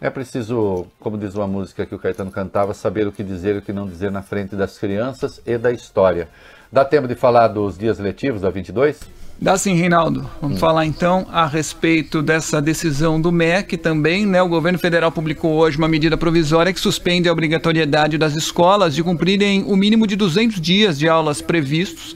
É 0.01 0.09
preciso, 0.09 0.87
como 0.99 1.17
diz 1.17 1.35
uma 1.35 1.47
música 1.47 1.85
que 1.85 1.95
o 1.95 1.99
Caetano 1.99 2.31
cantava, 2.31 2.73
saber 2.73 3.07
o 3.07 3.11
que 3.11 3.23
dizer 3.23 3.55
e 3.55 3.57
o 3.59 3.61
que 3.61 3.71
não 3.71 3.87
dizer 3.87 4.11
na 4.11 4.21
frente 4.21 4.55
das 4.55 4.77
crianças 4.77 5.39
e 5.45 5.57
da 5.57 5.71
história. 5.71 6.27
Dá 6.71 6.83
tempo 6.83 7.07
de 7.07 7.15
falar 7.15 7.47
dos 7.47 7.77
dias 7.77 7.99
letivos 7.99 8.41
da 8.41 8.49
22? 8.49 8.99
Dá 9.43 9.57
sim, 9.57 9.73
Reinaldo. 9.73 10.29
Vamos 10.39 10.57
hum. 10.57 10.59
falar 10.59 10.85
então 10.85 11.25
a 11.31 11.47
respeito 11.47 12.21
dessa 12.21 12.61
decisão 12.61 13.19
do 13.19 13.31
MEC 13.31 13.75
também, 13.75 14.23
né? 14.23 14.39
O 14.39 14.47
governo 14.47 14.77
federal 14.77 15.11
publicou 15.11 15.53
hoje 15.53 15.79
uma 15.79 15.87
medida 15.87 16.15
provisória 16.15 16.71
que 16.71 16.79
suspende 16.79 17.27
a 17.27 17.31
obrigatoriedade 17.31 18.19
das 18.19 18.35
escolas 18.35 18.93
de 18.93 19.01
cumprirem 19.01 19.63
o 19.63 19.75
mínimo 19.75 20.05
de 20.05 20.15
200 20.15 20.61
dias 20.61 20.99
de 20.99 21.09
aulas 21.09 21.41
previstos, 21.41 22.15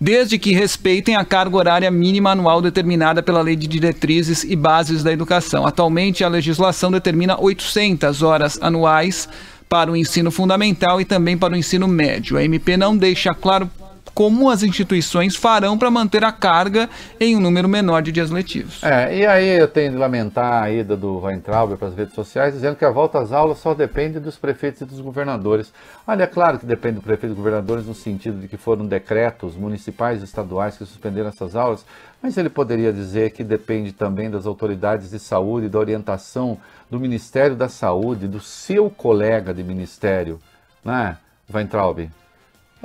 desde 0.00 0.38
que 0.38 0.54
respeitem 0.54 1.16
a 1.16 1.24
carga 1.24 1.54
horária 1.54 1.90
mínima 1.90 2.30
anual 2.30 2.62
determinada 2.62 3.22
pela 3.22 3.42
Lei 3.42 3.56
de 3.56 3.66
Diretrizes 3.66 4.42
e 4.42 4.56
Bases 4.56 5.02
da 5.02 5.12
Educação. 5.12 5.66
Atualmente, 5.66 6.24
a 6.24 6.28
legislação 6.28 6.90
determina 6.90 7.38
800 7.38 8.22
horas 8.22 8.58
anuais 8.62 9.28
para 9.68 9.92
o 9.92 9.96
ensino 9.96 10.30
fundamental 10.30 10.98
e 10.98 11.04
também 11.04 11.36
para 11.36 11.52
o 11.52 11.56
ensino 11.56 11.86
médio. 11.86 12.38
A 12.38 12.42
MP 12.42 12.74
não 12.78 12.96
deixa 12.96 13.34
claro 13.34 13.70
como 14.14 14.48
as 14.48 14.62
instituições 14.62 15.34
farão 15.34 15.76
para 15.76 15.90
manter 15.90 16.24
a 16.24 16.30
carga 16.30 16.88
em 17.18 17.36
um 17.36 17.40
número 17.40 17.68
menor 17.68 18.00
de 18.00 18.12
dias 18.12 18.30
letivos. 18.30 18.82
É, 18.82 19.18
e 19.18 19.26
aí 19.26 19.58
eu 19.58 19.66
tenho 19.66 19.90
de 19.90 19.98
lamentar 19.98 20.62
a 20.62 20.70
ida 20.70 20.96
do 20.96 21.18
Weintraub 21.18 21.76
para 21.76 21.88
as 21.88 21.94
redes 21.94 22.14
sociais, 22.14 22.54
dizendo 22.54 22.76
que 22.76 22.84
a 22.84 22.90
volta 22.90 23.18
às 23.18 23.32
aulas 23.32 23.58
só 23.58 23.74
depende 23.74 24.20
dos 24.20 24.36
prefeitos 24.36 24.82
e 24.82 24.84
dos 24.84 25.00
governadores. 25.00 25.72
Olha, 26.06 26.22
é 26.22 26.26
claro 26.26 26.58
que 26.58 26.66
depende 26.66 26.96
do 26.96 27.02
prefeito 27.02 27.32
e 27.32 27.36
governadores 27.36 27.86
no 27.86 27.94
sentido 27.94 28.40
de 28.40 28.46
que 28.46 28.56
foram 28.56 28.86
decretos 28.86 29.56
municipais 29.56 30.20
e 30.20 30.24
estaduais 30.24 30.76
que 30.76 30.84
suspenderam 30.84 31.28
essas 31.28 31.56
aulas, 31.56 31.84
mas 32.22 32.36
ele 32.36 32.48
poderia 32.48 32.92
dizer 32.92 33.32
que 33.32 33.42
depende 33.42 33.92
também 33.92 34.30
das 34.30 34.46
autoridades 34.46 35.10
de 35.10 35.18
saúde, 35.18 35.68
da 35.68 35.78
orientação 35.78 36.56
do 36.90 37.00
Ministério 37.00 37.56
da 37.56 37.68
Saúde, 37.68 38.28
do 38.28 38.40
seu 38.40 38.88
colega 38.88 39.52
de 39.52 39.64
ministério, 39.64 40.38
né, 40.84 41.16
Weintraub? 41.52 42.08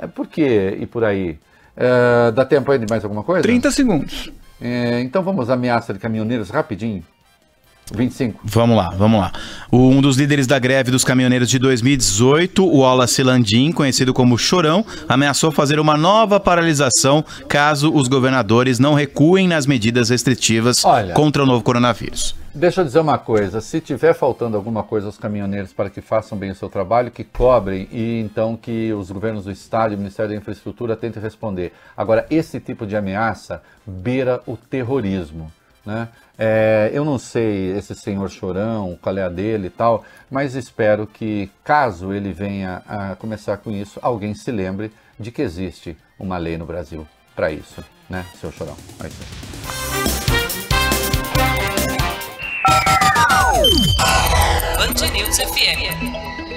É 0.00 0.06
por 0.06 0.26
quê 0.26 0.78
e 0.80 0.86
por 0.86 1.04
aí? 1.04 1.38
É, 1.76 2.30
dá 2.32 2.44
tempo 2.44 2.72
aí 2.72 2.78
de 2.78 2.86
mais 2.88 3.04
alguma 3.04 3.22
coisa? 3.22 3.42
30 3.42 3.70
segundos. 3.70 4.32
É, 4.60 5.00
então 5.00 5.22
vamos 5.22 5.50
à 5.50 5.54
ameaça 5.54 5.92
de 5.92 5.98
caminhoneiros 5.98 6.48
rapidinho. 6.48 7.04
25. 7.94 8.40
Vamos 8.44 8.76
lá, 8.76 8.90
vamos 8.96 9.20
lá. 9.20 9.32
Um 9.72 10.00
dos 10.00 10.16
líderes 10.16 10.46
da 10.46 10.58
greve 10.58 10.90
dos 10.90 11.04
caminhoneiros 11.04 11.50
de 11.50 11.58
2018, 11.58 12.64
o 12.64 12.78
Wallace 12.78 13.22
Landim, 13.22 13.72
conhecido 13.72 14.14
como 14.14 14.38
Chorão, 14.38 14.84
ameaçou 15.08 15.50
fazer 15.50 15.80
uma 15.80 15.96
nova 15.96 16.38
paralisação 16.38 17.24
caso 17.48 17.92
os 17.92 18.06
governadores 18.06 18.78
não 18.78 18.94
recuem 18.94 19.48
nas 19.48 19.66
medidas 19.66 20.08
restritivas 20.08 20.84
Olha. 20.84 21.14
contra 21.14 21.42
o 21.42 21.46
novo 21.46 21.64
coronavírus. 21.64 22.39
Deixa 22.52 22.80
eu 22.80 22.84
dizer 22.84 22.98
uma 22.98 23.16
coisa: 23.18 23.60
se 23.60 23.80
tiver 23.80 24.12
faltando 24.12 24.56
alguma 24.56 24.82
coisa 24.82 25.06
aos 25.06 25.16
caminhoneiros 25.16 25.72
para 25.72 25.88
que 25.88 26.00
façam 26.00 26.36
bem 26.36 26.50
o 26.50 26.54
seu 26.54 26.68
trabalho, 26.68 27.10
que 27.10 27.22
cobrem 27.22 27.88
e 27.92 28.20
então 28.20 28.56
que 28.56 28.92
os 28.92 29.10
governos 29.10 29.44
do 29.44 29.52
Estado 29.52 29.92
e 29.92 29.94
o 29.94 29.98
Ministério 29.98 30.32
da 30.32 30.36
Infraestrutura 30.36 30.96
tentem 30.96 31.22
responder. 31.22 31.72
Agora, 31.96 32.26
esse 32.28 32.58
tipo 32.58 32.86
de 32.86 32.96
ameaça 32.96 33.62
beira 33.86 34.42
o 34.46 34.56
terrorismo. 34.56 35.52
Né? 35.86 36.08
É, 36.36 36.90
eu 36.92 37.04
não 37.04 37.18
sei 37.18 37.70
esse 37.76 37.94
senhor 37.94 38.28
chorão, 38.28 38.98
qual 39.00 39.16
é 39.16 39.22
a 39.22 39.28
dele 39.28 39.68
e 39.68 39.70
tal, 39.70 40.04
mas 40.30 40.54
espero 40.54 41.06
que, 41.06 41.50
caso 41.64 42.12
ele 42.12 42.32
venha 42.32 42.82
a 42.86 43.16
começar 43.16 43.56
com 43.56 43.70
isso, 43.70 43.98
alguém 44.02 44.34
se 44.34 44.50
lembre 44.50 44.92
de 45.18 45.30
que 45.30 45.40
existe 45.40 45.96
uma 46.18 46.36
lei 46.36 46.58
no 46.58 46.66
Brasil 46.66 47.06
para 47.34 47.50
isso, 47.50 47.82
né, 48.10 48.26
seu 48.38 48.52
chorão? 48.52 48.76
É 49.02 49.06
isso. 49.06 49.99
Band 52.66 52.84
News 55.12 55.38
FM. 55.38 56.49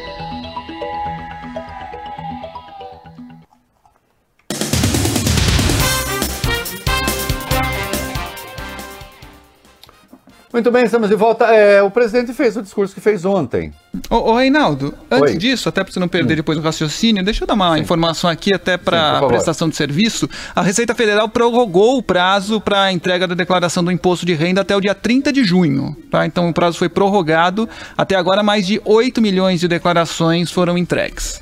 Muito 10.53 10.69
bem, 10.69 10.83
estamos 10.83 11.09
de 11.09 11.15
volta. 11.15 11.45
É, 11.45 11.81
o 11.81 11.89
presidente 11.89 12.31
fez 12.31 12.55
o 12.55 12.61
discurso 12.61 12.93
que 12.93 13.01
fez 13.01 13.25
ontem. 13.25 13.73
Ô, 14.07 14.17
ô 14.17 14.35
Reinaldo, 14.35 14.93
antes 15.09 15.31
Oi. 15.31 15.37
disso, 15.39 15.67
até 15.67 15.83
para 15.83 15.91
você 15.91 15.99
não 15.99 16.07
perder 16.07 16.35
depois 16.35 16.59
o 16.59 16.61
raciocínio, 16.61 17.23
deixa 17.23 17.43
eu 17.43 17.47
dar 17.47 17.55
uma 17.55 17.79
informação 17.79 18.29
aqui 18.29 18.53
até 18.53 18.77
Sim, 18.77 18.83
para 18.83 19.25
prestação 19.25 19.67
de 19.67 19.75
serviço. 19.75 20.29
A 20.55 20.61
Receita 20.61 20.93
Federal 20.93 21.27
prorrogou 21.27 21.97
o 21.97 22.03
prazo 22.03 22.61
para 22.61 22.83
a 22.83 22.91
entrega 22.91 23.27
da 23.27 23.33
declaração 23.33 23.83
do 23.83 23.91
imposto 23.91 24.27
de 24.27 24.35
renda 24.35 24.61
até 24.61 24.75
o 24.75 24.79
dia 24.79 24.93
30 24.93 25.33
de 25.33 25.43
junho. 25.43 25.97
Tá? 26.11 26.23
Então 26.23 26.47
o 26.47 26.53
prazo 26.53 26.77
foi 26.77 26.87
prorrogado. 26.87 27.67
Até 27.97 28.15
agora, 28.15 28.43
mais 28.43 28.67
de 28.67 28.79
8 28.85 29.19
milhões 29.23 29.59
de 29.59 29.67
declarações 29.67 30.51
foram 30.51 30.77
entregues. 30.77 31.41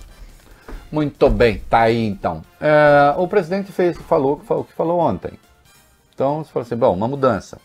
Muito 0.89 1.29
bem, 1.29 1.61
tá 1.69 1.81
aí 1.81 2.05
então. 2.05 2.41
É, 2.61 3.13
o 3.17 3.27
presidente 3.27 3.73
fez, 3.73 3.97
falou 4.07 4.41
o 4.47 4.63
que 4.63 4.73
falou 4.73 5.01
ontem. 5.01 5.33
Então, 6.15 6.45
você 6.45 6.51
falou 6.51 6.65
assim, 6.65 6.77
bom, 6.77 6.93
uma 6.93 7.09
mudança. 7.09 7.57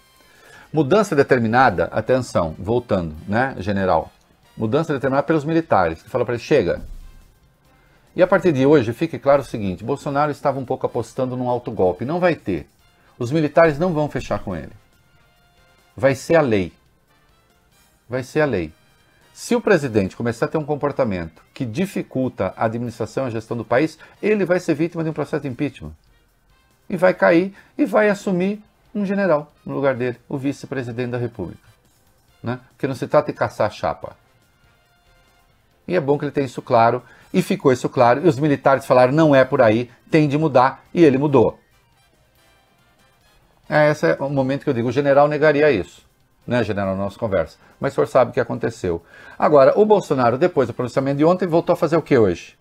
Mudança 0.77 1.17
determinada, 1.17 1.85
atenção, 1.85 2.55
voltando, 2.59 3.17
né, 3.27 3.55
general? 3.61 4.13
Mudança 4.55 4.93
determinada 4.93 5.27
pelos 5.27 5.43
militares, 5.43 6.03
que 6.03 6.11
fala 6.11 6.23
para 6.23 6.35
ele, 6.35 6.43
chega. 6.43 6.83
E 8.15 8.23
a 8.23 8.27
partir 8.27 8.53
de 8.53 8.67
hoje, 8.67 8.93
fique 8.93 9.19
claro 9.19 9.41
o 9.41 9.45
seguinte, 9.47 9.83
Bolsonaro 9.83 10.31
estava 10.31 10.59
um 10.59 10.67
pouco 10.67 10.85
apostando 10.85 11.35
num 11.35 11.49
autogolpe, 11.49 12.05
não 12.05 12.21
vai 12.21 12.35
ter. 12.35 12.69
Os 13.19 13.33
militares 13.33 13.79
não 13.79 13.95
vão 13.95 14.07
fechar 14.11 14.41
com 14.41 14.55
ele. 14.55 14.73
Vai 15.97 16.15
ser 16.15 16.37
a 16.37 16.43
lei. 16.43 16.75
Vai 18.07 18.23
ser 18.23 18.43
a 18.43 18.45
lei. 18.45 18.71
Se 19.33 19.57
o 19.57 19.63
presidente 19.63 20.15
começar 20.15 20.45
a 20.45 20.49
ter 20.51 20.59
um 20.59 20.65
comportamento 20.67 21.41
que 21.55 21.65
dificulta 21.65 22.53
a 22.55 22.67
administração 22.67 23.25
e 23.25 23.29
a 23.29 23.31
gestão 23.31 23.57
do 23.57 23.65
país, 23.65 23.99
ele 24.23 24.45
vai 24.45 24.61
ser 24.61 24.75
vítima 24.75 25.03
de 25.03 25.09
um 25.09 25.15
processo 25.15 25.45
de 25.45 25.49
impeachment. 25.49 25.95
E 26.87 26.99
vai 26.99 27.15
cair 27.15 27.55
e 27.79 27.87
vai 27.87 28.11
assumir 28.11 28.63
um 28.97 29.05
general 29.05 29.53
no 29.65 29.75
lugar 29.75 29.95
dele, 29.95 30.19
o 30.27 30.39
vice-presidente 30.39 31.11
da 31.11 31.19
República. 31.19 31.61
Né? 32.43 32.59
Porque 32.71 32.87
não 32.87 32.95
se 32.95 33.07
trata 33.07 33.31
de 33.31 33.39
caçar 33.39 33.67
a 33.67 33.71
chapa. 33.71 34.17
E 35.87 35.95
é 35.95 36.01
bom 36.01 36.19
que 36.19 36.25
ele 36.25 36.33
tenha 36.33 36.47
isso 36.47 36.63
claro, 36.63 37.03
e 37.33 37.43
ficou 37.43 37.71
isso 37.71 37.89
claro, 37.89 38.25
e 38.25 38.29
os 38.29 38.39
militares 38.39 38.87
falaram, 38.87 39.13
não 39.13 39.35
é 39.35 39.45
por 39.45 39.61
aí, 39.61 39.91
tem 40.11 40.27
de 40.27 40.39
mudar, 40.39 40.83
e 40.95 41.05
ele 41.05 41.19
mudou. 41.19 41.61
É, 43.69 43.91
esse 43.91 44.13
é 44.13 44.17
o 44.19 44.31
momento 44.31 44.65
que 44.65 44.71
eu 44.71 44.75
digo, 44.75 44.89
o 44.89 44.93
general 44.93 45.29
negaria 45.29 45.71
isso, 45.71 46.03
né, 46.47 46.65
general, 46.65 46.97
na 46.97 47.05
nossa 47.05 47.19
conversa. 47.19 47.59
Mas 47.79 47.93
o 47.93 47.97
senhor 47.97 48.07
sabe 48.07 48.31
o 48.31 48.35
que 48.35 48.41
aconteceu. 48.41 49.05
Agora, 49.39 49.79
o 49.79 49.85
Bolsonaro, 49.85 50.39
depois 50.39 50.67
do 50.67 50.75
pronunciamento 50.75 51.19
de 51.19 51.25
ontem, 51.25 51.47
voltou 51.47 51.75
a 51.75 51.77
fazer 51.77 51.97
o 51.97 52.03
que 52.03 52.17
hoje? 52.17 52.57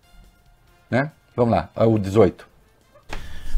Né? 0.90 1.10
Vamos 1.34 1.54
lá, 1.54 1.70
é 1.74 1.84
o 1.84 1.98
18. 1.98 2.55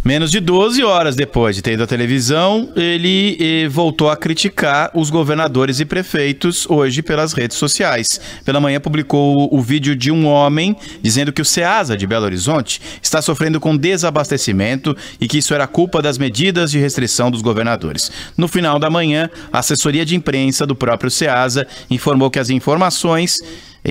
Menos 0.04 0.30
de 0.30 0.38
12 0.38 0.82
horas 0.84 1.16
depois 1.16 1.56
de 1.56 1.60
ter 1.60 1.72
ido 1.72 1.82
à 1.82 1.86
televisão, 1.86 2.72
ele 2.76 3.36
eh, 3.40 3.68
voltou 3.68 4.08
a 4.08 4.16
criticar 4.16 4.90
os 4.94 5.10
governadores 5.10 5.80
e 5.80 5.84
prefeitos 5.84 6.66
hoje 6.70 7.02
pelas 7.02 7.32
redes 7.32 7.56
sociais. 7.56 8.20
Pela 8.44 8.60
manhã 8.60 8.78
publicou 8.78 9.48
o 9.52 9.60
vídeo 9.60 9.96
de 9.96 10.12
um 10.12 10.24
homem 10.24 10.76
dizendo 11.02 11.32
que 11.32 11.42
o 11.42 11.44
SEASA 11.44 11.96
de 11.96 12.06
Belo 12.06 12.26
Horizonte 12.26 12.80
está 13.02 13.20
sofrendo 13.20 13.58
com 13.58 13.76
desabastecimento 13.76 14.96
e 15.20 15.26
que 15.26 15.38
isso 15.38 15.52
era 15.52 15.66
culpa 15.66 16.00
das 16.00 16.16
medidas 16.16 16.70
de 16.70 16.78
restrição 16.78 17.28
dos 17.28 17.42
governadores. 17.42 18.10
No 18.36 18.46
final 18.46 18.78
da 18.78 18.88
manhã, 18.88 19.28
a 19.52 19.58
assessoria 19.58 20.06
de 20.06 20.14
imprensa 20.14 20.64
do 20.64 20.76
próprio 20.76 21.10
SEASA 21.10 21.66
informou 21.90 22.30
que 22.30 22.38
as 22.38 22.50
informações 22.50 23.36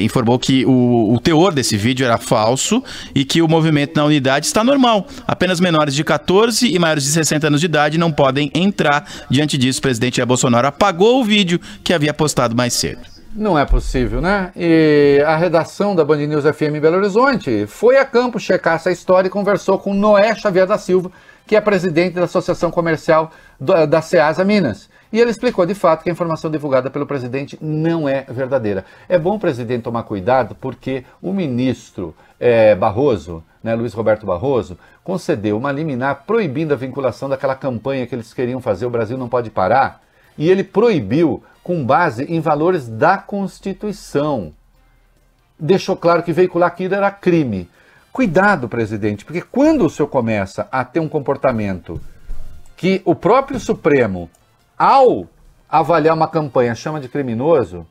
informou 0.01 0.37
que 0.37 0.65
o, 0.65 1.13
o 1.13 1.19
teor 1.19 1.53
desse 1.53 1.77
vídeo 1.77 2.05
era 2.05 2.17
falso 2.17 2.83
e 3.13 3.25
que 3.25 3.41
o 3.41 3.47
movimento 3.47 3.95
na 3.95 4.05
unidade 4.05 4.45
está 4.45 4.63
normal. 4.63 5.07
Apenas 5.27 5.59
menores 5.59 5.93
de 5.93 6.03
14 6.03 6.67
e 6.67 6.79
maiores 6.79 7.03
de 7.03 7.09
60 7.09 7.47
anos 7.47 7.59
de 7.59 7.65
idade 7.65 7.97
não 7.97 8.11
podem 8.11 8.51
entrar. 8.53 9.05
Diante 9.29 9.57
disso, 9.57 9.79
o 9.79 9.81
presidente 9.81 10.17
Jair 10.17 10.27
Bolsonaro 10.27 10.67
apagou 10.67 11.21
o 11.21 11.23
vídeo 11.23 11.59
que 11.83 11.93
havia 11.93 12.13
postado 12.13 12.55
mais 12.55 12.73
cedo. 12.73 13.17
Não 13.37 13.57
é 13.57 13.65
possível, 13.65 14.19
né? 14.19 14.51
E 14.55 15.21
a 15.23 15.35
redação 15.35 15.95
da 15.95 16.03
Band 16.03 16.17
News 16.25 16.43
FM 16.43 16.75
em 16.75 16.79
Belo 16.79 16.97
Horizonte 16.97 17.67
foi 17.67 17.97
a 17.97 18.03
campo 18.03 18.39
checar 18.39 18.75
essa 18.75 18.91
história 18.91 19.27
e 19.27 19.31
conversou 19.31 19.77
com 19.77 19.93
Noé 19.93 20.33
Xavier 20.33 20.65
da 20.65 20.79
Silva, 20.79 21.11
que 21.47 21.55
é 21.55 21.61
presidente 21.61 22.15
da 22.15 22.25
Associação 22.25 22.69
Comercial 22.69 23.31
do- 23.59 23.87
da 23.87 24.01
Ceasa 24.01 24.43
Minas. 24.43 24.89
E 25.11 25.19
ele 25.19 25.31
explicou 25.31 25.65
de 25.65 25.73
fato 25.73 26.03
que 26.03 26.09
a 26.09 26.11
informação 26.11 26.51
divulgada 26.51 26.89
pelo 26.89 27.05
presidente 27.07 27.57
não 27.61 28.07
é 28.09 28.25
verdadeira. 28.27 28.83
É 29.07 29.17
bom 29.17 29.35
o 29.35 29.39
presidente 29.39 29.83
tomar 29.83 30.03
cuidado 30.03 30.53
porque 30.55 31.05
o 31.21 31.31
ministro 31.31 32.13
eh, 32.39 32.75
Barroso, 32.75 33.41
né, 33.63 33.73
Luiz 33.73 33.93
Roberto 33.93 34.25
Barroso, 34.25 34.77
concedeu 35.03 35.57
uma 35.57 35.71
liminar 35.71 36.23
proibindo 36.27 36.73
a 36.73 36.77
vinculação 36.77 37.29
daquela 37.29 37.55
campanha 37.55 38.05
que 38.05 38.13
eles 38.13 38.33
queriam 38.33 38.59
fazer, 38.61 38.85
o 38.85 38.89
Brasil 38.89 39.17
não 39.17 39.29
pode 39.29 39.49
parar, 39.49 40.01
e 40.37 40.49
ele 40.51 40.63
proibiu 40.63 41.41
com 41.63 41.83
base 41.83 42.25
em 42.25 42.39
valores 42.39 42.87
da 42.87 43.17
Constituição. 43.17 44.53
Deixou 45.59 45.95
claro 45.95 46.21
que 46.21 46.31
veicular 46.31 46.67
aquilo 46.67 46.93
era 46.93 47.09
crime. 47.09 47.67
Cuidado, 48.11 48.67
presidente, 48.67 49.23
porque 49.23 49.41
quando 49.41 49.85
o 49.85 49.89
senhor 49.89 50.07
começa 50.07 50.67
a 50.71 50.83
ter 50.83 50.99
um 50.99 51.09
comportamento 51.09 52.01
que 52.75 53.01
o 53.05 53.15
próprio 53.15 53.59
Supremo, 53.59 54.29
ao 54.77 55.27
avaliar 55.69 56.15
uma 56.15 56.27
campanha, 56.27 56.73
chama 56.75 56.99
de 56.99 57.09
criminoso, 57.09 57.85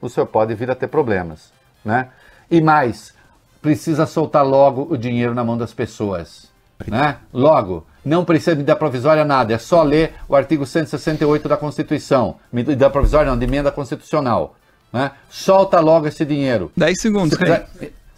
o 0.00 0.08
senhor 0.08 0.26
pode 0.26 0.54
vir 0.54 0.70
a 0.70 0.74
ter 0.74 0.88
problemas, 0.88 1.52
né? 1.84 2.08
E 2.50 2.60
mais, 2.60 3.14
precisa 3.60 4.06
soltar 4.06 4.44
logo 4.44 4.86
o 4.90 4.96
dinheiro 4.96 5.34
na 5.34 5.44
mão 5.44 5.56
das 5.56 5.72
pessoas, 5.72 6.50
né? 6.86 7.18
Logo, 7.32 7.86
não 8.04 8.24
precisa 8.24 8.52
de 8.52 8.58
medida 8.58 8.76
provisória 8.76 9.24
nada, 9.24 9.52
é 9.52 9.58
só 9.58 9.82
ler 9.82 10.14
o 10.28 10.34
artigo 10.34 10.64
168 10.64 11.48
da 11.48 11.56
Constituição, 11.56 12.36
medida 12.52 12.88
provisória 12.90 13.30
não, 13.30 13.38
de 13.38 13.44
emenda 13.44 13.70
constitucional, 13.70 14.56
né? 14.92 15.12
Solta 15.28 15.78
logo 15.80 16.06
esse 16.06 16.24
dinheiro. 16.24 16.72
10 16.76 17.00
segundos, 17.00 17.30
Se 17.30 17.36
precisar, 17.36 17.68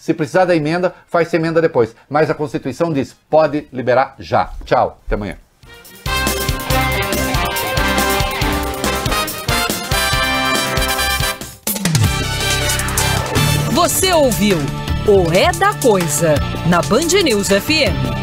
se 0.02 0.12
precisar 0.12 0.46
da 0.46 0.56
emenda, 0.56 0.92
faz 1.06 1.32
emenda 1.32 1.62
depois. 1.62 1.94
Mas 2.10 2.28
a 2.28 2.34
Constituição 2.34 2.92
diz, 2.92 3.14
pode 3.30 3.68
liberar 3.72 4.16
já. 4.18 4.50
Tchau, 4.64 5.00
até 5.06 5.14
amanhã. 5.14 5.36
Você 13.70 14.12
ouviu 14.12 14.56
O 15.06 15.32
É 15.32 15.52
da 15.52 15.72
Coisa, 15.74 16.34
na 16.68 16.82
Band 16.82 17.22
News 17.22 17.46
FM. 17.46 18.22